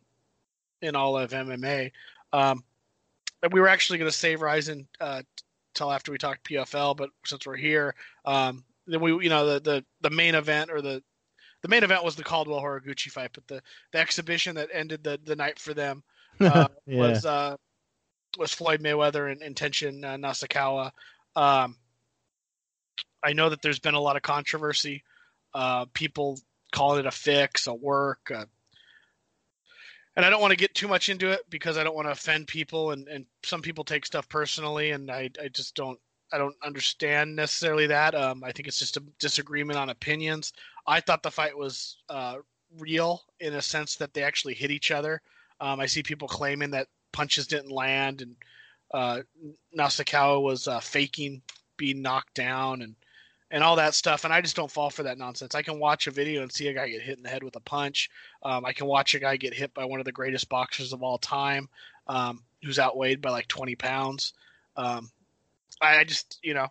in 0.81 0.95
all 0.95 1.17
of 1.17 1.31
MMA. 1.31 1.91
Um, 2.31 2.63
we 3.51 3.59
were 3.59 3.67
actually 3.67 3.99
going 3.99 4.11
to 4.11 4.17
save 4.17 4.41
Rizin 4.41 4.87
uh, 4.99 5.23
till 5.73 5.91
after 5.91 6.11
we 6.11 6.17
talked 6.17 6.47
PFL, 6.49 6.95
but 6.97 7.09
since 7.25 7.45
we're 7.45 7.55
here, 7.55 7.95
um, 8.25 8.63
then 8.85 8.99
we 8.99 9.11
you 9.23 9.29
know 9.29 9.45
the, 9.45 9.59
the 9.59 9.85
the 10.01 10.09
main 10.09 10.35
event 10.35 10.71
or 10.71 10.81
the 10.81 11.01
the 11.61 11.67
main 11.67 11.83
event 11.83 12.03
was 12.03 12.15
the 12.15 12.23
Caldwell 12.23 12.61
Horiguchi 12.61 13.09
fight, 13.09 13.31
but 13.33 13.47
the, 13.47 13.61
the 13.91 13.99
exhibition 13.99 14.55
that 14.55 14.69
ended 14.73 15.03
the, 15.03 15.19
the 15.23 15.35
night 15.35 15.59
for 15.59 15.73
them 15.73 16.03
uh, 16.39 16.67
yeah. 16.85 16.99
was 16.99 17.25
uh, 17.25 17.57
was 18.37 18.53
Floyd 18.53 18.81
Mayweather 18.81 19.31
and, 19.31 19.41
and 19.41 19.55
Tenshin 19.55 20.03
uh, 20.05 20.17
Nasukawa. 20.17 20.91
Um, 21.35 21.75
I 23.23 23.33
know 23.33 23.49
that 23.49 23.61
there's 23.61 23.79
been 23.79 23.95
a 23.95 23.99
lot 23.99 24.15
of 24.15 24.21
controversy. 24.21 25.03
Uh, 25.53 25.85
people 25.93 26.39
calling 26.71 26.99
it 26.99 27.05
a 27.05 27.11
fix, 27.11 27.67
a 27.67 27.73
work, 27.73 28.31
uh, 28.33 28.45
and 30.15 30.25
I 30.25 30.29
don't 30.29 30.41
want 30.41 30.51
to 30.51 30.57
get 30.57 30.75
too 30.75 30.87
much 30.87 31.09
into 31.09 31.31
it 31.31 31.41
because 31.49 31.77
I 31.77 31.83
don't 31.83 31.95
want 31.95 32.07
to 32.07 32.11
offend 32.11 32.47
people, 32.47 32.91
and, 32.91 33.07
and 33.07 33.25
some 33.43 33.61
people 33.61 33.83
take 33.83 34.05
stuff 34.05 34.29
personally, 34.29 34.91
and 34.91 35.09
I, 35.09 35.29
I 35.41 35.47
just 35.47 35.75
don't 35.75 35.99
I 36.31 36.37
don't 36.37 36.55
understand 36.63 37.35
necessarily 37.35 37.87
that. 37.87 38.15
Um, 38.15 38.43
I 38.43 38.51
think 38.51 38.67
it's 38.67 38.79
just 38.79 38.97
a 38.97 39.03
disagreement 39.19 39.79
on 39.79 39.89
opinions. 39.89 40.53
I 40.87 40.99
thought 40.99 41.23
the 41.23 41.31
fight 41.31 41.57
was 41.57 41.97
uh, 42.09 42.37
real 42.77 43.23
in 43.39 43.55
a 43.55 43.61
sense 43.61 43.95
that 43.95 44.13
they 44.13 44.23
actually 44.23 44.53
hit 44.53 44.71
each 44.71 44.91
other. 44.91 45.21
Um, 45.59 45.79
I 45.79 45.85
see 45.85 46.03
people 46.03 46.27
claiming 46.27 46.71
that 46.71 46.87
punches 47.11 47.47
didn't 47.47 47.71
land 47.71 48.21
and 48.21 48.35
uh, 48.91 49.21
Nasukawa 49.77 50.41
was 50.41 50.67
uh, 50.67 50.79
faking 50.79 51.41
being 51.77 52.01
knocked 52.01 52.33
down, 52.33 52.81
and 52.81 52.95
and 53.51 53.63
all 53.63 53.75
that 53.75 53.93
stuff. 53.93 54.25
And 54.25 54.33
I 54.33 54.41
just 54.41 54.55
don't 54.55 54.71
fall 54.71 54.89
for 54.89 55.03
that 55.03 55.17
nonsense. 55.17 55.55
I 55.55 55.61
can 55.61 55.79
watch 55.79 56.07
a 56.07 56.11
video 56.11 56.41
and 56.41 56.51
see 56.51 56.67
a 56.67 56.73
guy 56.73 56.89
get 56.89 57.01
hit 57.01 57.17
in 57.17 57.23
the 57.23 57.29
head 57.29 57.43
with 57.43 57.55
a 57.55 57.61
punch. 57.61 58.09
Um, 58.43 58.65
I 58.65 58.73
can 58.73 58.87
watch 58.87 59.15
a 59.15 59.19
guy 59.19 59.37
get 59.37 59.53
hit 59.53 59.73
by 59.73 59.85
one 59.85 59.99
of 59.99 60.05
the 60.05 60.11
greatest 60.11 60.49
boxers 60.49 60.93
of 60.93 61.03
all 61.03 61.17
time, 61.17 61.67
um, 62.07 62.43
who's 62.63 62.79
outweighed 62.79 63.21
by 63.21 63.29
like 63.29 63.47
20 63.47 63.75
pounds. 63.75 64.33
Um, 64.75 65.09
I, 65.81 66.03
just, 66.03 66.39
you 66.43 66.53
know, 66.53 66.67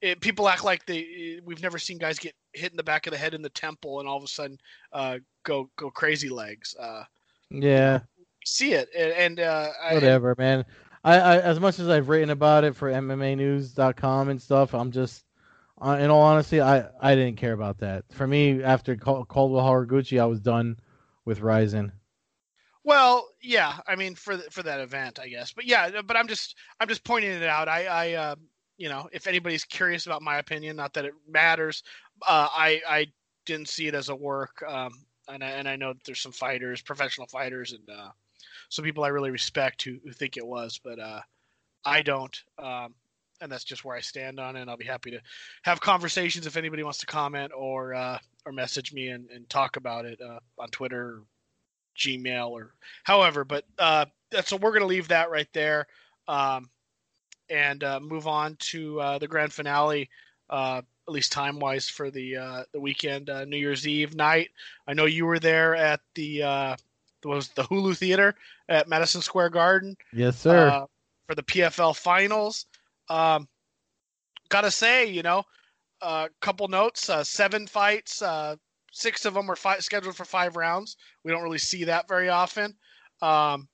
it, 0.00 0.20
people 0.20 0.48
act 0.48 0.64
like 0.64 0.86
they 0.86 1.40
we've 1.44 1.62
never 1.62 1.78
seen 1.78 1.98
guys 1.98 2.18
get 2.18 2.34
hit 2.52 2.70
in 2.70 2.76
the 2.76 2.82
back 2.82 3.06
of 3.06 3.12
the 3.12 3.18
head 3.18 3.34
in 3.34 3.42
the 3.42 3.48
temple 3.50 4.00
and 4.00 4.08
all 4.08 4.16
of 4.16 4.22
a 4.22 4.28
sudden 4.28 4.58
uh, 4.92 5.18
go 5.44 5.70
go 5.76 5.90
crazy 5.90 6.28
legs. 6.28 6.74
Uh, 6.78 7.02
yeah, 7.50 8.00
see 8.44 8.74
it 8.74 8.88
and, 8.96 9.12
and 9.12 9.40
uh, 9.40 9.70
whatever, 9.92 10.36
I, 10.38 10.42
man. 10.42 10.64
I, 11.04 11.16
I 11.16 11.40
as 11.40 11.58
much 11.58 11.78
as 11.78 11.88
I've 11.88 12.08
written 12.08 12.30
about 12.30 12.64
it 12.64 12.76
for 12.76 12.90
MMAnews.com 12.90 14.28
and 14.28 14.40
stuff, 14.40 14.74
I'm 14.74 14.92
just 14.92 15.24
uh, 15.80 15.96
in 16.00 16.10
all 16.10 16.22
honesty, 16.22 16.60
I, 16.60 16.86
I 17.00 17.14
didn't 17.14 17.36
care 17.36 17.52
about 17.52 17.78
that. 17.78 18.04
For 18.12 18.26
me, 18.26 18.62
after 18.62 18.96
Caldwell 18.96 19.64
Horiguchi, 19.64 20.20
I 20.20 20.26
was 20.26 20.40
done 20.40 20.78
with 21.24 21.40
Rizin. 21.40 21.92
Well, 22.82 23.27
yeah, 23.40 23.78
I 23.86 23.96
mean 23.96 24.14
for 24.14 24.38
for 24.50 24.62
that 24.62 24.80
event, 24.80 25.18
I 25.18 25.28
guess. 25.28 25.52
But 25.52 25.66
yeah, 25.66 26.02
but 26.02 26.16
I'm 26.16 26.28
just 26.28 26.56
I'm 26.80 26.88
just 26.88 27.04
pointing 27.04 27.30
it 27.30 27.42
out. 27.42 27.68
I 27.68 27.86
I 27.86 28.12
uh, 28.12 28.34
you 28.76 28.88
know, 28.88 29.08
if 29.12 29.26
anybody's 29.26 29.64
curious 29.64 30.06
about 30.06 30.22
my 30.22 30.38
opinion, 30.38 30.76
not 30.76 30.94
that 30.94 31.04
it 31.04 31.14
matters, 31.28 31.82
uh, 32.26 32.48
I 32.50 32.80
I 32.88 33.06
didn't 33.44 33.68
see 33.68 33.86
it 33.86 33.94
as 33.94 34.08
a 34.08 34.14
work. 34.14 34.62
Um, 34.66 34.92
and 35.28 35.44
I, 35.44 35.48
and 35.50 35.68
I 35.68 35.76
know 35.76 35.94
there's 36.04 36.20
some 36.20 36.32
fighters, 36.32 36.80
professional 36.80 37.26
fighters, 37.26 37.72
and 37.72 37.88
uh, 37.90 38.10
some 38.68 38.84
people 38.84 39.04
I 39.04 39.08
really 39.08 39.30
respect 39.30 39.82
who, 39.82 39.98
who 40.04 40.12
think 40.12 40.36
it 40.36 40.46
was, 40.46 40.80
but 40.82 40.98
uh, 40.98 41.20
I 41.84 42.02
don't. 42.02 42.36
Um, 42.58 42.94
and 43.40 43.52
that's 43.52 43.64
just 43.64 43.84
where 43.84 43.96
I 43.96 44.00
stand 44.00 44.40
on 44.40 44.56
it. 44.56 44.62
And 44.62 44.70
I'll 44.70 44.76
be 44.76 44.84
happy 44.84 45.12
to 45.12 45.20
have 45.62 45.80
conversations 45.80 46.46
if 46.46 46.56
anybody 46.56 46.82
wants 46.82 46.98
to 46.98 47.06
comment 47.06 47.52
or 47.56 47.94
uh, 47.94 48.18
or 48.44 48.52
message 48.52 48.92
me 48.92 49.08
and, 49.08 49.30
and 49.30 49.48
talk 49.48 49.76
about 49.76 50.04
it 50.06 50.20
uh, 50.20 50.40
on 50.58 50.68
Twitter, 50.70 51.22
Gmail, 51.98 52.50
or 52.50 52.74
however. 53.04 53.44
But 53.44 53.64
uh, 53.78 54.06
so 54.44 54.56
we're 54.56 54.70
going 54.70 54.80
to 54.80 54.86
leave 54.86 55.08
that 55.08 55.30
right 55.30 55.48
there 55.52 55.86
um, 56.26 56.70
and 57.50 57.82
uh, 57.84 58.00
move 58.00 58.26
on 58.26 58.56
to 58.56 59.00
uh, 59.00 59.18
the 59.18 59.28
grand 59.28 59.52
finale. 59.52 60.08
Uh, 60.50 60.80
at 61.06 61.12
least 61.12 61.32
time 61.32 61.58
wise 61.58 61.88
for 61.88 62.10
the 62.10 62.36
uh, 62.36 62.62
the 62.72 62.80
weekend, 62.80 63.30
New 63.46 63.56
Year's 63.56 63.88
Eve 63.88 64.14
night. 64.14 64.50
I 64.86 64.94
know 64.94 65.06
you 65.06 65.24
were 65.26 65.38
there 65.38 65.74
at 65.74 66.00
the 66.14 66.76
was 67.24 67.48
the 67.48 67.64
Hulu 67.64 67.96
Theater 67.96 68.34
at 68.68 68.88
Madison 68.88 69.22
Square 69.22 69.50
Garden. 69.50 69.96
Yes, 70.12 70.38
sir. 70.38 70.86
for 71.26 71.34
the 71.34 71.42
PFL 71.42 71.96
finals. 71.96 72.66
Um, 73.08 73.48
gotta 74.48 74.70
say, 74.70 75.06
you 75.06 75.22
know, 75.22 75.44
a 76.02 76.04
uh, 76.04 76.28
couple 76.40 76.68
notes: 76.68 77.10
uh, 77.10 77.24
seven 77.24 77.66
fights, 77.66 78.22
uh, 78.22 78.56
six 78.98 79.24
of 79.24 79.34
them 79.34 79.46
were 79.46 79.56
fi- 79.56 79.78
scheduled 79.78 80.16
for 80.16 80.24
five 80.24 80.56
rounds. 80.56 80.96
We 81.24 81.32
don't 81.32 81.42
really 81.42 81.58
see 81.58 81.84
that 81.84 82.08
very 82.08 82.28
often. 82.28 82.74
Um, 83.22 83.68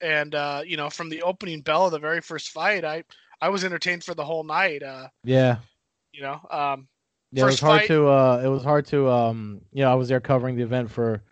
and 0.00 0.34
uh, 0.34 0.62
you 0.66 0.76
know, 0.76 0.90
from 0.90 1.08
the 1.08 1.22
opening 1.22 1.62
bell 1.62 1.86
of 1.86 1.92
the 1.92 1.98
very 1.98 2.20
first 2.20 2.50
fight, 2.50 2.84
I 2.84 3.04
I 3.40 3.48
was 3.48 3.64
entertained 3.64 4.04
for 4.04 4.14
the 4.14 4.24
whole 4.24 4.44
night. 4.44 4.82
Uh, 4.82 5.08
yeah. 5.24 5.56
You 6.12 6.22
know. 6.22 6.40
Um, 6.50 6.88
yeah, 7.32 7.42
it 7.42 7.46
was 7.46 7.60
hard 7.60 7.80
fight... 7.80 7.88
to. 7.88 8.08
Uh, 8.08 8.42
it 8.44 8.48
was 8.48 8.62
hard 8.62 8.86
to. 8.86 9.10
Um, 9.10 9.60
you 9.72 9.82
know, 9.82 9.90
I 9.90 9.94
was 9.94 10.08
there 10.08 10.20
covering 10.20 10.56
the 10.56 10.62
event 10.62 10.90
for 10.90 11.22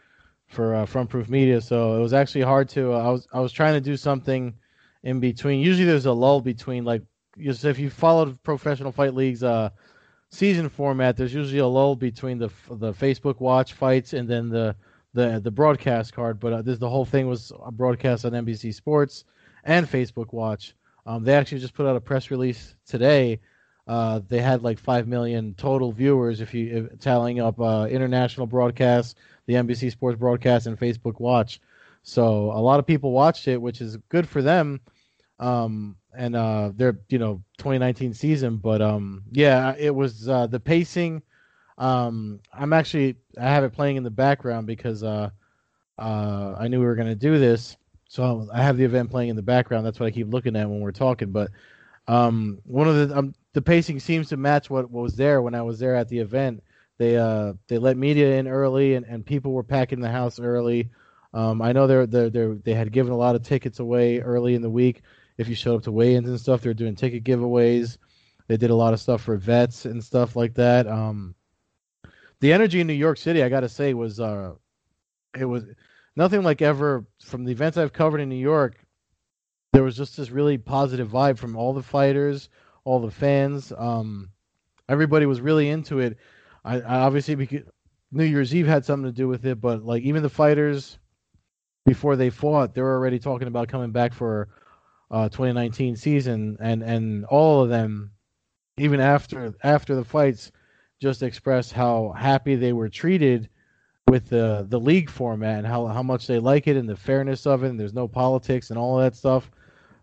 for 0.48 0.74
uh, 0.74 0.86
Front 0.86 1.10
Proof 1.10 1.28
Media, 1.28 1.60
so 1.60 1.96
it 1.96 2.00
was 2.00 2.12
actually 2.12 2.42
hard 2.42 2.68
to. 2.70 2.92
Uh, 2.92 2.98
I 2.98 3.10
was 3.10 3.28
I 3.32 3.40
was 3.40 3.52
trying 3.52 3.74
to 3.74 3.80
do 3.80 3.96
something 3.96 4.54
in 5.02 5.20
between. 5.20 5.60
Usually, 5.60 5.86
there's 5.86 6.06
a 6.06 6.12
lull 6.12 6.40
between 6.40 6.84
like 6.84 7.02
because 7.36 7.64
if 7.64 7.78
you 7.78 7.90
followed 7.90 8.42
professional 8.42 8.92
fight 8.92 9.14
leagues 9.14 9.42
uh, 9.42 9.70
season 10.32 10.68
format, 10.68 11.16
there's 11.16 11.34
usually 11.34 11.60
a 11.60 11.66
lull 11.66 11.94
between 11.94 12.38
the 12.38 12.48
the 12.70 12.92
Facebook 12.92 13.38
watch 13.40 13.74
fights 13.74 14.14
and 14.14 14.28
then 14.28 14.48
the 14.48 14.74
the 15.14 15.40
the 15.40 15.50
broadcast 15.50 16.12
card. 16.12 16.40
But 16.40 16.52
uh, 16.52 16.62
this 16.62 16.78
the 16.78 16.88
whole 16.88 17.04
thing 17.04 17.28
was 17.28 17.52
broadcast 17.72 18.24
on 18.24 18.32
NBC 18.32 18.74
Sports 18.74 19.24
and 19.64 19.88
Facebook 19.88 20.32
Watch. 20.32 20.74
Um, 21.06 21.22
they 21.24 21.34
actually 21.34 21.60
just 21.60 21.74
put 21.74 21.86
out 21.86 21.96
a 21.96 22.00
press 22.00 22.30
release 22.30 22.74
today. 22.86 23.40
Uh, 23.86 24.20
they 24.28 24.40
had 24.40 24.62
like 24.62 24.78
five 24.78 25.06
million 25.06 25.54
total 25.54 25.92
viewers 25.92 26.40
if 26.40 26.54
you 26.54 26.88
if, 26.92 26.98
tallying 27.00 27.40
up 27.40 27.60
uh, 27.60 27.86
international 27.90 28.46
broadcasts, 28.46 29.16
the 29.46 29.54
NBC 29.54 29.90
Sports 29.90 30.18
broadcast, 30.18 30.66
and 30.66 30.78
Facebook 30.78 31.20
Watch. 31.20 31.60
So 32.04 32.52
a 32.52 32.60
lot 32.60 32.80
of 32.80 32.86
people 32.86 33.12
watched 33.12 33.46
it, 33.48 33.60
which 33.60 33.80
is 33.80 33.96
good 34.08 34.28
for 34.28 34.42
them. 34.42 34.80
Um, 35.38 35.96
and 36.14 36.36
uh, 36.36 36.72
their 36.74 36.98
you 37.08 37.18
know 37.18 37.42
2019 37.58 38.14
season. 38.14 38.56
But 38.56 38.82
um, 38.82 39.22
yeah, 39.30 39.74
it 39.78 39.94
was 39.94 40.28
uh, 40.28 40.46
the 40.46 40.60
pacing. 40.60 41.22
Um, 41.78 42.40
I'm 42.52 42.72
actually 42.72 43.16
I 43.40 43.48
have 43.48 43.64
it 43.64 43.72
playing 43.72 43.96
in 43.96 44.02
the 44.02 44.10
background 44.10 44.66
because 44.66 45.02
uh, 45.02 45.30
uh, 45.98 46.54
I 46.58 46.68
knew 46.68 46.80
we 46.80 46.86
were 46.86 46.94
going 46.94 47.08
to 47.08 47.14
do 47.14 47.38
this, 47.38 47.76
so 48.08 48.48
I 48.52 48.62
have 48.62 48.76
the 48.76 48.84
event 48.84 49.10
playing 49.10 49.30
in 49.30 49.36
the 49.36 49.42
background. 49.42 49.86
That's 49.86 49.98
what 49.98 50.06
I 50.06 50.10
keep 50.10 50.32
looking 50.32 50.56
at 50.56 50.68
when 50.68 50.80
we're 50.80 50.92
talking. 50.92 51.32
But 51.32 51.50
um, 52.08 52.58
one 52.64 52.88
of 52.88 53.08
the 53.08 53.18
um, 53.18 53.34
the 53.52 53.62
pacing 53.62 54.00
seems 54.00 54.28
to 54.28 54.36
match 54.36 54.70
what, 54.70 54.90
what 54.90 55.02
was 55.02 55.16
there 55.16 55.42
when 55.42 55.54
I 55.54 55.62
was 55.62 55.78
there 55.78 55.96
at 55.96 56.08
the 56.08 56.18
event. 56.18 56.62
They 56.98 57.16
uh 57.16 57.54
they 57.68 57.78
let 57.78 57.96
media 57.96 58.36
in 58.36 58.46
early 58.46 58.94
and, 58.94 59.06
and 59.06 59.24
people 59.24 59.52
were 59.52 59.62
packing 59.62 60.00
the 60.00 60.10
house 60.10 60.38
early. 60.38 60.90
Um, 61.34 61.62
I 61.62 61.72
know 61.72 61.86
they're, 61.86 62.06
they're, 62.06 62.28
they're, 62.28 62.54
they 62.56 62.74
had 62.74 62.92
given 62.92 63.10
a 63.10 63.16
lot 63.16 63.34
of 63.34 63.42
tickets 63.42 63.80
away 63.80 64.20
early 64.20 64.54
in 64.54 64.60
the 64.60 64.68
week 64.68 65.02
if 65.38 65.48
you 65.48 65.54
showed 65.54 65.76
up 65.76 65.82
to 65.84 65.92
weigh-ins 65.92 66.28
and 66.28 66.40
stuff. 66.40 66.62
They 66.62 66.70
were 66.70 66.74
doing 66.74 66.94
ticket 66.94 67.24
giveaways. 67.24 67.98
They 68.48 68.56
did 68.56 68.70
a 68.70 68.74
lot 68.74 68.92
of 68.92 69.00
stuff 69.00 69.22
for 69.22 69.36
vets 69.36 69.84
and 69.84 70.02
stuff 70.02 70.36
like 70.36 70.54
that. 70.54 70.86
Um, 70.86 71.34
the 72.40 72.52
energy 72.52 72.80
in 72.80 72.86
New 72.86 72.92
York 72.92 73.18
City, 73.18 73.42
I 73.42 73.48
got 73.48 73.60
to 73.60 73.68
say, 73.68 73.94
was 73.94 74.20
uh, 74.20 74.54
it 75.38 75.44
was 75.44 75.64
nothing 76.16 76.42
like 76.42 76.60
ever 76.60 77.06
from 77.22 77.44
the 77.44 77.52
events 77.52 77.78
I've 77.78 77.92
covered 77.92 78.20
in 78.20 78.28
New 78.28 78.34
York. 78.34 78.84
There 79.72 79.82
was 79.82 79.96
just 79.96 80.16
this 80.16 80.30
really 80.30 80.58
positive 80.58 81.08
vibe 81.08 81.38
from 81.38 81.56
all 81.56 81.72
the 81.72 81.82
fighters, 81.82 82.50
all 82.84 83.00
the 83.00 83.10
fans. 83.10 83.72
Um, 83.76 84.30
everybody 84.88 85.24
was 85.24 85.40
really 85.40 85.68
into 85.68 86.00
it. 86.00 86.18
I, 86.64 86.80
I 86.80 87.00
obviously 87.00 87.36
because 87.36 87.62
New 88.10 88.24
Year's 88.24 88.54
Eve 88.54 88.66
had 88.66 88.84
something 88.84 89.10
to 89.10 89.16
do 89.16 89.28
with 89.28 89.46
it, 89.46 89.60
but 89.60 89.84
like 89.84 90.02
even 90.02 90.22
the 90.22 90.28
fighters 90.28 90.98
before 91.86 92.16
they 92.16 92.28
fought, 92.28 92.74
they 92.74 92.82
were 92.82 92.94
already 92.94 93.18
talking 93.18 93.48
about 93.48 93.68
coming 93.68 93.92
back 93.92 94.12
for 94.12 94.48
uh, 95.12 95.28
2019 95.28 95.96
season, 95.96 96.56
and 96.58 96.82
and 96.82 97.24
all 97.26 97.62
of 97.62 97.68
them, 97.68 98.10
even 98.78 98.98
after 98.98 99.54
after 99.62 99.94
the 99.94 100.04
fights, 100.04 100.50
just 101.00 101.22
expressed 101.22 101.72
how 101.72 102.14
happy 102.16 102.56
they 102.56 102.72
were 102.72 102.88
treated 102.88 103.48
with 104.08 104.28
the 104.30 104.66
the 104.68 104.80
league 104.80 105.10
format 105.10 105.58
and 105.58 105.66
how 105.66 105.86
how 105.86 106.02
much 106.02 106.26
they 106.26 106.38
like 106.38 106.66
it 106.66 106.76
and 106.76 106.88
the 106.88 106.96
fairness 106.96 107.46
of 107.46 107.62
it. 107.62 107.68
And 107.68 107.78
there's 107.78 107.94
no 107.94 108.08
politics 108.08 108.70
and 108.70 108.78
all 108.78 108.96
that 108.98 109.14
stuff. 109.14 109.50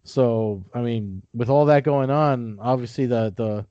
So 0.03 0.63
I 0.73 0.81
mean, 0.81 1.23
with 1.33 1.49
all 1.49 1.65
that 1.65 1.83
going 1.83 2.11
on, 2.11 2.59
obviously 2.61 3.07
the 3.07 3.33
the 3.35 3.65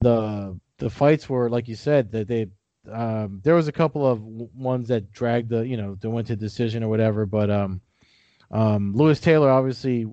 the 0.00 0.58
the 0.78 0.90
fights 0.90 1.28
were 1.28 1.48
like 1.48 1.68
you 1.68 1.76
said 1.76 2.10
that 2.12 2.26
they 2.26 2.48
um, 2.90 3.40
there 3.44 3.54
was 3.54 3.68
a 3.68 3.72
couple 3.72 4.06
of 4.06 4.20
ones 4.22 4.88
that 4.88 5.12
dragged 5.12 5.50
the 5.50 5.66
you 5.66 5.76
know 5.76 5.96
that 6.00 6.10
went 6.10 6.26
to 6.26 6.36
decision 6.36 6.82
or 6.82 6.88
whatever, 6.88 7.26
but 7.26 7.48
um, 7.48 7.80
um, 8.50 8.92
Lewis 8.94 9.20
Taylor 9.20 9.50
obviously 9.50 10.06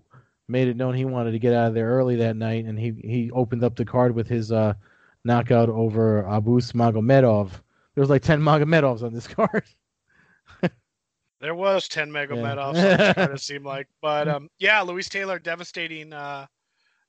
made 0.48 0.68
it 0.68 0.78
known 0.78 0.94
he 0.94 1.06
wanted 1.06 1.32
to 1.32 1.40
get 1.40 1.54
out 1.54 1.70
of 1.70 1.74
there 1.74 1.90
early 1.90 2.18
that 2.18 2.36
night, 2.36 2.66
and 2.66 2.78
he 2.78 2.94
he 3.04 3.32
opened 3.32 3.64
up 3.64 3.76
the 3.76 3.86
card 3.86 4.14
with 4.14 4.28
his 4.28 4.52
uh, 4.52 4.74
knockout 5.24 5.70
over 5.70 6.24
Abus 6.24 6.74
Magomedov. 6.74 7.52
There 7.96 8.02
was 8.02 8.10
like 8.10 8.24
ten 8.24 8.42
Magomedovs 8.42 9.04
on 9.04 9.14
this 9.14 9.28
card. 9.28 9.64
there 11.40 11.56
was 11.56 11.88
ten 11.88 12.12
Magomedovs. 12.12 12.76
Yeah. 12.76 13.14
kind 13.14 13.32
of 13.32 13.42
seemed 13.42 13.66
like, 13.66 13.88
but 14.02 14.28
um, 14.30 14.50
yeah, 14.60 14.82
Louis 14.82 15.08
Taylor 15.08 15.40
devastating 15.40 16.14
uh, 16.14 16.46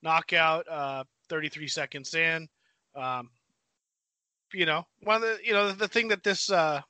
knockout, 0.02 0.68
uh, 0.68 1.04
33 1.28 1.68
seconds 1.68 2.14
in. 2.14 2.48
Um, 2.94 3.30
you 4.52 4.66
know, 4.66 4.86
one 5.02 5.16
of 5.16 5.22
the 5.22 5.38
you 5.42 5.52
know 5.52 5.72
the 5.72 5.88
thing 5.88 6.08
that 6.08 6.22
this 6.22 6.50
uh, 6.50 6.82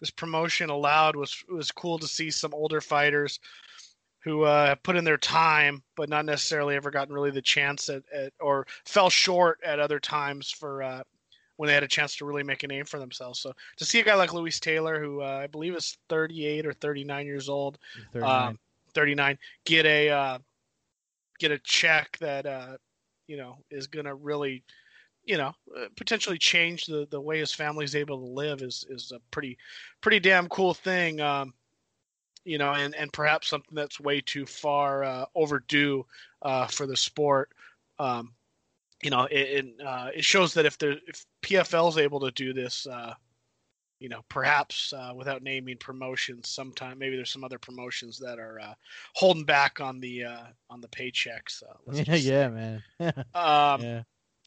this 0.00 0.10
promotion 0.10 0.70
allowed 0.70 1.16
was 1.16 1.44
was 1.48 1.70
cool 1.70 1.98
to 1.98 2.06
see 2.06 2.30
some 2.30 2.54
older 2.54 2.80
fighters 2.80 3.40
who 4.24 4.42
uh, 4.42 4.74
put 4.76 4.96
in 4.96 5.04
their 5.04 5.18
time, 5.18 5.82
but 5.96 6.08
not 6.08 6.24
necessarily 6.24 6.76
ever 6.76 6.90
gotten 6.90 7.14
really 7.14 7.30
the 7.30 7.42
chance 7.42 7.88
at, 7.88 8.02
at 8.14 8.32
or 8.40 8.66
fell 8.84 9.10
short 9.10 9.58
at 9.64 9.80
other 9.80 9.98
times 9.98 10.50
for 10.50 10.82
uh, 10.82 11.02
when 11.56 11.66
they 11.66 11.74
had 11.74 11.82
a 11.82 11.88
chance 11.88 12.16
to 12.16 12.24
really 12.24 12.42
make 12.42 12.62
a 12.62 12.68
name 12.68 12.84
for 12.84 12.98
themselves. 12.98 13.40
So 13.40 13.52
to 13.76 13.84
see 13.84 14.00
a 14.00 14.04
guy 14.04 14.14
like 14.14 14.32
Louis 14.32 14.58
Taylor, 14.58 15.00
who 15.00 15.22
uh, 15.22 15.40
I 15.42 15.46
believe 15.46 15.74
is 15.74 15.96
38 16.08 16.66
or 16.66 16.72
39 16.72 17.26
years 17.26 17.48
old, 17.48 17.78
39, 18.12 18.48
um, 18.48 18.58
39 18.94 19.38
get 19.64 19.86
a 19.86 20.08
uh, 20.08 20.38
get 21.38 21.50
a 21.50 21.58
check 21.58 22.16
that 22.18 22.46
uh, 22.46 22.76
you 23.26 23.36
know 23.36 23.58
is 23.70 23.86
going 23.86 24.06
to 24.06 24.14
really 24.14 24.62
you 25.24 25.36
know 25.36 25.52
uh, 25.76 25.86
potentially 25.96 26.38
change 26.38 26.86
the 26.86 27.06
the 27.10 27.20
way 27.20 27.38
his 27.38 27.52
family's 27.52 27.96
able 27.96 28.18
to 28.18 28.32
live 28.32 28.62
is 28.62 28.86
is 28.88 29.12
a 29.12 29.20
pretty 29.30 29.58
pretty 30.00 30.20
damn 30.20 30.48
cool 30.48 30.74
thing. 30.74 31.20
Um, 31.20 31.54
you 32.44 32.58
know, 32.58 32.72
and, 32.72 32.94
and 32.94 33.12
perhaps 33.12 33.48
something 33.48 33.74
that's 33.74 34.00
way 34.00 34.20
too 34.20 34.46
far 34.46 35.04
uh, 35.04 35.24
overdue 35.34 36.04
uh, 36.42 36.66
for 36.66 36.86
the 36.86 36.96
sport. 36.96 37.50
Um, 37.98 38.32
you 39.02 39.10
know, 39.10 39.24
it 39.24 39.34
it, 39.34 39.66
uh, 39.84 40.08
it 40.14 40.24
shows 40.24 40.54
that 40.54 40.66
if 40.66 40.78
there 40.78 40.96
if 41.06 41.24
PFL 41.42 41.88
is 41.88 41.98
able 41.98 42.20
to 42.20 42.30
do 42.30 42.52
this, 42.52 42.86
uh, 42.86 43.14
you 44.02 44.08
know, 44.08 44.24
perhaps 44.28 44.92
uh, 44.92 45.12
without 45.14 45.42
naming 45.42 45.76
promotions, 45.76 46.48
sometime 46.48 46.98
maybe 46.98 47.14
there's 47.14 47.30
some 47.30 47.44
other 47.44 47.58
promotions 47.58 48.18
that 48.18 48.40
are 48.40 48.58
uh, 48.60 48.74
holding 49.14 49.44
back 49.44 49.80
on 49.80 50.00
the 50.00 50.24
uh, 50.24 50.46
on 50.70 50.80
the 50.80 50.88
paychecks. 50.88 51.62
Uh, 51.62 51.92
yeah, 51.92 52.14
yeah, 52.16 52.48
man. 52.48 52.82
Um, 53.34 53.80
yeah. 53.80 54.02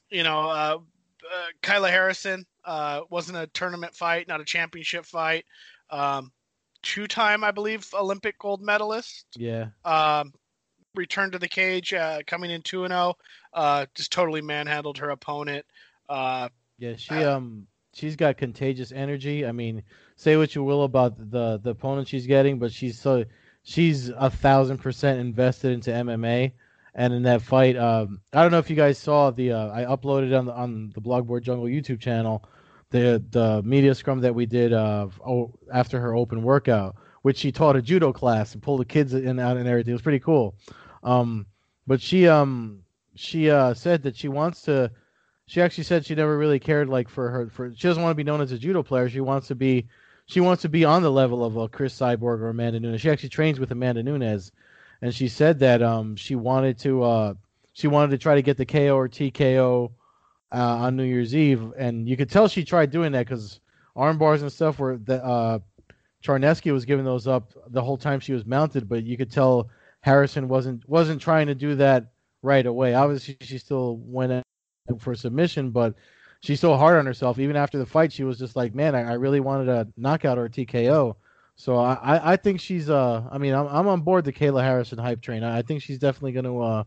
you 0.10 0.24
know, 0.24 0.50
uh, 0.50 0.78
uh, 0.78 1.48
Kayla 1.62 1.90
Harrison 1.90 2.46
uh, 2.66 3.02
wasn't 3.10 3.38
a 3.38 3.48
tournament 3.48 3.96
fight, 3.96 4.28
not 4.28 4.42
a 4.42 4.46
championship 4.46 5.06
fight. 5.06 5.46
Um, 5.90 6.32
two-time, 6.86 7.44
I 7.44 7.52
believe, 7.52 7.90
Olympic 7.94 8.40
gold 8.40 8.62
medalist. 8.62 9.26
Yeah. 9.36 9.68
Um, 9.84 10.34
returned 10.96 11.34
to 11.34 11.40
the 11.40 11.48
cage, 11.50 11.94
uh, 11.94 12.20
coming 12.26 12.52
in 12.52 12.62
two 12.62 12.86
and 12.86 12.92
zero. 12.94 13.16
Uh, 13.54 13.86
just 13.96 14.12
totally 14.12 14.42
manhandled 14.42 15.00
her 15.00 15.10
opponent. 15.10 15.66
Uh, 16.08 16.50
Yeah, 16.78 16.96
she 16.98 17.16
um 17.16 17.68
she's 17.94 18.16
got 18.16 18.38
contagious 18.38 18.92
energy. 18.92 19.46
I 19.46 19.52
mean, 19.52 19.84
say 20.16 20.38
what 20.38 20.56
you 20.56 20.64
will 20.64 20.84
about 20.84 21.18
the 21.18 21.60
the 21.62 21.72
opponent 21.72 22.08
she's 22.08 22.28
getting, 22.28 22.60
but 22.60 22.72
she's 22.72 23.00
so 23.00 23.26
she's 23.64 24.10
a 24.10 24.30
thousand 24.30 24.78
percent 24.78 25.20
invested 25.20 25.72
into 25.74 25.92
MMA. 25.92 26.54
And 26.98 27.14
in 27.14 27.24
that 27.24 27.42
fight, 27.42 27.76
um, 27.76 28.22
I 28.32 28.42
don't 28.42 28.52
know 28.52 28.60
if 28.60 28.70
you 28.70 28.76
guys 28.78 28.98
saw 28.98 29.30
the 29.30 29.52
uh, 29.52 29.70
I 29.70 29.84
uploaded 29.84 30.38
on 30.38 30.46
the 30.46 30.54
on 30.54 30.92
the 30.94 31.02
Blogboard 31.02 31.42
Jungle 31.42 31.66
YouTube 31.66 32.00
channel 32.00 32.48
the 32.96 33.24
the 33.32 33.62
media 33.64 33.94
scrum 33.94 34.22
that 34.22 34.34
we 34.34 34.46
did 34.46 34.74
uh, 34.74 35.08
oh, 35.26 35.54
after 35.72 36.00
her 36.00 36.16
open 36.16 36.42
workout, 36.42 36.96
which 37.22 37.38
she 37.38 37.52
taught 37.52 37.76
a 37.76 37.82
judo 37.82 38.14
class 38.14 38.54
and 38.54 38.64
pulled 38.64 38.80
the 38.80 38.86
kids 38.86 39.14
in 39.14 39.40
out 39.40 39.58
and 39.58 39.68
everything. 39.68 39.92
It 39.92 39.96
was 39.96 40.02
pretty 40.02 40.20
cool. 40.20 40.56
Um, 41.04 41.46
but 41.88 42.02
she 42.02 42.28
um 42.28 42.84
she 43.16 43.50
uh, 43.50 43.74
said 43.74 44.04
that 44.04 44.16
she 44.16 44.28
wants 44.28 44.64
to 44.64 44.92
she 45.48 45.62
actually 45.62 45.84
said 45.84 46.06
she 46.06 46.16
never 46.16 46.38
really 46.38 46.60
cared 46.60 46.90
like 46.90 47.10
for 47.10 47.30
her 47.30 47.50
for 47.50 47.74
she 47.74 47.88
doesn't 47.88 48.02
want 48.02 48.12
to 48.12 48.16
be 48.16 48.24
known 48.24 48.42
as 48.42 48.52
a 48.52 48.58
judo 48.58 48.84
player 48.84 49.10
she 49.10 49.22
wants 49.22 49.48
to 49.48 49.56
be 49.56 49.88
she 50.26 50.40
wants 50.40 50.64
to 50.64 50.70
be 50.70 50.84
on 50.84 51.04
the 51.04 51.12
level 51.12 51.46
of 51.46 51.56
a 51.56 51.70
cris 51.70 51.98
cyborg 51.98 52.40
or 52.40 52.50
amanda 52.50 52.80
nunes 52.80 53.02
she 53.02 53.10
actually 53.10 53.30
trains 53.30 53.60
with 53.60 53.72
amanda 53.72 54.02
nunes 54.02 54.52
and 55.02 55.14
she 55.14 55.28
said 55.28 55.60
that 55.60 55.82
um 55.82 56.16
she 56.16 56.36
wanted 56.36 56.78
to 56.80 57.04
uh 57.04 57.34
she 57.74 57.88
wanted 57.88 58.12
to 58.12 58.18
try 58.18 58.36
to 58.36 58.42
get 58.42 58.58
the 58.58 58.66
ko 58.66 58.96
or 58.96 59.08
tko 59.08 59.92
uh, 60.52 60.58
on 60.58 60.96
new 60.96 61.04
year's 61.04 61.36
eve 61.36 61.74
and 61.78 62.08
you 62.08 62.16
could 62.16 62.30
tell 62.30 62.48
she 62.48 62.64
tried 62.64 62.92
doing 62.92 63.12
that 63.12 63.26
because 63.26 63.60
arm 63.96 64.18
bars 64.18 64.42
and 64.42 64.52
stuff 64.52 64.80
were 64.80 64.98
the 64.98 65.24
uh 65.24 65.60
charneski 66.24 66.72
was 66.72 66.86
giving 66.86 67.06
those 67.06 67.28
up 67.28 67.52
the 67.70 67.82
whole 67.82 67.98
time 67.98 68.20
she 68.20 68.34
was 68.34 68.46
mounted 68.46 68.88
but 68.88 69.04
you 69.04 69.18
could 69.18 69.32
tell 69.32 69.70
harrison 70.02 70.48
wasn't 70.48 70.88
wasn't 70.88 71.22
trying 71.22 71.48
to 71.48 71.56
do 71.56 71.76
that 71.76 72.12
right 72.42 72.66
away 72.66 72.94
obviously 72.94 73.36
she 73.42 73.58
still 73.58 73.98
went 73.98 74.44
for 75.00 75.16
submission, 75.16 75.72
but 75.72 75.96
she's 76.42 76.60
so 76.60 76.76
hard 76.76 76.98
on 76.98 77.06
herself. 77.06 77.40
Even 77.40 77.56
after 77.56 77.78
the 77.78 77.86
fight, 77.86 78.12
she 78.12 78.24
was 78.24 78.38
just 78.38 78.56
like, 78.56 78.76
"Man, 78.76 78.96
I, 78.96 79.12
I 79.12 79.14
really 79.14 79.40
wanted 79.40 79.70
a 79.70 79.88
knockout 79.98 80.38
or 80.38 80.46
a 80.46 80.50
TKO." 80.50 81.16
So 81.56 81.78
I, 81.78 81.94
I, 81.94 82.34
I 82.34 82.36
think 82.36 82.60
she's 82.60 82.90
uh, 82.90 83.24
I 83.32 83.38
mean, 83.38 83.54
I'm, 83.54 83.68
I'm 83.68 83.88
on 83.88 84.02
board 84.02 84.26
the 84.26 84.34
Kayla 84.34 84.62
Harrison 84.62 84.98
hype 84.98 85.22
train. 85.22 85.44
I, 85.44 85.60
I 85.60 85.62
think 85.62 85.82
she's 85.82 86.00
definitely 86.00 86.34
going 86.34 86.46
to 86.46 86.62
uh, 86.62 86.84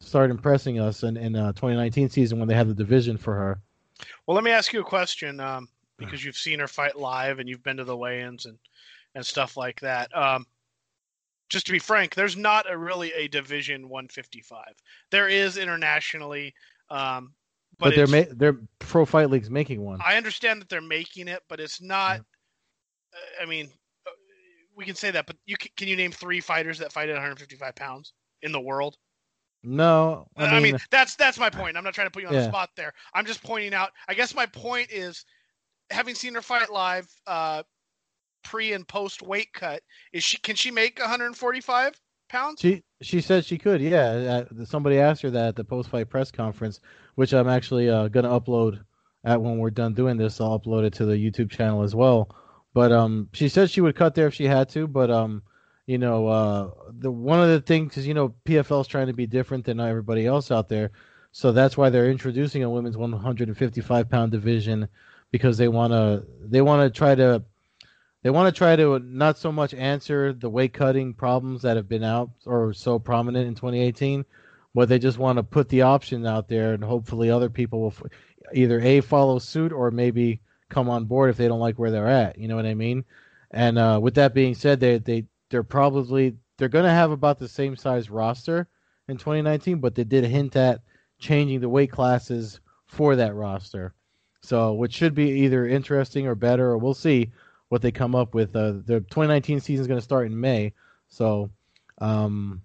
start 0.00 0.30
impressing 0.30 0.78
us 0.80 1.02
in 1.02 1.16
in 1.16 1.34
uh, 1.34 1.52
2019 1.52 2.08
season 2.08 2.38
when 2.38 2.48
they 2.48 2.54
had 2.54 2.68
the 2.68 2.74
division 2.74 3.16
for 3.16 3.34
her. 3.34 3.60
well, 4.26 4.34
let 4.34 4.44
me 4.44 4.50
ask 4.50 4.72
you 4.72 4.80
a 4.80 4.84
question 4.84 5.40
um, 5.40 5.68
because 5.98 6.24
you've 6.24 6.36
seen 6.36 6.58
her 6.58 6.68
fight 6.68 6.98
live 6.98 7.38
and 7.38 7.48
you've 7.48 7.62
been 7.62 7.76
to 7.76 7.84
the 7.84 7.96
weigh-ins 7.96 8.46
and 8.46 8.58
and 9.14 9.24
stuff 9.24 9.56
like 9.56 9.80
that. 9.80 10.14
Um, 10.16 10.46
just 11.48 11.66
to 11.66 11.72
be 11.72 11.78
frank, 11.78 12.14
there's 12.14 12.36
not 12.36 12.70
a 12.70 12.76
really 12.76 13.12
a 13.14 13.26
division 13.26 13.88
155. 13.88 14.74
There 15.10 15.28
is 15.28 15.56
internationally, 15.56 16.54
um, 16.90 17.32
but, 17.78 17.86
But, 17.86 17.96
they're 17.96 18.24
ma- 18.24 18.30
they're 18.32 18.58
Pro 18.80 19.06
Fight 19.06 19.30
League's 19.30 19.50
making 19.50 19.80
one. 19.82 19.98
I 20.04 20.16
understand 20.16 20.60
that 20.60 20.68
they're 20.68 20.80
making 20.80 21.28
it, 21.28 21.42
but 21.48 21.58
it's 21.58 21.80
not. 21.80 22.20
uh, 22.20 23.42
I 23.42 23.46
mean, 23.46 23.70
uh, 24.06 24.10
we 24.76 24.84
can 24.84 24.94
say 24.94 25.10
that, 25.10 25.26
but 25.26 25.36
you 25.46 25.56
can, 25.56 25.70
can 25.76 25.88
you 25.88 25.96
name 25.96 26.12
three 26.12 26.40
fighters 26.40 26.78
that 26.80 26.92
fight 26.92 27.08
at 27.08 27.14
155 27.14 27.74
pounds 27.74 28.12
in 28.42 28.52
the 28.52 28.60
world? 28.60 28.98
No, 29.62 30.28
I 30.36 30.46
I 30.46 30.60
mean, 30.60 30.62
mean, 30.62 30.78
that's 30.90 31.16
that's 31.16 31.38
my 31.38 31.50
point. 31.50 31.76
I'm 31.76 31.84
not 31.84 31.94
trying 31.94 32.06
to 32.06 32.10
put 32.10 32.22
you 32.22 32.28
on 32.28 32.34
the 32.34 32.40
spot 32.40 32.70
there. 32.76 32.92
I'm 33.14 33.26
just 33.26 33.42
pointing 33.42 33.74
out. 33.74 33.90
I 34.08 34.14
guess 34.14 34.34
my 34.34 34.46
point 34.46 34.90
is, 34.90 35.24
having 35.90 36.14
seen 36.14 36.34
her 36.34 36.42
fight 36.42 36.70
live, 36.70 37.08
uh, 37.26 37.62
pre 38.44 38.72
and 38.72 38.86
post 38.86 39.22
weight 39.22 39.52
cut, 39.52 39.82
is 40.12 40.24
she 40.24 40.38
can 40.38 40.56
she 40.56 40.70
make 40.70 40.98
145 40.98 42.00
pounds? 42.28 42.60
She 42.60 42.82
she 43.02 43.20
said 43.20 43.44
she 43.44 43.58
could. 43.58 43.80
Yeah, 43.80 44.44
uh, 44.50 44.64
somebody 44.64 44.98
asked 44.98 45.22
her 45.22 45.30
that 45.30 45.48
at 45.48 45.56
the 45.56 45.64
post 45.64 45.88
fight 45.90 46.08
press 46.08 46.30
conference, 46.30 46.80
which 47.14 47.32
I'm 47.32 47.48
actually 47.48 47.88
uh, 47.88 48.08
gonna 48.08 48.28
upload 48.28 48.84
at 49.24 49.40
when 49.40 49.58
we're 49.58 49.70
done 49.70 49.94
doing 49.94 50.16
this. 50.16 50.40
I'll 50.40 50.58
upload 50.60 50.84
it 50.84 50.92
to 50.94 51.04
the 51.06 51.14
YouTube 51.16 51.50
channel 51.50 51.82
as 51.82 51.94
well. 51.94 52.34
But 52.74 52.92
um, 52.92 53.28
she 53.32 53.48
said 53.48 53.70
she 53.70 53.80
would 53.80 53.96
cut 53.96 54.14
there 54.14 54.26
if 54.28 54.34
she 54.34 54.44
had 54.44 54.68
to. 54.70 54.86
But 54.86 55.10
um, 55.10 55.42
you 55.88 55.96
know, 55.96 56.26
uh, 56.28 56.70
the 57.00 57.10
one 57.10 57.40
of 57.40 57.48
the 57.48 57.62
things 57.62 57.96
is 57.96 58.06
you 58.06 58.12
know 58.12 58.34
PFL 58.44 58.82
is 58.82 58.86
trying 58.86 59.06
to 59.06 59.14
be 59.14 59.26
different 59.26 59.64
than 59.64 59.80
everybody 59.80 60.26
else 60.26 60.50
out 60.50 60.68
there, 60.68 60.90
so 61.32 61.50
that's 61.50 61.78
why 61.78 61.88
they're 61.88 62.10
introducing 62.10 62.62
a 62.62 62.68
women's 62.68 62.98
155 62.98 64.10
pound 64.10 64.30
division 64.30 64.86
because 65.30 65.56
they 65.56 65.68
wanna 65.68 66.24
they 66.42 66.60
wanna 66.60 66.90
try 66.90 67.14
to 67.14 67.42
they 68.22 68.28
want 68.28 68.54
to 68.54 68.58
try 68.58 68.76
to 68.76 68.98
not 68.98 69.38
so 69.38 69.50
much 69.50 69.72
answer 69.72 70.34
the 70.34 70.50
weight 70.50 70.74
cutting 70.74 71.14
problems 71.14 71.62
that 71.62 71.76
have 71.76 71.88
been 71.88 72.04
out 72.04 72.32
or 72.44 72.74
so 72.74 72.98
prominent 72.98 73.48
in 73.48 73.54
2018, 73.54 74.26
but 74.74 74.90
they 74.90 74.98
just 74.98 75.16
want 75.16 75.38
to 75.38 75.42
put 75.42 75.70
the 75.70 75.82
option 75.82 76.26
out 76.26 76.48
there 76.48 76.74
and 76.74 76.84
hopefully 76.84 77.30
other 77.30 77.48
people 77.48 77.80
will 77.80 77.94
f- 77.96 78.02
either 78.52 78.78
a 78.80 79.00
follow 79.00 79.38
suit 79.38 79.72
or 79.72 79.90
maybe 79.90 80.40
come 80.68 80.90
on 80.90 81.06
board 81.06 81.30
if 81.30 81.38
they 81.38 81.48
don't 81.48 81.60
like 81.60 81.78
where 81.78 81.90
they're 81.90 82.08
at. 82.08 82.36
You 82.38 82.48
know 82.48 82.56
what 82.56 82.66
I 82.66 82.74
mean? 82.74 83.06
And 83.50 83.78
uh, 83.78 83.98
with 84.02 84.16
that 84.16 84.34
being 84.34 84.54
said, 84.54 84.80
they 84.80 84.98
they 84.98 85.24
they're 85.50 85.62
probably 85.62 86.36
they're 86.56 86.68
going 86.68 86.84
to 86.84 86.90
have 86.90 87.10
about 87.10 87.38
the 87.38 87.48
same 87.48 87.76
size 87.76 88.10
roster 88.10 88.68
in 89.08 89.16
2019, 89.16 89.78
but 89.78 89.94
they 89.94 90.04
did 90.04 90.24
hint 90.24 90.56
at 90.56 90.80
changing 91.18 91.60
the 91.60 91.68
weight 91.68 91.90
classes 91.90 92.60
for 92.86 93.16
that 93.16 93.34
roster. 93.34 93.94
So, 94.42 94.74
which 94.74 94.94
should 94.94 95.14
be 95.14 95.30
either 95.30 95.66
interesting 95.66 96.26
or 96.26 96.34
better, 96.34 96.66
or 96.66 96.78
we'll 96.78 96.94
see 96.94 97.32
what 97.68 97.82
they 97.82 97.90
come 97.90 98.14
up 98.14 98.34
with. 98.34 98.54
Uh, 98.54 98.72
the 98.84 99.00
2019 99.10 99.60
season 99.60 99.82
is 99.82 99.88
going 99.88 99.98
to 99.98 100.04
start 100.04 100.26
in 100.26 100.40
May, 100.40 100.72
so 101.08 101.50
um, 101.98 102.62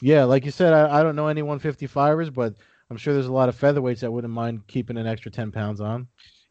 yeah, 0.00 0.24
like 0.24 0.44
you 0.44 0.50
said, 0.50 0.72
I, 0.72 1.00
I 1.00 1.02
don't 1.02 1.16
know 1.16 1.28
any 1.28 1.42
155ers, 1.42 2.32
but 2.32 2.54
I'm 2.90 2.96
sure 2.96 3.14
there's 3.14 3.26
a 3.26 3.32
lot 3.32 3.48
of 3.48 3.58
featherweights 3.58 4.00
that 4.00 4.12
wouldn't 4.12 4.32
mind 4.32 4.66
keeping 4.66 4.96
an 4.96 5.06
extra 5.06 5.30
10 5.30 5.52
pounds 5.52 5.80
on. 5.80 6.06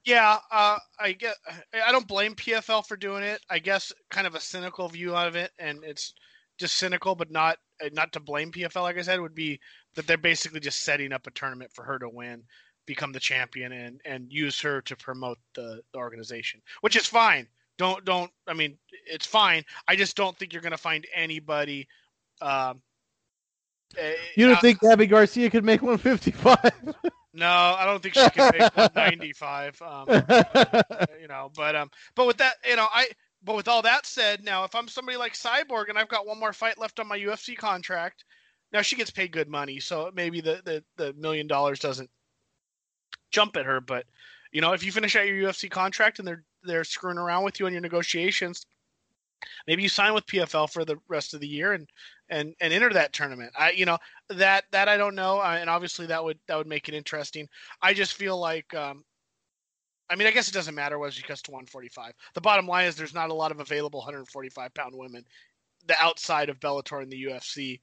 Yeah, 0.05 0.37
uh, 0.51 0.77
I 0.99 1.13
get. 1.13 1.35
I 1.73 1.91
don't 1.91 2.07
blame 2.07 2.35
PFL 2.35 2.85
for 2.85 2.95
doing 2.95 3.23
it. 3.23 3.41
I 3.49 3.57
guess 3.57 3.91
kind 4.11 4.27
of 4.27 4.35
a 4.35 4.39
cynical 4.39 4.87
view 4.87 5.15
of 5.15 5.35
it, 5.35 5.51
and 5.57 5.83
it's 5.83 6.13
just 6.59 6.77
cynical, 6.77 7.15
but 7.15 7.31
not 7.31 7.57
uh, 7.83 7.89
not 7.91 8.13
to 8.13 8.19
blame 8.19 8.51
PFL. 8.51 8.83
Like 8.83 8.99
I 8.99 9.01
said, 9.01 9.19
would 9.19 9.33
be 9.33 9.59
that 9.95 10.05
they're 10.05 10.17
basically 10.17 10.59
just 10.59 10.83
setting 10.83 11.11
up 11.11 11.25
a 11.25 11.31
tournament 11.31 11.71
for 11.73 11.83
her 11.83 11.97
to 11.97 12.07
win, 12.07 12.43
become 12.85 13.11
the 13.13 13.19
champion, 13.19 13.71
and 13.71 13.99
and 14.05 14.31
use 14.31 14.59
her 14.61 14.79
to 14.83 14.95
promote 14.95 15.39
the, 15.55 15.81
the 15.91 15.97
organization, 15.97 16.61
which 16.81 16.95
is 16.95 17.07
fine. 17.07 17.47
Don't 17.79 18.05
don't. 18.05 18.29
I 18.47 18.53
mean, 18.53 18.77
it's 19.07 19.25
fine. 19.25 19.63
I 19.87 19.95
just 19.95 20.15
don't 20.15 20.37
think 20.37 20.53
you're 20.53 20.61
going 20.61 20.71
to 20.71 20.77
find 20.77 21.07
anybody. 21.15 21.87
Um, 22.41 22.81
uh, 23.99 24.11
You 24.35 24.47
don't 24.47 24.57
uh, 24.57 24.61
think 24.61 24.81
Gabi 24.81 25.09
Garcia 25.09 25.49
could 25.49 25.63
make 25.63 25.81
155? 25.81 26.95
No, 27.35 27.47
I 27.47 27.85
don't 27.85 28.01
think 28.01 28.15
she 28.15 28.29
can 28.29 28.51
make 28.53 28.75
195. 28.77 29.81
Um, 29.85 30.05
you 31.21 31.27
know, 31.27 31.51
but 31.55 31.75
um, 31.75 31.89
but 32.15 32.27
with 32.27 32.37
that, 32.37 32.55
you 32.67 32.75
know, 32.75 32.87
I 32.91 33.09
but 33.43 33.55
with 33.55 33.67
all 33.67 33.81
that 33.81 34.05
said, 34.05 34.43
now 34.43 34.63
if 34.63 34.73
I'm 34.73 34.87
somebody 34.87 35.17
like 35.17 35.33
Cyborg 35.33 35.89
and 35.89 35.97
I've 35.97 36.07
got 36.07 36.25
one 36.25 36.39
more 36.39 36.53
fight 36.53 36.79
left 36.79 36.99
on 36.99 37.07
my 37.07 37.17
UFC 37.17 37.57
contract, 37.57 38.23
now 38.71 38.81
she 38.81 38.95
gets 38.95 39.11
paid 39.11 39.31
good 39.31 39.49
money, 39.49 39.79
so 39.79 40.09
maybe 40.15 40.41
the 40.41 40.61
the, 40.63 40.83
the 40.97 41.13
million 41.13 41.45
dollars 41.45 41.79
doesn't 41.79 42.09
jump 43.31 43.57
at 43.57 43.65
her. 43.65 43.81
But 43.81 44.05
you 44.51 44.61
know, 44.61 44.71
if 44.71 44.83
you 44.83 44.91
finish 44.91 45.15
out 45.15 45.27
your 45.27 45.49
UFC 45.49 45.69
contract 45.69 46.19
and 46.19 46.27
they're 46.27 46.43
they're 46.63 46.85
screwing 46.85 47.17
around 47.17 47.43
with 47.43 47.59
you 47.59 47.65
on 47.65 47.73
your 47.73 47.81
negotiations, 47.81 48.65
maybe 49.67 49.83
you 49.83 49.89
sign 49.89 50.13
with 50.13 50.25
PFL 50.25 50.71
for 50.71 50.85
the 50.85 50.97
rest 51.09 51.33
of 51.33 51.41
the 51.41 51.47
year 51.47 51.73
and 51.73 51.87
and 52.29 52.55
and 52.59 52.73
enter 52.73 52.91
that 52.93 53.13
tournament. 53.13 53.51
I 53.57 53.71
you 53.71 53.85
know 53.85 53.97
that 54.29 54.65
that 54.71 54.87
I 54.87 54.97
don't 54.97 55.15
know, 55.15 55.39
uh, 55.39 55.57
and 55.59 55.69
obviously 55.69 56.05
that 56.07 56.23
would 56.23 56.39
that 56.47 56.57
would 56.57 56.67
make 56.67 56.87
it 56.89 56.95
interesting. 56.95 57.47
I 57.81 57.93
just 57.93 58.13
feel 58.13 58.39
like. 58.39 58.73
Um, 58.73 59.03
I 60.07 60.15
mean, 60.15 60.27
I 60.27 60.31
guess 60.31 60.47
it 60.47 60.53
doesn't 60.53 60.75
matter 60.75 60.99
what 60.99 61.13
she 61.13 61.23
cuts 61.23 61.41
to 61.43 61.51
145. 61.51 62.13
The 62.35 62.41
bottom 62.41 62.67
line 62.67 62.85
is 62.85 62.95
there's 62.95 63.15
not 63.15 63.31
a 63.31 63.33
lot 63.33 63.51
of 63.51 63.59
available 63.59 64.01
145 64.01 64.71
pound 64.75 64.93
women, 64.95 65.25
the 65.87 65.95
outside 65.99 66.49
of 66.49 66.59
Bellator 66.59 67.01
and 67.01 67.11
the 67.11 67.23
UFC. 67.23 67.79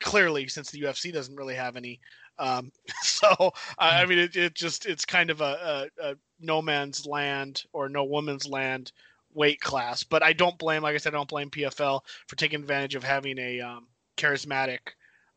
Clearly, 0.00 0.46
since 0.48 0.70
the 0.70 0.82
UFC 0.82 1.10
doesn't 1.10 1.36
really 1.36 1.54
have 1.54 1.74
any, 1.76 1.98
um, 2.38 2.70
so 3.02 3.52
I 3.78 4.02
I 4.02 4.06
mean, 4.06 4.18
it, 4.18 4.36
it 4.36 4.54
just 4.54 4.84
it's 4.84 5.06
kind 5.06 5.30
of 5.30 5.40
a, 5.40 5.88
a, 5.98 6.10
a 6.10 6.14
no 6.40 6.60
man's 6.60 7.06
land 7.06 7.64
or 7.72 7.88
no 7.88 8.04
woman's 8.04 8.46
land 8.46 8.92
weight 9.36 9.60
class. 9.60 10.02
But 10.02 10.22
I 10.22 10.32
don't 10.32 10.58
blame, 10.58 10.82
like 10.82 10.94
I 10.94 10.98
said, 10.98 11.14
I 11.14 11.18
don't 11.18 11.28
blame 11.28 11.50
PFL 11.50 12.00
for 12.26 12.36
taking 12.36 12.60
advantage 12.60 12.94
of 12.94 13.04
having 13.04 13.38
a 13.38 13.60
um, 13.60 13.86
charismatic 14.16 14.78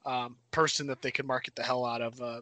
um, 0.06 0.38
person 0.52 0.88
that 0.88 1.02
they 1.02 1.12
can 1.12 1.28
market 1.28 1.56
the 1.56 1.64
hell 1.64 1.86
out 1.86 2.02
of. 2.02 2.20
Uh, 2.20 2.42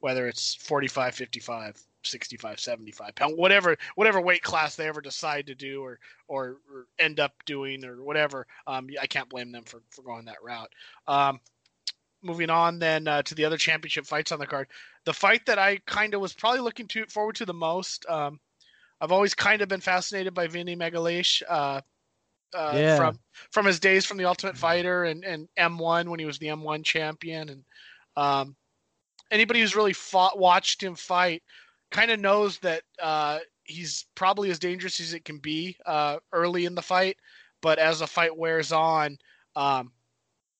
whether 0.00 0.28
it's 0.28 0.54
45, 0.56 1.14
55, 1.14 1.82
65, 2.02 2.60
75 2.60 3.14
pound, 3.14 3.36
whatever 3.36 3.76
whatever 3.94 4.20
weight 4.20 4.42
class 4.42 4.76
they 4.76 4.86
ever 4.86 5.00
decide 5.00 5.46
to 5.46 5.54
do 5.54 5.82
or 5.82 5.98
or, 6.28 6.58
or 6.72 6.86
end 6.98 7.18
up 7.18 7.32
doing 7.46 7.84
or 7.84 8.02
whatever. 8.02 8.46
Um, 8.66 8.88
I 9.00 9.06
can't 9.06 9.28
blame 9.28 9.52
them 9.52 9.64
for 9.64 9.82
for 9.90 10.02
going 10.02 10.26
that 10.26 10.42
route. 10.44 10.70
Um, 11.08 11.40
moving 12.22 12.50
on 12.50 12.78
then 12.78 13.08
uh, 13.08 13.22
to 13.22 13.34
the 13.34 13.44
other 13.44 13.56
championship 13.56 14.06
fights 14.06 14.32
on 14.32 14.38
the 14.38 14.46
card. 14.46 14.68
The 15.04 15.12
fight 15.12 15.46
that 15.46 15.58
I 15.58 15.78
kind 15.86 16.14
of 16.14 16.20
was 16.20 16.34
probably 16.34 16.60
looking 16.60 16.88
to 16.88 17.06
forward 17.06 17.36
to 17.36 17.46
the 17.46 17.54
most. 17.54 18.06
Um, 18.08 18.38
I've 19.00 19.12
always 19.12 19.34
kind 19.34 19.62
of 19.62 19.68
been 19.68 19.80
fascinated 19.80 20.34
by 20.34 20.46
Vinny 20.46 20.76
Magalhaes. 20.76 21.42
Uh, 21.48 21.80
uh, 22.54 22.72
yeah. 22.74 22.96
from 22.96 23.18
from 23.50 23.66
his 23.66 23.80
days 23.80 24.06
from 24.06 24.16
the 24.16 24.24
Ultimate 24.24 24.56
Fighter 24.56 25.04
and, 25.04 25.24
and 25.24 25.48
M1 25.58 26.08
when 26.08 26.20
he 26.20 26.24
was 26.24 26.38
the 26.38 26.46
M1 26.46 26.84
champion 26.84 27.48
and 27.48 27.64
um, 28.16 28.56
anybody 29.30 29.60
who's 29.60 29.76
really 29.76 29.92
fought 29.92 30.38
watched 30.38 30.82
him 30.82 30.94
fight 30.94 31.42
kind 31.90 32.10
of 32.10 32.20
knows 32.20 32.58
that 32.58 32.82
uh, 33.02 33.38
he's 33.64 34.06
probably 34.14 34.50
as 34.50 34.58
dangerous 34.58 35.00
as 35.00 35.12
it 35.12 35.24
can 35.24 35.38
be 35.38 35.76
uh, 35.86 36.18
early 36.32 36.64
in 36.64 36.74
the 36.74 36.82
fight, 36.82 37.16
but 37.60 37.78
as 37.78 38.00
the 38.00 38.06
fight 38.06 38.36
wears 38.36 38.72
on, 38.72 39.18
um, 39.54 39.92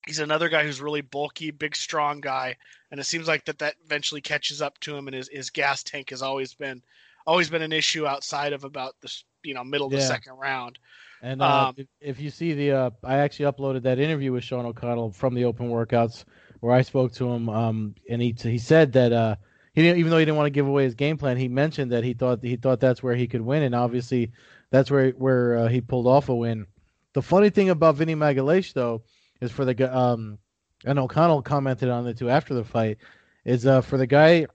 he's 0.07 0.18
another 0.18 0.49
guy 0.49 0.64
who's 0.64 0.80
really 0.80 1.01
bulky, 1.01 1.51
big, 1.51 1.74
strong 1.74 2.20
guy, 2.20 2.57
and 2.91 3.01
it 3.01 3.05
seems 3.05 3.28
like 3.28 3.45
that 3.45 3.59
that 3.59 3.74
eventually 3.84 4.20
catches 4.20 4.62
up 4.62 4.78
to 4.80 4.97
him, 4.97 5.09
and 5.09 5.16
his, 5.16 5.28
his 5.32 5.51
gas 5.51 5.82
tank 5.82 6.11
has 6.11 6.22
always 6.22 6.55
been 6.55 6.82
always 7.27 7.51
been 7.51 7.62
an 7.62 7.72
issue 7.72 8.07
outside 8.07 8.53
of 8.53 8.64
about 8.64 8.95
the 9.01 9.12
you 9.43 9.55
know 9.55 9.64
middle 9.64 9.87
of 9.87 9.93
yeah. 9.93 10.01
the 10.01 10.05
second 10.05 10.35
round. 10.35 10.79
And 11.22 11.43
uh, 11.43 11.68
um, 11.68 11.74
if, 11.79 11.87
if, 12.01 12.20
you 12.20 12.31
see 12.31 12.53
the, 12.53 12.72
uh, 12.72 12.91
I 13.03 13.16
actually 13.16 13.51
uploaded 13.51 13.83
that 13.83 13.99
interview 13.99 14.33
with 14.33 14.45
Sean 14.45 14.66
O'Connell 14.66 15.12
from 15.12 15.35
the 15.35 15.47
Open 15.47 15.70
Workouts, 15.70 16.24
where 16.61 16.74
I 16.74 16.83
spoke 16.83 17.14
to 17.14 17.29
him, 17.31 17.49
um, 17.49 17.95
and 18.09 18.20
he 18.20 18.35
he 18.39 18.59
said 18.59 18.93
that 18.93 19.12
uh, 19.12 19.37
he 19.72 19.83
didn't, 19.83 19.99
even 19.99 20.11
though 20.11 20.18
he 20.18 20.24
didn't 20.24 20.37
want 20.37 20.47
to 20.47 20.51
give 20.51 20.66
away 20.66 20.85
his 20.85 20.95
game 20.95 21.16
plan, 21.16 21.37
he 21.37 21.49
mentioned 21.49 21.93
that 21.93 22.05
he 22.05 22.12
thought 22.12 22.43
he 22.43 22.57
thought 22.57 22.81
that's 22.81 23.03
where 23.03 23.16
he 23.16 23.27
could 23.27 23.41
win, 23.41 23.62
and 23.62 23.74
obviously 23.74 24.33
that's 24.70 24.91
where 24.91 25.11
where 25.11 25.57
uh, 25.57 25.68
he 25.68 25.81
pulled 25.81 26.07
off 26.07 26.29
a 26.29 26.35
win. 26.35 26.66
The 27.14 27.22
funny 27.22 27.51
thing 27.51 27.70
about 27.70 27.97
Vinny 27.97 28.14
Magalhaes, 28.14 28.72
though, 28.74 29.03
is 29.41 29.51
for 29.51 29.64
the 29.64 29.97
um, 29.97 30.39
and 30.85 30.99
O'Connell 30.99 31.43
commented 31.43 31.89
on 31.89 32.07
it 32.07 32.18
too 32.18 32.29
after 32.29 32.55
the 32.55 32.64
fight, 32.64 32.99
is 33.45 33.66
uh, 33.66 33.81
for 33.81 33.97
the 33.97 34.07
guy 34.07 34.47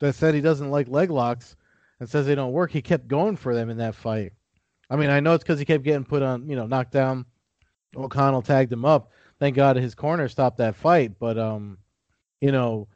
that 0.00 0.14
said 0.14 0.34
he 0.34 0.40
doesn't 0.40 0.70
like 0.70 0.88
leg 0.88 1.10
locks 1.10 1.56
and 2.00 2.08
says 2.08 2.26
they 2.26 2.34
don't 2.34 2.52
work, 2.52 2.70
he 2.70 2.82
kept 2.82 3.08
going 3.08 3.36
for 3.36 3.54
them 3.54 3.70
in 3.70 3.78
that 3.78 3.94
fight. 3.94 4.32
I 4.90 4.96
mean, 4.96 5.10
I 5.10 5.20
know 5.20 5.34
it's 5.34 5.44
because 5.44 5.58
he 5.58 5.64
kept 5.64 5.84
getting 5.84 6.04
put 6.04 6.22
on, 6.22 6.48
you 6.48 6.56
know, 6.56 6.66
knocked 6.66 6.92
down. 6.92 7.26
O'Connell 7.96 8.42
tagged 8.42 8.72
him 8.72 8.84
up. 8.84 9.10
Thank 9.38 9.56
God 9.56 9.76
his 9.76 9.94
corner 9.94 10.28
stopped 10.28 10.58
that 10.58 10.76
fight, 10.76 11.18
but 11.18 11.38
um, 11.38 11.78
you 12.40 12.52
know 12.52 12.88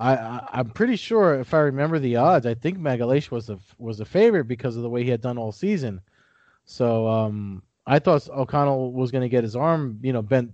I, 0.00 0.14
I 0.14 0.60
am 0.60 0.70
pretty 0.70 0.96
sure 0.96 1.38
if 1.38 1.52
I 1.52 1.58
remember 1.58 1.98
the 1.98 2.16
odds, 2.16 2.46
I 2.46 2.54
think 2.54 2.78
Magalhaes 2.78 3.30
was 3.30 3.50
a 3.50 3.58
was 3.78 4.00
a 4.00 4.06
favorite 4.06 4.44
because 4.44 4.76
of 4.76 4.82
the 4.82 4.88
way 4.88 5.04
he 5.04 5.10
had 5.10 5.20
done 5.20 5.36
all 5.36 5.52
season. 5.52 6.00
So 6.64 7.06
um, 7.06 7.62
I 7.86 7.98
thought 7.98 8.26
O'Connell 8.30 8.92
was 8.92 9.10
going 9.10 9.22
to 9.22 9.28
get 9.28 9.44
his 9.44 9.54
arm, 9.54 10.00
you 10.02 10.14
know, 10.14 10.22
bent 10.22 10.52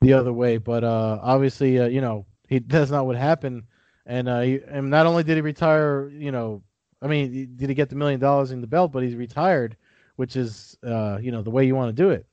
the 0.00 0.12
other 0.12 0.32
way, 0.32 0.58
but 0.58 0.84
uh, 0.84 1.18
obviously, 1.20 1.80
uh, 1.80 1.88
you 1.88 2.00
know, 2.00 2.26
he 2.48 2.58
that's 2.66 2.92
not 2.92 3.06
what 3.06 3.16
happened. 3.16 3.64
And 4.06 4.28
uh, 4.28 4.40
he, 4.42 4.60
and 4.68 4.88
not 4.88 5.06
only 5.06 5.24
did 5.24 5.34
he 5.34 5.40
retire, 5.40 6.08
you 6.08 6.30
know, 6.30 6.62
I 7.02 7.08
mean, 7.08 7.56
did 7.56 7.68
he 7.68 7.74
get 7.74 7.90
the 7.90 7.96
million 7.96 8.20
dollars 8.20 8.50
in 8.50 8.60
the 8.60 8.66
belt, 8.66 8.92
but 8.92 9.02
he's 9.02 9.14
retired, 9.14 9.76
which 10.16 10.36
is, 10.36 10.78
uh, 10.84 11.18
you 11.20 11.30
know, 11.30 11.42
the 11.42 11.50
way 11.50 11.66
you 11.66 11.74
want 11.74 11.94
to 11.94 12.02
do 12.02 12.10
it. 12.10 12.26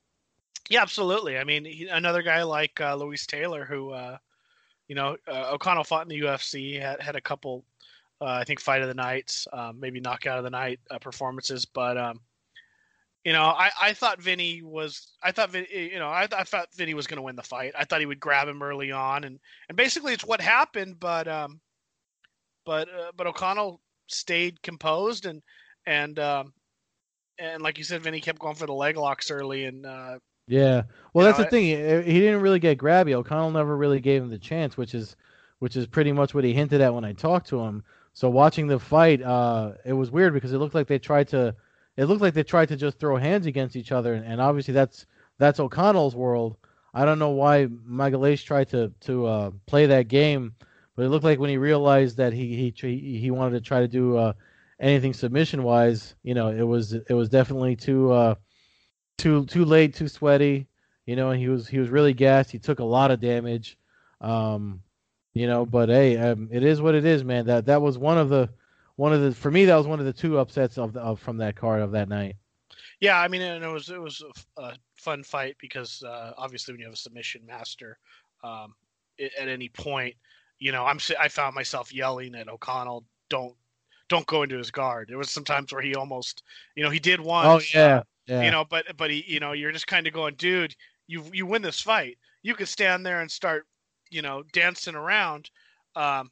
Yeah, 0.69 0.81
absolutely. 0.81 1.37
I 1.37 1.43
mean, 1.43 1.65
he, 1.65 1.87
another 1.87 2.21
guy 2.21 2.43
like 2.43 2.79
uh, 2.79 2.95
Louis 2.95 3.25
Taylor, 3.25 3.65
who 3.65 3.91
uh, 3.91 4.17
you 4.87 4.95
know, 4.95 5.17
uh, 5.27 5.51
O'Connell 5.53 5.83
fought 5.83 6.03
in 6.03 6.09
the 6.09 6.21
UFC, 6.21 6.79
had 6.79 7.01
had 7.01 7.15
a 7.15 7.21
couple, 7.21 7.65
uh, 8.21 8.25
I 8.25 8.43
think, 8.43 8.59
fight 8.59 8.81
of 8.81 8.87
the 8.87 8.93
nights, 8.93 9.47
um, 9.51 9.79
maybe 9.79 9.99
knockout 9.99 10.37
of 10.37 10.43
the 10.43 10.49
night 10.49 10.79
uh, 10.91 10.99
performances, 10.99 11.65
but 11.65 11.97
um, 11.97 12.19
you 13.23 13.31
know, 13.31 13.43
I, 13.43 13.71
I 13.81 13.93
thought 13.93 14.21
Vinny 14.21 14.61
was, 14.61 15.13
I 15.21 15.31
thought, 15.31 15.53
you 15.53 15.97
know, 15.97 16.09
I, 16.09 16.27
I 16.35 16.43
thought 16.43 16.73
Vinny 16.75 16.93
was 16.93 17.07
going 17.07 17.15
to 17.15 17.21
win 17.21 17.37
the 17.37 17.43
fight. 17.43 17.73
I 17.77 17.85
thought 17.85 18.01
he 18.01 18.05
would 18.05 18.19
grab 18.19 18.49
him 18.49 18.61
early 18.61 18.91
on, 18.91 19.23
and 19.23 19.39
and 19.69 19.77
basically 19.77 20.13
it's 20.13 20.25
what 20.25 20.41
happened, 20.41 20.99
but 20.99 21.27
um, 21.27 21.61
but 22.65 22.89
uh, 22.89 23.11
but 23.15 23.27
O'Connell 23.27 23.79
stayed 24.07 24.61
composed 24.61 25.25
and 25.25 25.41
and 25.85 26.17
um, 26.19 26.53
and 27.39 27.61
like 27.61 27.77
you 27.77 27.83
said, 27.83 28.01
Vinny 28.01 28.21
kept 28.21 28.39
going 28.39 28.55
for 28.55 28.67
the 28.67 28.73
leg 28.73 28.97
locks 28.97 29.31
early, 29.31 29.65
and 29.65 29.85
uh, 29.85 30.19
yeah, 30.47 30.83
well, 31.13 31.25
that's 31.25 31.37
know, 31.37 31.45
the 31.45 31.49
thing. 31.49 31.63
He, 31.63 32.11
he 32.13 32.19
didn't 32.19 32.41
really 32.41 32.59
get 32.59 32.77
grabby. 32.77 33.13
O'Connell 33.13 33.51
never 33.51 33.75
really 33.75 33.99
gave 33.99 34.21
him 34.21 34.29
the 34.29 34.37
chance, 34.37 34.77
which 34.77 34.93
is 34.93 35.15
which 35.59 35.75
is 35.75 35.87
pretty 35.87 36.11
much 36.11 36.33
what 36.33 36.43
he 36.43 36.53
hinted 36.53 36.81
at 36.81 36.93
when 36.93 37.05
I 37.05 37.13
talked 37.13 37.47
to 37.49 37.59
him. 37.61 37.83
So 38.13 38.29
watching 38.29 38.67
the 38.67 38.79
fight, 38.79 39.21
uh, 39.21 39.71
it 39.85 39.93
was 39.93 40.11
weird 40.11 40.33
because 40.33 40.53
it 40.53 40.57
looked 40.57 40.75
like 40.75 40.87
they 40.87 40.99
tried 40.99 41.29
to, 41.29 41.55
it 41.97 42.05
looked 42.05 42.21
like 42.21 42.33
they 42.33 42.43
tried 42.43 42.67
to 42.67 42.75
just 42.75 42.99
throw 42.99 43.17
hands 43.17 43.45
against 43.45 43.75
each 43.75 43.91
other, 43.91 44.13
and, 44.13 44.25
and 44.25 44.41
obviously 44.41 44.73
that's 44.73 45.05
that's 45.39 45.59
O'Connell's 45.59 46.15
world. 46.15 46.57
I 46.93 47.05
don't 47.05 47.17
know 47.17 47.31
why 47.31 47.65
Magalhaes 47.65 48.43
tried 48.43 48.69
to 48.69 48.91
to 49.01 49.25
uh, 49.25 49.51
play 49.65 49.85
that 49.87 50.09
game, 50.09 50.53
but 50.95 51.05
it 51.05 51.09
looked 51.09 51.23
like 51.23 51.39
when 51.39 51.49
he 51.49 51.57
realized 51.57 52.17
that 52.17 52.33
he 52.33 52.71
he 52.75 53.17
he 53.17 53.31
wanted 53.31 53.57
to 53.57 53.61
try 53.61 53.79
to 53.79 53.87
do 53.87 54.17
uh, 54.17 54.33
anything 54.79 55.13
submission 55.13 55.63
wise, 55.63 56.15
you 56.23 56.33
know, 56.33 56.49
it 56.49 56.63
was 56.63 56.93
it 56.93 57.13
was 57.13 57.29
definitely 57.29 57.75
too 57.75 58.11
uh, 58.11 58.35
too 59.17 59.45
too 59.45 59.65
late, 59.65 59.95
too 59.95 60.07
sweaty. 60.07 60.67
You 61.05 61.17
know, 61.17 61.31
And 61.31 61.39
he 61.39 61.49
was 61.49 61.67
he 61.67 61.79
was 61.79 61.89
really 61.89 62.13
gassed. 62.13 62.51
He 62.51 62.59
took 62.59 62.79
a 62.79 62.83
lot 62.83 63.11
of 63.11 63.19
damage. 63.19 63.77
Um, 64.21 64.81
you 65.33 65.47
know, 65.47 65.65
but 65.65 65.89
hey, 65.89 66.17
um, 66.17 66.47
it 66.51 66.63
is 66.63 66.81
what 66.81 66.95
it 66.95 67.05
is, 67.05 67.23
man. 67.23 67.45
That 67.47 67.65
that 67.65 67.81
was 67.81 67.97
one 67.97 68.17
of 68.17 68.29
the 68.29 68.49
one 68.95 69.13
of 69.13 69.21
the 69.21 69.33
for 69.33 69.51
me 69.51 69.65
that 69.65 69.75
was 69.75 69.87
one 69.87 69.99
of 69.99 70.05
the 70.05 70.13
two 70.13 70.37
upsets 70.37 70.77
of, 70.77 70.93
the, 70.93 71.01
of 71.01 71.19
from 71.19 71.37
that 71.37 71.55
card 71.55 71.81
of 71.81 71.91
that 71.91 72.07
night. 72.07 72.35
Yeah, 72.99 73.19
I 73.19 73.27
mean, 73.27 73.41
and 73.41 73.63
it 73.63 73.67
was 73.67 73.89
it 73.89 74.01
was 74.01 74.23
a, 74.57 74.73
fun 74.95 75.23
fight 75.23 75.57
because 75.59 76.01
uh, 76.03 76.31
obviously 76.37 76.73
when 76.73 76.79
you 76.79 76.85
have 76.85 76.93
a 76.93 76.97
submission 76.97 77.45
master, 77.45 77.97
um, 78.43 78.73
it, 79.17 79.33
at 79.37 79.49
any 79.49 79.67
point, 79.67 80.15
you 80.63 80.71
know, 80.71 80.85
I'm 80.85 80.97
I 81.19 81.27
found 81.27 81.55
myself 81.55 81.93
yelling 81.93 82.35
at 82.35 82.47
O'Connell, 82.47 83.03
"Don't 83.29 83.53
don't 84.07 84.25
go 84.25 84.43
into 84.43 84.57
his 84.57 84.71
guard." 84.71 85.09
There 85.09 85.17
was 85.17 85.29
some 85.29 85.43
times 85.43 85.73
where 85.73 85.81
he 85.81 85.93
almost, 85.93 86.41
you 86.77 86.83
know, 86.85 86.89
he 86.89 86.99
did 86.99 87.19
once. 87.19 87.65
Oh 87.75 87.77
yeah, 87.77 87.97
uh, 87.97 88.03
yeah. 88.27 88.43
You 88.43 88.51
know, 88.51 88.63
but 88.63 88.85
but 88.95 89.11
he, 89.11 89.25
you 89.27 89.41
know, 89.41 89.51
you're 89.51 89.73
just 89.73 89.87
kind 89.87 90.07
of 90.07 90.13
going, 90.13 90.35
dude, 90.35 90.73
you 91.05 91.25
you 91.33 91.45
win 91.45 91.63
this 91.63 91.81
fight. 91.81 92.17
You 92.43 92.55
could 92.55 92.69
stand 92.69 93.05
there 93.05 93.19
and 93.19 93.29
start, 93.29 93.67
you 94.09 94.21
know, 94.21 94.43
dancing 94.53 94.95
around, 94.95 95.51
um, 95.97 96.31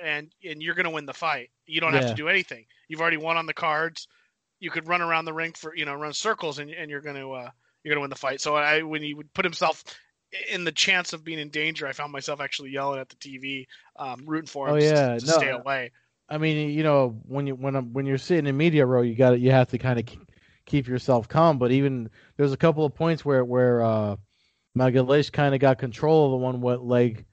and 0.00 0.32
and 0.48 0.62
you're 0.62 0.76
gonna 0.76 0.90
win 0.90 1.04
the 1.04 1.12
fight. 1.12 1.50
You 1.66 1.80
don't 1.80 1.92
yeah. 1.92 2.02
have 2.02 2.10
to 2.10 2.14
do 2.14 2.28
anything. 2.28 2.66
You've 2.86 3.00
already 3.00 3.16
won 3.16 3.36
on 3.36 3.46
the 3.46 3.52
cards. 3.52 4.06
You 4.60 4.70
could 4.70 4.86
run 4.86 5.02
around 5.02 5.24
the 5.24 5.32
ring 5.32 5.54
for 5.54 5.74
you 5.74 5.86
know 5.86 5.94
run 5.94 6.12
circles 6.12 6.60
and 6.60 6.70
and 6.70 6.88
you're 6.88 7.00
gonna 7.00 7.28
uh, 7.28 7.50
you're 7.82 7.94
gonna 7.94 8.02
win 8.02 8.10
the 8.10 8.16
fight. 8.16 8.40
So 8.40 8.54
I 8.54 8.82
when 8.82 9.02
he 9.02 9.12
would 9.12 9.34
put 9.34 9.44
himself 9.44 9.82
in 10.50 10.64
the 10.64 10.72
chance 10.72 11.12
of 11.12 11.24
being 11.24 11.38
in 11.38 11.48
danger, 11.48 11.86
I 11.86 11.92
found 11.92 12.12
myself 12.12 12.40
actually 12.40 12.70
yelling 12.70 13.00
at 13.00 13.08
the 13.08 13.16
TV, 13.16 13.66
um, 13.96 14.24
rooting 14.26 14.46
for 14.46 14.68
him 14.68 14.74
oh, 14.74 14.78
yeah. 14.78 15.14
to, 15.14 15.20
to 15.20 15.26
no, 15.26 15.32
stay 15.32 15.50
away. 15.50 15.90
I 16.28 16.38
mean, 16.38 16.70
you 16.70 16.82
know, 16.82 17.20
when 17.26 17.46
you 17.46 17.54
when 17.54 17.74
when 17.92 18.06
you're 18.06 18.18
sitting 18.18 18.46
in 18.46 18.56
media 18.56 18.86
row, 18.86 19.02
you 19.02 19.14
got 19.14 19.38
you 19.40 19.50
have 19.50 19.68
to 19.68 19.78
kind 19.78 19.98
of 19.98 20.06
keep 20.64 20.88
yourself 20.88 21.28
calm. 21.28 21.58
But 21.58 21.70
even 21.72 22.08
there's 22.36 22.52
a 22.52 22.56
couple 22.56 22.84
of 22.84 22.94
points 22.94 23.24
where 23.24 23.44
where 23.44 23.82
uh, 23.82 24.16
Magalhaes 24.76 25.30
kind 25.30 25.54
of 25.54 25.60
got 25.60 25.78
control 25.78 26.26
of 26.26 26.30
the 26.32 26.36
one 26.38 26.60
wet 26.60 26.82
leg 26.82 27.24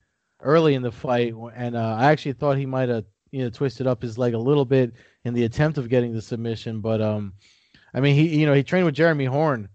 early 0.41 0.75
in 0.75 0.81
the 0.81 0.91
fight, 0.91 1.33
and 1.55 1.75
uh, 1.75 1.95
I 1.99 2.11
actually 2.11 2.33
thought 2.33 2.57
he 2.57 2.65
might 2.65 2.89
have 2.89 3.05
you 3.31 3.43
know 3.43 3.49
twisted 3.49 3.87
up 3.87 4.01
his 4.01 4.17
leg 4.17 4.33
a 4.33 4.39
little 4.39 4.65
bit 4.65 4.93
in 5.23 5.33
the 5.33 5.45
attempt 5.45 5.77
of 5.77 5.89
getting 5.89 6.13
the 6.13 6.21
submission. 6.21 6.81
But 6.81 7.01
um, 7.01 7.33
I 7.93 8.01
mean 8.01 8.15
he 8.15 8.39
you 8.39 8.45
know 8.45 8.53
he 8.53 8.63
trained 8.63 8.85
with 8.85 8.95
Jeremy 8.95 9.25
Horn 9.25 9.69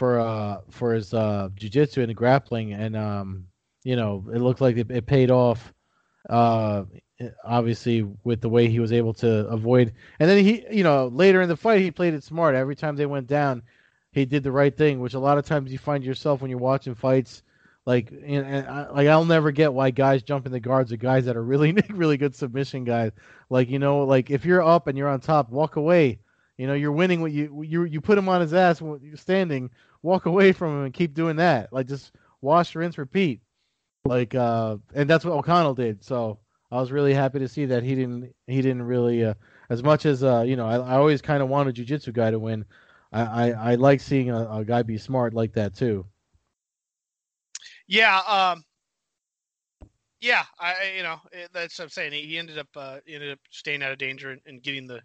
for 0.00 0.18
uh 0.18 0.62
for 0.70 0.94
his 0.94 1.12
uh 1.12 1.50
jiu-jitsu 1.56 2.00
and 2.00 2.16
grappling 2.16 2.72
and 2.72 2.96
um 2.96 3.44
you 3.84 3.96
know 3.96 4.24
it 4.32 4.38
looked 4.38 4.62
like 4.62 4.78
it, 4.78 4.90
it 4.90 5.04
paid 5.04 5.30
off 5.30 5.74
uh 6.30 6.84
obviously 7.44 8.08
with 8.24 8.40
the 8.40 8.48
way 8.48 8.66
he 8.66 8.80
was 8.80 8.92
able 8.92 9.12
to 9.12 9.46
avoid 9.48 9.92
and 10.18 10.30
then 10.30 10.42
he 10.42 10.64
you 10.70 10.82
know 10.82 11.08
later 11.08 11.42
in 11.42 11.50
the 11.50 11.56
fight 11.56 11.82
he 11.82 11.90
played 11.90 12.14
it 12.14 12.24
smart. 12.24 12.54
Every 12.54 12.74
time 12.74 12.96
they 12.96 13.04
went 13.04 13.26
down 13.26 13.62
he 14.10 14.24
did 14.24 14.42
the 14.42 14.50
right 14.50 14.74
thing 14.74 15.00
which 15.00 15.12
a 15.12 15.18
lot 15.18 15.36
of 15.36 15.44
times 15.44 15.70
you 15.70 15.76
find 15.76 16.02
yourself 16.02 16.40
when 16.40 16.50
you're 16.50 16.58
watching 16.58 16.94
fights 16.94 17.42
like 17.84 18.10
and, 18.10 18.46
and 18.46 18.66
I, 18.68 18.88
like 18.88 19.06
I'll 19.06 19.26
never 19.26 19.50
get 19.50 19.74
why 19.74 19.90
guys 19.90 20.22
jump 20.22 20.46
in 20.46 20.52
the 20.52 20.60
guards 20.60 20.92
of 20.92 20.98
guys 20.98 21.26
that 21.26 21.36
are 21.36 21.44
really 21.44 21.76
really 21.90 22.16
good 22.16 22.34
submission 22.34 22.84
guys. 22.84 23.12
Like 23.50 23.68
you 23.68 23.78
know 23.78 24.04
like 24.04 24.30
if 24.30 24.46
you're 24.46 24.62
up 24.62 24.86
and 24.86 24.96
you're 24.96 25.08
on 25.10 25.20
top 25.20 25.50
walk 25.50 25.76
away. 25.76 26.20
You 26.56 26.66
know 26.66 26.74
you're 26.74 26.92
winning 26.92 27.22
what 27.22 27.32
you 27.32 27.62
you 27.62 27.84
you 27.84 28.02
put 28.02 28.18
him 28.18 28.28
on 28.28 28.42
his 28.42 28.52
ass 28.52 28.82
standing 29.14 29.70
walk 30.02 30.26
away 30.26 30.52
from 30.52 30.78
him 30.78 30.84
and 30.84 30.94
keep 30.94 31.14
doing 31.14 31.36
that 31.36 31.72
like 31.72 31.86
just 31.86 32.12
wash 32.40 32.74
rinse 32.74 32.98
repeat 32.98 33.40
like 34.04 34.34
uh 34.34 34.76
and 34.94 35.08
that's 35.08 35.24
what 35.24 35.34
O'Connell 35.34 35.74
did 35.74 36.02
so 36.02 36.38
I 36.72 36.76
was 36.76 36.92
really 36.92 37.14
happy 37.14 37.40
to 37.40 37.48
see 37.48 37.66
that 37.66 37.82
he 37.82 37.94
didn't 37.94 38.34
he 38.46 38.62
didn't 38.62 38.82
really 38.82 39.24
uh, 39.24 39.34
as 39.70 39.82
much 39.82 40.06
as 40.06 40.22
uh, 40.22 40.42
you 40.42 40.56
know 40.56 40.66
I, 40.66 40.76
I 40.76 40.96
always 40.96 41.20
kind 41.20 41.42
of 41.42 41.48
wanted 41.48 41.70
a 41.70 41.72
jiu-jitsu 41.72 42.12
guy 42.12 42.30
to 42.30 42.38
win. 42.38 42.64
I, 43.12 43.22
I, 43.22 43.50
I 43.50 43.74
like 43.74 44.00
seeing 44.00 44.30
a, 44.30 44.48
a, 44.48 44.64
guy 44.64 44.82
be 44.82 44.96
smart 44.96 45.34
like 45.34 45.52
that 45.54 45.74
too. 45.74 46.06
Yeah, 47.88 48.20
um, 48.20 48.62
Yeah, 50.20 50.44
I 50.60 50.92
you 50.96 51.02
know 51.02 51.18
that's 51.52 51.78
what 51.78 51.86
I'm 51.86 51.90
saying. 51.90 52.12
He, 52.12 52.38
ended 52.38 52.58
up 52.58 52.68
uh, 52.76 52.98
ended 53.08 53.32
up 53.32 53.40
staying 53.50 53.82
out 53.82 53.90
of 53.90 53.98
danger 53.98 54.30
and, 54.30 54.40
and 54.46 54.62
getting 54.62 54.86
the, 54.86 55.00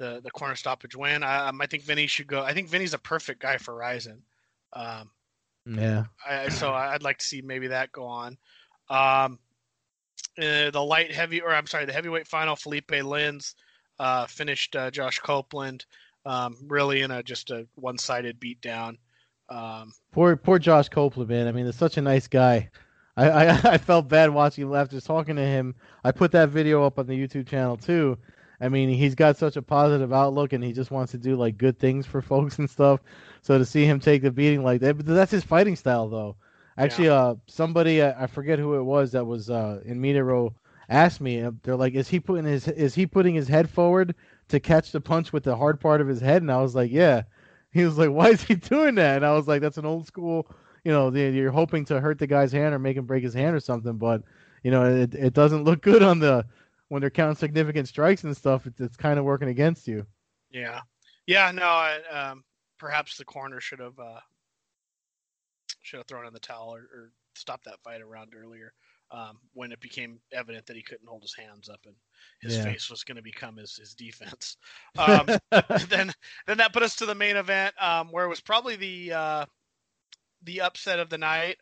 the 0.00 0.20
the 0.24 0.30
corner 0.30 0.56
stoppage 0.56 0.96
win. 0.96 1.22
I, 1.22 1.48
um, 1.48 1.60
I 1.60 1.66
think 1.66 1.84
Vinny 1.84 2.08
should 2.08 2.26
go. 2.26 2.42
I 2.42 2.52
think 2.52 2.68
Vinny's 2.68 2.94
a 2.94 2.98
perfect 2.98 3.40
guy 3.40 3.58
for 3.58 3.76
Rizin. 3.76 4.22
Um, 4.72 5.10
yeah. 5.66 6.04
I, 6.28 6.48
so 6.48 6.72
I'd 6.72 7.02
like 7.04 7.18
to 7.18 7.24
see 7.24 7.42
maybe 7.42 7.68
that 7.68 7.92
go 7.92 8.04
on. 8.04 8.38
Um, 8.88 9.38
uh, 10.38 10.70
the 10.70 10.82
light 10.82 11.12
heavy, 11.12 11.42
or 11.42 11.54
I'm 11.54 11.66
sorry, 11.66 11.84
the 11.84 11.92
heavyweight 11.92 12.26
final. 12.26 12.56
Philipe 12.56 12.88
Lins 12.88 13.54
uh, 14.00 14.26
finished 14.26 14.74
uh, 14.74 14.90
Josh 14.90 15.20
Copeland. 15.20 15.84
Um, 16.26 16.56
really 16.66 17.00
in 17.00 17.10
a 17.10 17.22
just 17.22 17.50
a 17.50 17.66
one-sided 17.76 18.40
beatdown. 18.40 18.96
Um, 19.48 19.92
poor 20.12 20.36
poor 20.36 20.58
Josh 20.58 20.88
Copeland, 20.88 21.30
man. 21.30 21.46
I 21.46 21.52
mean, 21.52 21.66
he's 21.66 21.76
such 21.76 21.98
a 21.98 22.02
nice 22.02 22.26
guy. 22.26 22.70
I, 23.16 23.28
I, 23.28 23.48
I 23.72 23.78
felt 23.78 24.08
bad 24.08 24.30
watching 24.30 24.64
him 24.64 24.74
after 24.74 25.00
talking 25.00 25.36
to 25.36 25.44
him. 25.44 25.74
I 26.04 26.12
put 26.12 26.32
that 26.32 26.48
video 26.48 26.84
up 26.84 26.98
on 26.98 27.06
the 27.06 27.14
YouTube 27.14 27.46
channel 27.48 27.76
too. 27.76 28.18
I 28.60 28.68
mean, 28.68 28.88
he's 28.90 29.14
got 29.14 29.36
such 29.36 29.56
a 29.56 29.62
positive 29.62 30.12
outlook, 30.12 30.52
and 30.52 30.62
he 30.62 30.72
just 30.72 30.90
wants 30.90 31.12
to 31.12 31.18
do 31.18 31.36
like 31.36 31.56
good 31.56 31.78
things 31.78 32.06
for 32.06 32.20
folks 32.22 32.58
and 32.58 32.68
stuff. 32.68 33.00
So 33.42 33.58
to 33.58 33.64
see 33.64 33.84
him 33.84 34.00
take 34.00 34.22
the 34.22 34.30
beating 34.30 34.62
like 34.62 34.80
that, 34.80 34.96
but 34.96 35.06
that's 35.06 35.32
his 35.32 35.44
fighting 35.44 35.76
style, 35.76 36.08
though. 36.08 36.36
Actually, 36.76 37.06
yeah. 37.06 37.14
uh, 37.14 37.34
somebody 37.46 38.02
I 38.02 38.26
forget 38.26 38.58
who 38.58 38.74
it 38.74 38.82
was 38.82 39.12
that 39.12 39.26
was 39.26 39.50
uh, 39.50 39.80
in 39.84 40.00
media 40.00 40.24
row 40.24 40.54
asked 40.88 41.20
me. 41.20 41.42
Uh, 41.42 41.52
they're 41.62 41.76
like, 41.76 41.94
"Is 41.94 42.08
he 42.08 42.20
putting 42.20 42.44
his 42.44 42.68
is 42.68 42.94
he 42.94 43.06
putting 43.06 43.34
his 43.34 43.48
head 43.48 43.68
forward 43.68 44.14
to 44.48 44.60
catch 44.60 44.92
the 44.92 45.00
punch 45.00 45.32
with 45.32 45.44
the 45.44 45.56
hard 45.56 45.80
part 45.80 46.00
of 46.00 46.08
his 46.08 46.20
head?" 46.20 46.42
And 46.42 46.50
I 46.50 46.62
was 46.62 46.74
like, 46.74 46.90
"Yeah." 46.90 47.22
He 47.72 47.84
was 47.84 47.98
like, 47.98 48.10
"Why 48.10 48.28
is 48.28 48.42
he 48.42 48.54
doing 48.56 48.94
that?" 48.96 49.16
And 49.16 49.26
I 49.26 49.34
was 49.34 49.46
like, 49.46 49.60
"That's 49.60 49.78
an 49.78 49.86
old 49.86 50.06
school 50.06 50.50
you 50.84 50.92
know 50.92 51.10
you're 51.10 51.50
hoping 51.50 51.84
to 51.86 52.00
hurt 52.00 52.18
the 52.18 52.26
guy's 52.26 52.52
hand 52.52 52.74
or 52.74 52.78
make 52.78 52.96
him 52.96 53.06
break 53.06 53.22
his 53.22 53.34
hand 53.34 53.54
or 53.54 53.60
something, 53.60 53.96
but 53.96 54.22
you 54.62 54.70
know 54.70 54.84
it 54.84 55.14
it 55.14 55.32
doesn't 55.32 55.64
look 55.64 55.82
good 55.82 56.02
on 56.02 56.18
the 56.18 56.44
when 56.90 57.00
they're 57.00 57.08
counting 57.08 57.36
significant 57.36 57.88
strikes 57.88 58.24
and 58.24 58.36
stuff. 58.36 58.66
It's, 58.66 58.80
it's 58.80 58.96
kind 58.96 59.18
of 59.18 59.24
working 59.24 59.48
against 59.48 59.88
you. 59.88 60.04
Yeah, 60.50 60.80
yeah. 61.26 61.50
No, 61.52 61.64
I, 61.64 61.98
um, 62.12 62.44
perhaps 62.78 63.16
the 63.16 63.24
corner 63.24 63.60
should 63.60 63.78
have 63.78 63.98
uh, 63.98 64.20
should 65.80 65.98
have 65.98 66.06
thrown 66.06 66.26
in 66.26 66.34
the 66.34 66.40
towel 66.40 66.74
or, 66.74 66.80
or 66.80 67.12
stopped 67.34 67.64
that 67.64 67.80
fight 67.82 68.02
around 68.02 68.34
earlier. 68.36 68.74
Um, 69.12 69.38
when 69.54 69.72
it 69.72 69.80
became 69.80 70.20
evident 70.32 70.66
that 70.66 70.76
he 70.76 70.82
couldn't 70.82 71.08
hold 71.08 71.22
his 71.22 71.34
hands 71.34 71.68
up 71.68 71.80
and 71.84 71.96
his 72.40 72.56
yeah. 72.56 72.62
face 72.62 72.88
was 72.88 73.02
going 73.02 73.16
to 73.16 73.22
become 73.22 73.56
his, 73.56 73.74
his 73.74 73.94
defense. 73.94 74.56
Um, 74.96 75.26
then 75.88 76.12
then 76.46 76.58
that 76.58 76.72
put 76.72 76.84
us 76.84 76.94
to 76.96 77.06
the 77.06 77.14
main 77.16 77.36
event 77.36 77.74
um, 77.82 78.12
where 78.12 78.24
it 78.24 78.28
was 78.28 78.40
probably 78.40 78.76
the 78.76 79.12
uh, 79.12 79.46
the 80.44 80.60
upset 80.60 81.00
of 81.00 81.08
the 81.08 81.18
night. 81.18 81.56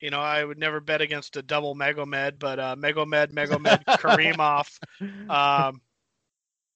You 0.00 0.10
know, 0.10 0.20
I 0.20 0.42
would 0.42 0.58
never 0.58 0.80
bet 0.80 1.02
against 1.02 1.36
a 1.36 1.42
double 1.42 1.74
Magomed, 1.74 2.38
but 2.38 2.58
uh, 2.58 2.76
Magomed, 2.76 3.32
Magomed, 3.32 3.84
Karimov 3.84 4.78
um, 5.30 5.80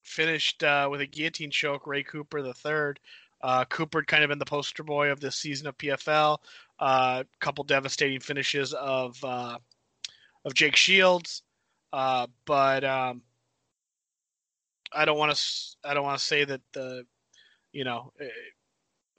finished 0.03 0.63
uh, 0.63 0.89
with 0.91 1.01
a 1.01 1.07
guillotine 1.07 1.51
choke. 1.51 1.87
Ray 1.87 2.03
Cooper 2.03 2.43
the 2.43 2.55
third. 2.55 3.01
Uh, 3.43 3.65
Cooper 3.67 4.03
kind 4.03 4.23
of 4.25 4.29
been 4.29 4.39
the 4.39 4.45
poster 4.45 4.83
boy 4.83 5.11
of 5.11 5.21
this 5.21 5.37
season 5.37 5.67
of 5.67 5.77
PFL. 5.77 6.39
A 6.81 6.83
uh, 6.83 7.25
couple 7.41 7.65
devastating 7.65 8.21
finishes 8.21 8.73
of 8.73 9.23
uh, 9.25 9.59
of 10.45 10.55
Jake 10.55 10.77
Shields, 10.77 11.43
uh, 11.93 12.27
but 12.47 12.85
um, 12.85 13.23
I 14.93 15.05
don't 15.05 15.19
want 15.19 15.37
to. 15.37 15.43
I 15.85 15.95
don't 15.95 16.05
want 16.05 16.19
to 16.19 16.25
say 16.25 16.45
that 16.45 16.61
the, 16.73 17.07
you 17.73 17.85
know, 17.85 18.13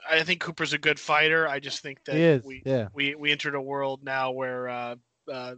I 0.10 0.24
think 0.24 0.42
Cooper's 0.42 0.74
a 0.74 0.78
good 0.78 1.00
fighter. 1.00 1.48
I 1.48 1.60
just 1.60 1.82
think 1.82 2.04
that 2.06 2.44
we 2.46 2.62
yeah. 2.66 2.88
we 2.94 3.16
we 3.16 3.32
entered 3.32 3.56
a 3.56 3.62
world 3.62 4.04
now 4.04 4.32
where 4.32 4.70
uh, 4.70 4.96
uh, 5.32 5.56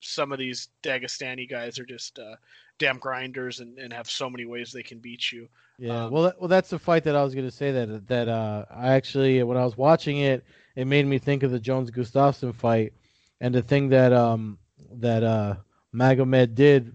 some 0.00 0.32
of 0.32 0.38
these 0.38 0.68
Dagestani 0.82 1.48
guys 1.48 1.78
are 1.78 1.84
just 1.84 2.18
uh, 2.18 2.36
damn 2.78 2.98
grinders 2.98 3.60
and, 3.60 3.78
and 3.78 3.92
have 3.92 4.10
so 4.10 4.30
many 4.30 4.44
ways 4.44 4.72
they 4.72 4.82
can 4.82 4.98
beat 4.98 5.32
you. 5.32 5.48
Yeah, 5.78 6.04
um, 6.04 6.10
well, 6.12 6.32
well, 6.38 6.48
that's 6.48 6.70
the 6.70 6.78
fight 6.78 7.04
that 7.04 7.16
I 7.16 7.22
was 7.22 7.34
going 7.34 7.46
to 7.46 7.54
say 7.54 7.72
that 7.72 8.06
that 8.08 8.28
uh, 8.28 8.64
I 8.70 8.88
actually 8.92 9.42
when 9.42 9.56
I 9.56 9.64
was 9.64 9.76
watching 9.76 10.18
it, 10.18 10.44
it 10.74 10.86
made 10.86 11.06
me 11.06 11.18
think 11.18 11.42
of 11.42 11.50
the 11.50 11.60
Jones 11.60 11.90
Gustafsson 11.90 12.54
fight, 12.54 12.92
and 13.40 13.54
the 13.54 13.62
thing 13.62 13.88
that 13.90 14.12
um 14.12 14.58
that 14.92 15.22
uh 15.22 15.56
Magomed 15.94 16.54
did 16.54 16.94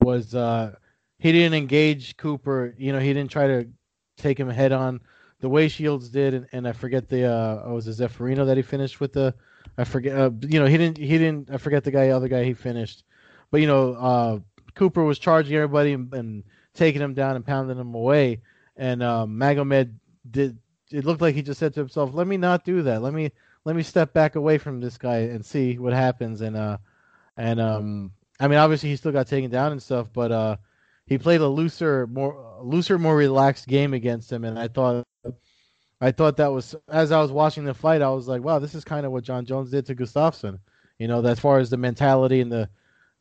was 0.00 0.34
uh 0.34 0.74
he 1.18 1.32
didn't 1.32 1.54
engage 1.54 2.16
Cooper. 2.16 2.74
You 2.76 2.92
know, 2.92 2.98
he 2.98 3.12
didn't 3.12 3.30
try 3.30 3.46
to 3.46 3.68
take 4.16 4.38
him 4.38 4.48
head 4.48 4.72
on 4.72 5.00
the 5.42 5.48
way 5.48 5.68
Shields 5.68 6.08
did, 6.08 6.34
and, 6.34 6.46
and 6.52 6.68
I 6.68 6.72
forget 6.72 7.08
the 7.08 7.24
uh, 7.24 7.62
oh, 7.64 7.74
was 7.74 7.88
it 7.88 7.98
Zeffirino 7.98 8.46
that 8.46 8.56
he 8.56 8.62
finished 8.62 9.00
with 9.00 9.12
the, 9.12 9.34
I 9.76 9.82
forget, 9.82 10.16
uh, 10.16 10.30
you 10.42 10.60
know, 10.60 10.66
he 10.66 10.78
didn't 10.78 10.96
he 10.98 11.18
didn't 11.18 11.50
I 11.50 11.56
forget 11.58 11.82
the 11.82 11.90
guy, 11.90 12.08
other 12.10 12.28
guy 12.28 12.44
he 12.44 12.54
finished, 12.54 13.02
but 13.50 13.60
you 13.60 13.66
know, 13.66 13.94
uh, 13.94 14.38
Cooper 14.76 15.02
was 15.02 15.18
charging 15.18 15.56
everybody 15.56 15.94
and, 15.94 16.14
and 16.14 16.44
taking 16.74 17.02
him 17.02 17.12
down 17.12 17.34
and 17.34 17.44
pounding 17.44 17.76
him 17.76 17.92
away, 17.92 18.40
and 18.76 19.02
uh, 19.02 19.26
Magomed 19.28 19.92
did. 20.30 20.58
It 20.92 21.04
looked 21.04 21.20
like 21.20 21.34
he 21.34 21.42
just 21.42 21.58
said 21.58 21.74
to 21.74 21.80
himself, 21.80 22.14
"Let 22.14 22.28
me 22.28 22.36
not 22.36 22.64
do 22.64 22.82
that. 22.82 23.02
Let 23.02 23.12
me 23.12 23.32
let 23.64 23.74
me 23.74 23.82
step 23.82 24.12
back 24.12 24.36
away 24.36 24.58
from 24.58 24.80
this 24.80 24.96
guy 24.96 25.18
and 25.18 25.44
see 25.44 25.76
what 25.76 25.92
happens." 25.92 26.40
And 26.40 26.56
uh, 26.56 26.78
and 27.36 27.60
um, 27.60 28.12
I 28.38 28.46
mean, 28.46 28.60
obviously 28.60 28.90
he 28.90 28.96
still 28.96 29.10
got 29.10 29.26
taken 29.26 29.50
down 29.50 29.72
and 29.72 29.82
stuff, 29.82 30.06
but 30.12 30.30
uh, 30.30 30.56
he 31.06 31.18
played 31.18 31.40
a 31.40 31.48
looser, 31.48 32.06
more 32.06 32.60
looser, 32.62 32.96
more 32.96 33.16
relaxed 33.16 33.66
game 33.66 33.92
against 33.92 34.30
him, 34.30 34.44
and 34.44 34.56
I 34.56 34.68
thought 34.68 35.04
I 36.02 36.10
thought 36.10 36.36
that 36.38 36.50
was 36.50 36.74
as 36.88 37.12
I 37.12 37.22
was 37.22 37.30
watching 37.30 37.64
the 37.64 37.74
fight, 37.74 38.02
I 38.02 38.10
was 38.10 38.26
like, 38.26 38.42
wow, 38.42 38.58
this 38.58 38.74
is 38.74 38.84
kind 38.84 39.06
of 39.06 39.12
what 39.12 39.22
Jon 39.22 39.46
Jones 39.46 39.70
did 39.70 39.86
to 39.86 39.94
Gustafsson. 39.94 40.58
You 40.98 41.06
know, 41.06 41.24
as 41.24 41.38
far 41.38 41.60
as 41.60 41.70
the 41.70 41.76
mentality 41.76 42.40
and 42.40 42.50
the 42.50 42.68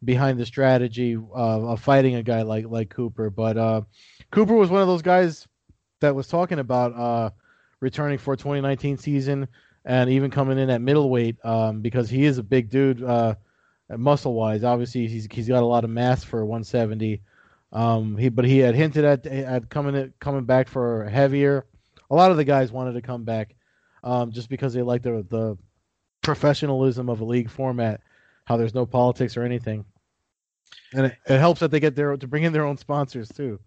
behind 0.04 0.40
the 0.40 0.48
strategy 0.48 1.16
uh, 1.16 1.62
of 1.62 1.80
fighting 1.80 2.16
a 2.16 2.24
guy 2.24 2.42
like 2.42 2.66
like 2.66 2.90
Cooper. 2.90 3.30
But 3.30 3.56
uh, 3.56 3.82
Cooper 4.32 4.56
was 4.56 4.72
one 4.72 4.82
of 4.82 4.88
those 4.88 5.04
guys 5.04 5.48
that 6.00 6.16
was 6.16 6.28
talking 6.28 6.58
about 6.58 6.96
uh, 6.96 7.30
returning 7.82 8.18
for 8.18 8.36
2019 8.36 8.98
season 8.98 9.48
and 9.86 10.10
even 10.10 10.32
coming 10.32 10.58
in 10.58 10.72
at 10.72 10.82
middleweight 10.82 11.38
um, 11.46 11.82
because 11.82 12.10
he 12.10 12.26
is 12.26 12.40
a 12.40 12.44
big 12.44 12.72
dude, 12.72 13.04
uh, 13.04 13.36
muscle 13.96 14.34
wise. 14.34 14.64
Obviously, 14.64 15.06
he's 15.06 15.28
he's 15.32 15.48
got 15.48 15.62
a 15.62 15.68
lot 15.68 15.84
of 15.84 15.92
mass 15.92 16.24
for 16.24 16.44
170. 16.44 17.22
Um, 17.74 18.18
he 18.18 18.30
but 18.30 18.46
he 18.46 18.58
had 18.58 18.74
hinted 18.74 19.06
at 19.06 19.28
at 19.28 19.70
coming 19.70 20.12
coming 20.20 20.46
back 20.46 20.68
for 20.68 21.08
heavier 21.08 21.68
a 22.12 22.16
lot 22.16 22.30
of 22.30 22.38
the 22.38 22.44
guys 22.44 22.72
wanted 22.72 22.94
to 22.94 23.02
come 23.02 23.24
back 23.24 23.56
um, 24.04 24.32
just 24.32 24.50
because 24.50 24.74
they 24.74 24.82
like 24.82 25.02
the 25.02 25.26
the 25.30 25.58
professionalism 26.22 27.10
of 27.10 27.22
a 27.22 27.26
league 27.26 27.50
format, 27.50 28.02
how 28.46 28.58
there's 28.58 28.76
no 28.76 28.86
politics 28.86 29.38
or 29.38 29.44
anything, 29.44 29.86
and 30.94 31.08
it, 31.08 31.18
it 31.26 31.40
helps 31.40 31.62
that 31.62 31.72
they 31.72 31.80
get 31.80 31.96
their 31.96 32.16
to 32.16 32.28
bring 32.28 32.44
in 32.44 32.54
their 32.54 32.66
own 32.66 32.78
sponsors 32.78 33.30
too. 33.30 33.60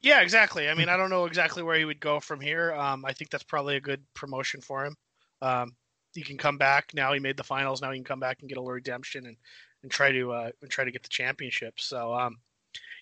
Yeah, 0.00 0.20
exactly. 0.20 0.68
I 0.68 0.74
mean, 0.74 0.88
I 0.88 0.96
don't 0.96 1.10
know 1.10 1.24
exactly 1.24 1.64
where 1.64 1.76
he 1.76 1.84
would 1.84 1.98
go 1.98 2.20
from 2.20 2.40
here. 2.40 2.72
Um, 2.72 3.04
I 3.04 3.12
think 3.12 3.30
that's 3.30 3.42
probably 3.42 3.74
a 3.74 3.80
good 3.80 4.00
promotion 4.14 4.60
for 4.60 4.86
him. 4.86 4.96
Um, 5.42 5.74
he 6.14 6.22
can 6.22 6.38
come 6.38 6.56
back 6.56 6.92
now. 6.94 7.12
He 7.12 7.18
made 7.18 7.36
the 7.36 7.42
finals. 7.42 7.82
Now 7.82 7.90
he 7.90 7.98
can 7.98 8.04
come 8.04 8.20
back 8.20 8.38
and 8.40 8.48
get 8.48 8.58
a 8.58 8.60
little 8.60 8.74
redemption 8.74 9.26
and, 9.26 9.36
and 9.82 9.90
try 9.90 10.12
to 10.12 10.32
uh, 10.32 10.50
and 10.62 10.70
try 10.70 10.84
to 10.84 10.92
get 10.92 11.02
the 11.02 11.08
championship. 11.08 11.80
So 11.80 12.14
um, 12.14 12.36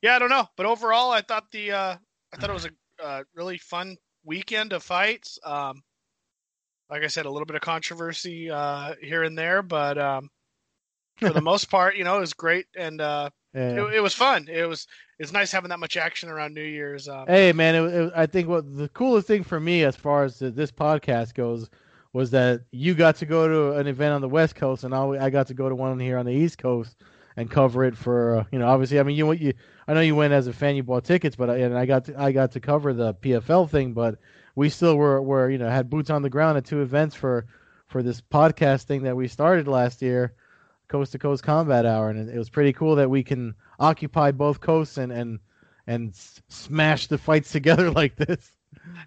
yeah, 0.01 0.17
I 0.17 0.19
don't 0.19 0.31
know, 0.31 0.49
but 0.57 0.65
overall, 0.65 1.11
I 1.11 1.21
thought 1.21 1.51
the 1.53 1.73
uh, 1.73 1.97
I 2.33 2.37
thought 2.39 2.49
it 2.49 2.55
was 2.55 2.67
a 2.67 3.05
uh, 3.05 3.25
really 3.35 3.59
fun 3.59 3.99
weekend 4.27 4.73
of 4.73 4.83
fights. 4.83 5.39
Um, 5.45 5.83
like 6.91 7.03
I 7.03 7.07
said, 7.07 7.27
a 7.27 7.31
little 7.31 7.47
bit 7.47 7.57
of 7.57 7.63
controversy 7.63 8.51
uh, 8.51 8.95
here 9.01 9.23
and 9.23 9.37
there, 9.37 9.63
but 9.63 9.99
um, 9.99 10.31
for 11.17 11.31
the 11.31 11.41
most 11.43 11.71
part, 11.71 11.97
you 11.97 12.05
know, 12.05 12.19
it 12.19 12.21
was 12.21 12.35
great 12.35 12.67
and 12.77 13.01
uh, 13.01 13.31
yeah. 13.55 13.85
it, 13.85 13.95
it, 13.95 14.01
was 14.01 14.15
fun. 14.15 14.47
It 14.51 14.69
was 14.69 14.87
it's 15.19 15.33
nice 15.33 15.51
having 15.51 15.71
that 15.71 15.81
much 15.81 15.97
action 15.97 16.29
around 16.29 16.55
New 16.55 16.63
Year's. 16.63 17.09
Um, 17.09 17.27
hey, 17.27 17.53
man, 17.53 17.75
it, 17.75 17.95
it, 17.95 18.13
I 18.15 18.27
think 18.27 18.49
what 18.49 18.77
the 18.77 18.89
coolest 18.91 19.27
thing 19.27 19.43
for 19.43 19.59
me 19.59 19.85
as 19.85 19.97
far 19.97 20.25
as 20.25 20.39
this 20.39 20.71
podcast 20.71 21.35
goes 21.35 21.71
was 22.13 22.31
that 22.31 22.63
you 22.71 22.95
got 22.95 23.17
to 23.17 23.27
go 23.27 23.49
to 23.49 23.79
an 23.79 23.87
event 23.87 24.15
on 24.15 24.21
the 24.21 24.29
West 24.29 24.55
Coast, 24.55 24.85
and 24.85 24.95
I 24.95 25.29
got 25.31 25.49
to 25.49 25.55
go 25.55 25.69
to 25.69 25.75
one 25.75 25.99
here 25.99 26.19
on 26.19 26.27
the 26.27 26.33
East 26.33 26.59
Coast 26.59 26.97
and 27.37 27.51
cover 27.51 27.85
it 27.85 27.97
for 27.97 28.39
uh, 28.39 28.45
you 28.51 28.59
know 28.59 28.67
obviously 28.67 28.99
I 28.99 29.03
mean 29.03 29.17
you 29.17 29.31
you 29.33 29.53
I 29.87 29.95
know 29.95 30.01
you 30.01 30.17
went 30.17 30.33
as 30.33 30.47
a 30.47 30.53
fan 30.53 30.77
you 30.77 30.83
bought 30.83 31.05
tickets 31.05 31.37
but 31.37 31.51
I, 31.51 31.59
and 31.59 31.77
I 31.77 31.87
got 31.87 32.07
to, 32.07 32.21
I 32.21 32.33
got 32.33 32.53
to 32.53 32.61
cover 32.61 32.93
the 32.93 33.15
PFL 33.15 33.71
thing 33.71 33.93
but 33.93 34.19
we 34.55 34.69
still 34.71 34.97
were 34.97 35.21
were 35.21 35.51
you 35.51 35.59
know 35.59 35.69
had 35.69 35.91
boots 35.91 36.11
on 36.11 36.23
the 36.23 36.31
ground 36.31 36.57
at 36.57 36.65
two 36.65 36.83
events 36.83 37.15
for 37.15 37.47
for 37.87 38.03
this 38.03 38.21
podcast 38.21 38.85
thing 38.85 39.03
that 39.03 39.17
we 39.17 39.29
started 39.29 39.69
last 39.69 40.03
year 40.03 40.35
coast 40.89 41.13
to 41.13 41.19
coast 41.19 41.43
combat 41.43 41.85
hour 41.85 42.11
and 42.11 42.31
it, 42.31 42.39
was 42.39 42.49
pretty 42.49 42.73
cool 42.73 42.97
that 42.97 43.11
we 43.11 43.23
can 43.23 43.55
occupy 43.79 44.31
both 44.31 44.61
coasts 44.61 44.97
and 44.97 45.13
and 45.13 45.39
and 45.87 46.17
smash 46.49 47.07
the 47.07 47.19
fights 47.19 47.53
together 47.53 47.91
like 47.91 48.17
this. 48.17 48.51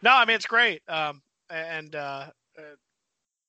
No 0.01 0.11
I 0.11 0.25
mean 0.25 0.35
it's 0.35 0.45
great 0.45 0.81
um 0.87 1.21
and 1.49 1.95
uh, 1.95 2.27
uh 2.57 2.61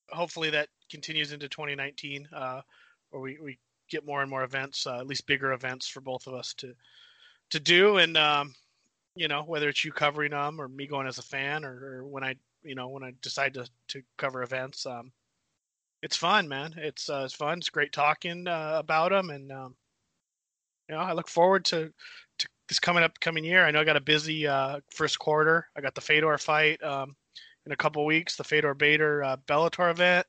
hopefully 0.09 0.51
that 0.51 0.69
continues 0.91 1.33
into 1.33 1.49
2019 1.49 2.29
uh 2.33 2.63
where 3.11 3.21
we, 3.21 3.39
we 3.41 3.59
get 3.91 4.07
more 4.07 4.23
and 4.23 4.31
more 4.31 4.45
events, 4.45 4.87
uh, 4.87 4.99
at 4.99 5.07
least 5.07 5.27
bigger 5.27 5.53
events 5.53 5.89
for 5.89 6.01
both 6.01 6.27
of 6.27 6.35
us 6.35 6.55
to 6.55 6.75
to 7.51 7.61
do. 7.61 7.99
And 7.99 8.17
um, 8.17 8.55
you 9.15 9.29
know, 9.29 9.43
whether 9.43 9.69
it's 9.69 9.85
you 9.85 9.93
covering 9.93 10.31
them 10.31 10.61
or 10.61 10.69
me 10.69 10.87
going 10.87 11.07
as 11.07 11.19
a 11.19 11.23
fan, 11.23 11.65
or, 11.65 11.99
or 11.99 12.07
when 12.07 12.25
I 12.25 12.37
you 12.63 12.75
know 12.75 12.89
when 12.89 13.05
I 13.05 13.13
decide 13.23 13.55
to 13.55 13.69
to 13.89 14.03
cover 14.17 14.43
events, 14.43 14.87
um, 14.87 15.13
it's 16.03 16.17
fun, 16.17 16.49
man. 16.49 16.75
It's 16.77 17.11
uh, 17.11 17.23
it's 17.25 17.35
fun. 17.35 17.59
It's 17.59 17.69
great 17.69 17.93
talking 17.93 18.47
uh, 18.47 18.77
about 18.79 19.11
them, 19.11 19.31
and 19.31 19.53
um, 19.53 19.75
you 20.89 20.95
know, 20.95 21.03
I 21.03 21.13
look 21.13 21.29
forward 21.29 21.65
to 21.67 21.93
to 22.39 22.49
this 22.69 22.81
coming 22.81 23.03
up 23.03 23.19
coming 23.21 23.45
year. 23.45 23.65
I 23.65 23.71
know 23.71 23.81
I 23.81 23.85
got 23.85 23.97
a 23.97 24.01
busy 24.01 24.47
uh, 24.47 24.81
first 24.91 25.19
quarter. 25.19 25.69
I 25.77 25.81
got 25.81 25.95
the 25.95 26.01
Fedor 26.01 26.39
fight 26.39 26.83
um, 26.83 27.15
in 27.67 27.73
a 27.73 27.77
couple 27.77 28.05
weeks, 28.05 28.37
the 28.37 28.45
Fedor 28.45 28.75
Bader 28.75 29.23
uh, 29.23 29.37
Bellator 29.47 29.91
event. 29.91 30.27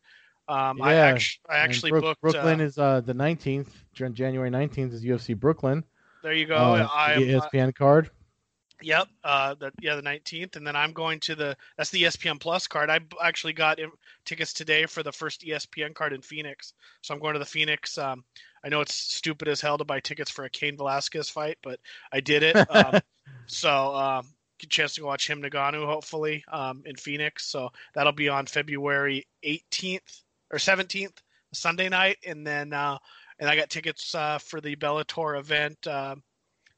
Um, 0.47 0.77
Yeah, 0.77 0.85
I, 0.85 0.93
act- 0.95 1.39
I 1.49 1.57
actually 1.57 1.91
Brook- 1.91 2.03
booked. 2.03 2.21
Brooklyn 2.21 2.61
uh, 2.61 2.65
is 2.65 2.77
uh, 2.77 3.01
the 3.01 3.13
19th. 3.13 3.67
January 3.93 4.49
19th 4.49 4.93
is 4.93 5.03
UFC 5.03 5.37
Brooklyn. 5.37 5.83
there 6.23 6.33
you 6.33 6.45
go. 6.45 6.55
uh, 6.55 6.87
I 6.91 7.15
uh, 7.15 7.19
ESPN 7.19 7.73
card. 7.75 8.09
Yep. 8.83 9.07
Uh, 9.23 9.53
the, 9.55 9.71
yeah, 9.81 9.95
the 9.95 10.01
19th, 10.01 10.55
and 10.55 10.65
then 10.65 10.75
I'm 10.75 10.91
going 10.91 11.19
to 11.21 11.35
the 11.35 11.55
that's 11.77 11.89
the 11.89 12.03
ESPN 12.03 12.39
Plus 12.39 12.67
card. 12.67 12.89
I 12.89 12.99
actually 13.23 13.53
got 13.53 13.79
tickets 14.25 14.53
today 14.53 14.85
for 14.85 15.03
the 15.03 15.11
first 15.11 15.41
ESPN 15.41 15.93
card 15.93 16.13
in 16.13 16.21
Phoenix, 16.21 16.73
so 17.01 17.13
I'm 17.13 17.19
going 17.19 17.33
to 17.33 17.39
the 17.39 17.45
Phoenix. 17.45 17.97
Um, 17.97 18.23
I 18.63 18.69
know 18.69 18.81
it's 18.81 18.93
stupid 18.93 19.47
as 19.47 19.61
hell 19.61 19.77
to 19.77 19.83
buy 19.83 19.99
tickets 19.99 20.31
for 20.31 20.45
a 20.45 20.49
Cain 20.49 20.77
Velasquez 20.77 21.29
fight, 21.29 21.57
but 21.63 21.79
I 22.11 22.19
did 22.19 22.43
it. 22.43 22.55
Um, 22.55 22.99
so 23.45 23.95
um, 23.95 24.25
get 24.59 24.67
a 24.67 24.69
chance 24.69 24.95
to 24.95 25.01
go 25.01 25.07
watch 25.07 25.29
him 25.29 25.41
Ngannou 25.41 25.85
hopefully 25.85 26.43
um, 26.51 26.83
in 26.85 26.95
Phoenix. 26.95 27.45
So 27.45 27.71
that'll 27.93 28.13
be 28.13 28.29
on 28.29 28.45
February 28.45 29.25
18th 29.45 30.21
or 30.51 30.57
17th, 30.57 31.17
Sunday 31.53 31.89
night, 31.89 32.17
and 32.25 32.45
then 32.45 32.73
uh, 32.73 32.97
and 33.39 33.49
I 33.49 33.55
got 33.55 33.69
tickets 33.69 34.13
uh, 34.15 34.37
for 34.37 34.61
the 34.61 34.75
Bellator 34.75 35.39
event. 35.39 35.85
Uh, 35.87 36.15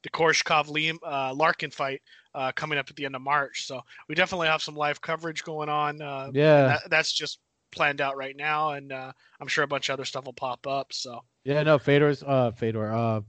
the 0.04 0.10
Koreshkov 0.10 0.98
uh, 1.06 1.34
Larkin 1.34 1.72
fight 1.72 2.02
uh, 2.36 2.52
coming 2.54 2.78
up 2.78 2.90
at 2.90 2.96
the 2.98 3.06
end 3.06 3.16
of 3.16 3.22
March. 3.22 3.66
So 3.66 3.82
we 4.10 4.16
definitely 4.16 4.48
have 4.48 4.62
some 4.62 4.76
live 4.76 5.00
coverage 5.00 5.44
going 5.44 5.70
on. 5.70 6.02
Uh, 6.02 6.30
Yeah. 6.34 6.68
that, 6.68 6.90
that's 6.90 7.12
just 7.14 7.40
planned 7.72 8.02
out 8.02 8.18
right 8.18 8.36
now, 8.36 8.72
and 8.72 8.92
uh, 8.92 9.12
I'm 9.40 9.48
sure 9.48 9.64
a 9.64 9.68
bunch 9.68 9.90
of 9.90 9.94
other 9.94 10.06
stuff 10.06 10.26
will 10.26 10.34
pop 10.34 10.68
up. 10.68 10.92
So 10.92 11.24
Yeah, 11.46 11.64
no, 11.64 11.80
Fedor's 11.80 12.22
uh 12.24 12.52
Fedor. 12.52 12.94
Uh 12.94 13.22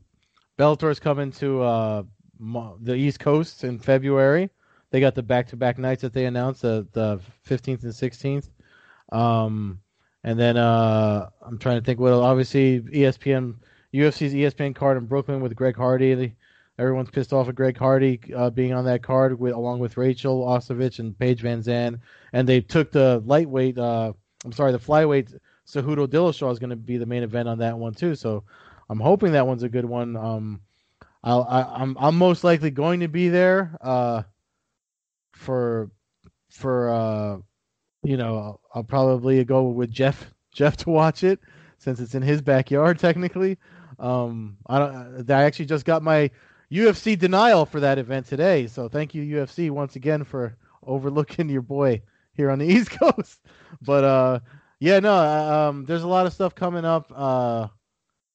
Bellator's 0.58 1.00
coming 1.00 1.30
to 1.32 1.62
uh 1.62 2.02
the 2.80 2.94
East 2.94 3.20
Coast 3.20 3.64
in 3.64 3.78
February. 3.78 4.50
They 4.90 5.00
got 5.00 5.14
the 5.14 5.22
back-to-back 5.22 5.78
nights 5.78 6.02
that 6.02 6.12
they 6.12 6.26
announced, 6.26 6.62
the 6.62 6.86
the 6.92 7.20
15th 7.48 7.82
and 7.84 7.92
16th. 7.92 8.50
Um 9.16 9.80
and 10.24 10.38
then 10.38 10.56
uh 10.56 11.28
I'm 11.42 11.58
trying 11.58 11.78
to 11.78 11.84
think 11.84 12.00
what 12.00 12.12
obviously 12.12 12.80
ESPN 12.80 13.54
UFC's 13.94 14.34
ESPN 14.34 14.74
card 14.74 14.96
in 14.96 15.06
Brooklyn 15.06 15.40
with 15.40 15.54
Greg 15.54 15.76
Hardy. 15.76 16.34
Everyone's 16.76 17.10
pissed 17.10 17.32
off 17.32 17.48
at 17.48 17.54
Greg 17.54 17.78
Hardy 17.78 18.20
uh, 18.34 18.50
being 18.50 18.74
on 18.74 18.84
that 18.86 19.04
card 19.04 19.38
with 19.38 19.54
along 19.54 19.78
with 19.78 19.96
Rachel 19.96 20.44
Ostovich 20.44 20.98
and 20.98 21.16
Paige 21.16 21.42
VanZant. 21.42 22.00
And 22.32 22.48
they 22.48 22.60
took 22.60 22.90
the 22.90 23.22
lightweight 23.24 23.78
uh 23.78 24.12
I'm 24.44 24.52
sorry, 24.52 24.72
the 24.72 24.78
flyweight 24.78 25.38
Cejudo 25.66 26.06
Dillashaw 26.06 26.52
is 26.52 26.58
going 26.58 26.70
to 26.70 26.76
be 26.76 26.98
the 26.98 27.06
main 27.06 27.22
event 27.22 27.48
on 27.48 27.58
that 27.58 27.78
one 27.78 27.94
too. 27.94 28.14
So 28.14 28.44
I'm 28.90 29.00
hoping 29.00 29.32
that 29.32 29.46
one's 29.46 29.62
a 29.62 29.68
good 29.68 29.84
one. 29.84 30.16
Um, 30.16 30.60
I'll, 31.22 31.46
I, 31.48 31.62
I'm 31.62 31.96
I'm 31.98 32.16
most 32.16 32.44
likely 32.44 32.70
going 32.70 33.00
to 33.00 33.08
be 33.08 33.28
there. 33.28 33.76
Uh, 33.80 34.22
for 35.32 35.90
for 36.50 36.90
uh, 36.90 37.38
you 38.04 38.16
know, 38.16 38.36
I'll, 38.36 38.60
I'll 38.74 38.84
probably 38.84 39.44
go 39.44 39.64
with 39.64 39.90
Jeff 39.90 40.30
Jeff 40.52 40.76
to 40.78 40.90
watch 40.90 41.24
it 41.24 41.40
since 41.78 42.00
it's 42.00 42.14
in 42.14 42.22
his 42.22 42.40
backyard 42.40 42.98
technically. 43.00 43.58
Um, 43.98 44.58
I 44.66 44.78
don't. 44.78 45.30
I 45.30 45.44
actually 45.44 45.66
just 45.66 45.84
got 45.84 46.02
my 46.02 46.30
UFC 46.70 47.18
denial 47.18 47.66
for 47.66 47.80
that 47.80 47.98
event 47.98 48.26
today. 48.26 48.66
So 48.66 48.88
thank 48.88 49.14
you 49.14 49.22
UFC 49.22 49.70
once 49.70 49.96
again 49.96 50.24
for 50.24 50.56
overlooking 50.86 51.48
your 51.48 51.62
boy 51.62 52.02
here 52.32 52.50
on 52.50 52.58
the 52.58 52.66
East 52.72 52.90
Coast. 52.90 53.40
But 53.80 54.04
uh, 54.04 54.40
yeah, 54.80 55.00
no, 55.00 55.14
uh, 55.14 55.68
um, 55.68 55.84
there's 55.84 56.02
a 56.02 56.08
lot 56.08 56.26
of 56.26 56.32
stuff 56.32 56.54
coming 56.54 56.84
up. 56.84 57.12
Uh, 57.14 57.68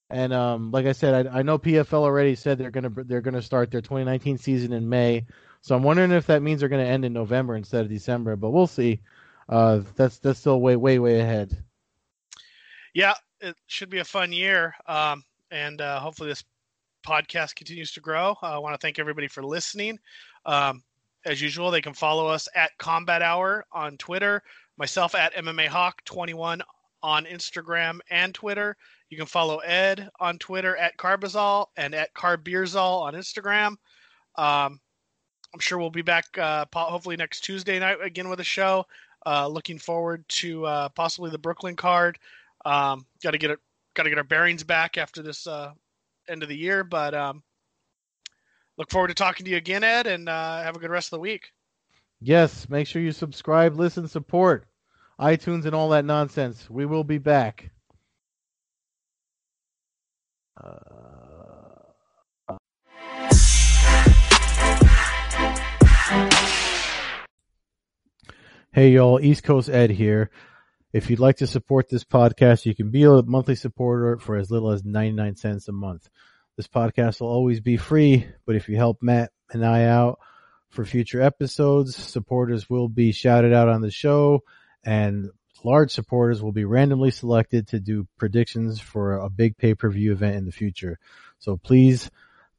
and 0.09 0.33
um, 0.33 0.71
like 0.71 0.85
I 0.85 0.93
said, 0.93 1.27
I, 1.27 1.39
I 1.39 1.41
know 1.43 1.59
PFL 1.59 2.01
already 2.01 2.35
said 2.35 2.57
they're 2.57 2.71
gonna 2.71 2.89
they're 2.89 3.21
gonna 3.21 3.41
start 3.41 3.71
their 3.71 3.81
2019 3.81 4.37
season 4.37 4.73
in 4.73 4.89
May. 4.89 5.25
So 5.61 5.75
I'm 5.75 5.83
wondering 5.83 6.11
if 6.11 6.27
that 6.27 6.41
means 6.41 6.61
they're 6.61 6.69
gonna 6.69 6.83
end 6.83 7.05
in 7.05 7.13
November 7.13 7.55
instead 7.55 7.83
of 7.83 7.89
December. 7.89 8.35
But 8.35 8.51
we'll 8.51 8.67
see. 8.67 9.01
Uh, 9.49 9.81
that's 9.95 10.19
that's 10.19 10.39
still 10.39 10.61
way 10.61 10.75
way 10.75 10.99
way 10.99 11.19
ahead. 11.19 11.57
yeah, 12.93 13.15
it 13.41 13.55
should 13.67 13.89
be 13.89 13.97
a 13.99 14.05
fun 14.05 14.31
year, 14.31 14.75
um, 14.87 15.23
and 15.51 15.81
uh, 15.81 15.99
hopefully 15.99 16.29
this 16.29 16.43
podcast 17.05 17.55
continues 17.55 17.91
to 17.93 17.99
grow. 17.99 18.35
I 18.41 18.59
want 18.59 18.73
to 18.75 18.85
thank 18.85 18.99
everybody 18.99 19.27
for 19.27 19.43
listening. 19.43 19.97
Um, 20.45 20.83
as 21.25 21.41
usual, 21.41 21.71
they 21.71 21.81
can 21.81 21.93
follow 21.93 22.27
us 22.27 22.47
at 22.55 22.77
Combat 22.77 23.21
Hour 23.21 23.65
on 23.71 23.97
Twitter, 23.97 24.43
myself 24.77 25.15
at 25.15 25.33
MMA 25.33 25.67
Hawk 25.67 26.03
21 26.05 26.61
on 27.01 27.25
Instagram 27.25 27.99
and 28.09 28.33
Twitter. 28.33 28.77
You 29.09 29.17
can 29.17 29.25
follow 29.25 29.57
Ed 29.57 30.09
on 30.19 30.37
Twitter 30.37 30.77
at 30.77 30.97
Carbazol 30.97 31.67
and 31.77 31.95
at 31.95 32.13
Carbeerzol 32.13 33.01
on 33.01 33.15
Instagram. 33.15 33.69
Um, 34.35 34.79
I'm 35.53 35.59
sure 35.59 35.79
we'll 35.79 35.89
be 35.89 36.03
back 36.03 36.25
uh, 36.37 36.65
hopefully 36.73 37.17
next 37.17 37.41
Tuesday 37.41 37.79
night 37.79 37.97
again 38.03 38.29
with 38.29 38.39
a 38.39 38.43
show. 38.45 38.85
Uh, 39.25 39.47
looking 39.47 39.77
forward 39.77 40.23
to 40.29 40.65
uh, 40.65 40.89
possibly 40.89 41.29
the 41.29 41.37
Brooklyn 41.37 41.75
card. 41.75 42.17
Um, 42.65 43.05
got 43.21 43.31
to 43.31 43.37
get 43.37 43.51
it, 43.51 43.59
got 43.93 44.03
to 44.03 44.09
get 44.09 44.17
our 44.17 44.23
bearings 44.23 44.63
back 44.63 44.97
after 44.97 45.21
this 45.21 45.45
uh, 45.47 45.73
end 46.27 46.43
of 46.43 46.49
the 46.49 46.57
year. 46.57 46.83
But 46.83 47.13
um, 47.13 47.43
look 48.77 48.89
forward 48.91 49.09
to 49.09 49.13
talking 49.13 49.45
to 49.45 49.51
you 49.51 49.57
again, 49.57 49.83
Ed, 49.83 50.07
and 50.07 50.29
uh, 50.29 50.63
have 50.63 50.75
a 50.75 50.79
good 50.79 50.91
rest 50.91 51.07
of 51.07 51.17
the 51.17 51.21
week. 51.21 51.51
Yes, 52.21 52.69
make 52.69 52.87
sure 52.87 53.01
you 53.01 53.11
subscribe, 53.11 53.75
listen, 53.75 54.07
support 54.07 54.67
iTunes 55.19 55.65
and 55.65 55.75
all 55.75 55.89
that 55.89 56.05
nonsense. 56.05 56.69
We 56.69 56.85
will 56.85 57.03
be 57.03 57.17
back. 57.17 57.71
Hey 68.79 68.91
y'all, 68.91 69.19
East 69.19 69.43
Coast 69.43 69.67
Ed 69.67 69.89
here. 69.89 70.29
If 70.93 71.09
you'd 71.09 71.19
like 71.19 71.39
to 71.39 71.47
support 71.47 71.89
this 71.89 72.05
podcast, 72.05 72.65
you 72.65 72.73
can 72.73 72.91
be 72.91 73.03
a 73.03 73.21
monthly 73.23 73.55
supporter 73.55 74.17
for 74.19 74.37
as 74.37 74.49
little 74.49 74.71
as 74.71 74.85
99 74.85 75.35
cents 75.35 75.67
a 75.67 75.73
month. 75.73 76.07
This 76.55 76.69
podcast 76.69 77.19
will 77.19 77.27
always 77.27 77.59
be 77.59 77.75
free, 77.75 78.25
but 78.45 78.55
if 78.55 78.69
you 78.69 78.77
help 78.77 78.99
Matt 79.01 79.33
and 79.51 79.65
I 79.65 79.83
out 79.83 80.19
for 80.69 80.85
future 80.85 81.21
episodes, 81.21 81.93
supporters 81.93 82.69
will 82.69 82.87
be 82.87 83.11
shouted 83.11 83.51
out 83.51 83.67
on 83.67 83.81
the 83.81 83.91
show 83.91 84.43
and 84.85 85.29
large 85.61 85.91
supporters 85.91 86.41
will 86.41 86.53
be 86.53 86.63
randomly 86.63 87.11
selected 87.11 87.67
to 87.67 87.81
do 87.81 88.07
predictions 88.17 88.79
for 88.79 89.17
a 89.17 89.29
big 89.29 89.57
pay-per-view 89.57 90.13
event 90.13 90.37
in 90.37 90.45
the 90.45 90.53
future. 90.53 90.99
So 91.39 91.57
please 91.57 92.09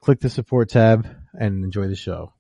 click 0.02 0.20
the 0.20 0.28
support 0.28 0.68
tab 0.68 1.08
and 1.32 1.64
enjoy 1.64 1.88
the 1.88 1.96
show. 1.96 2.34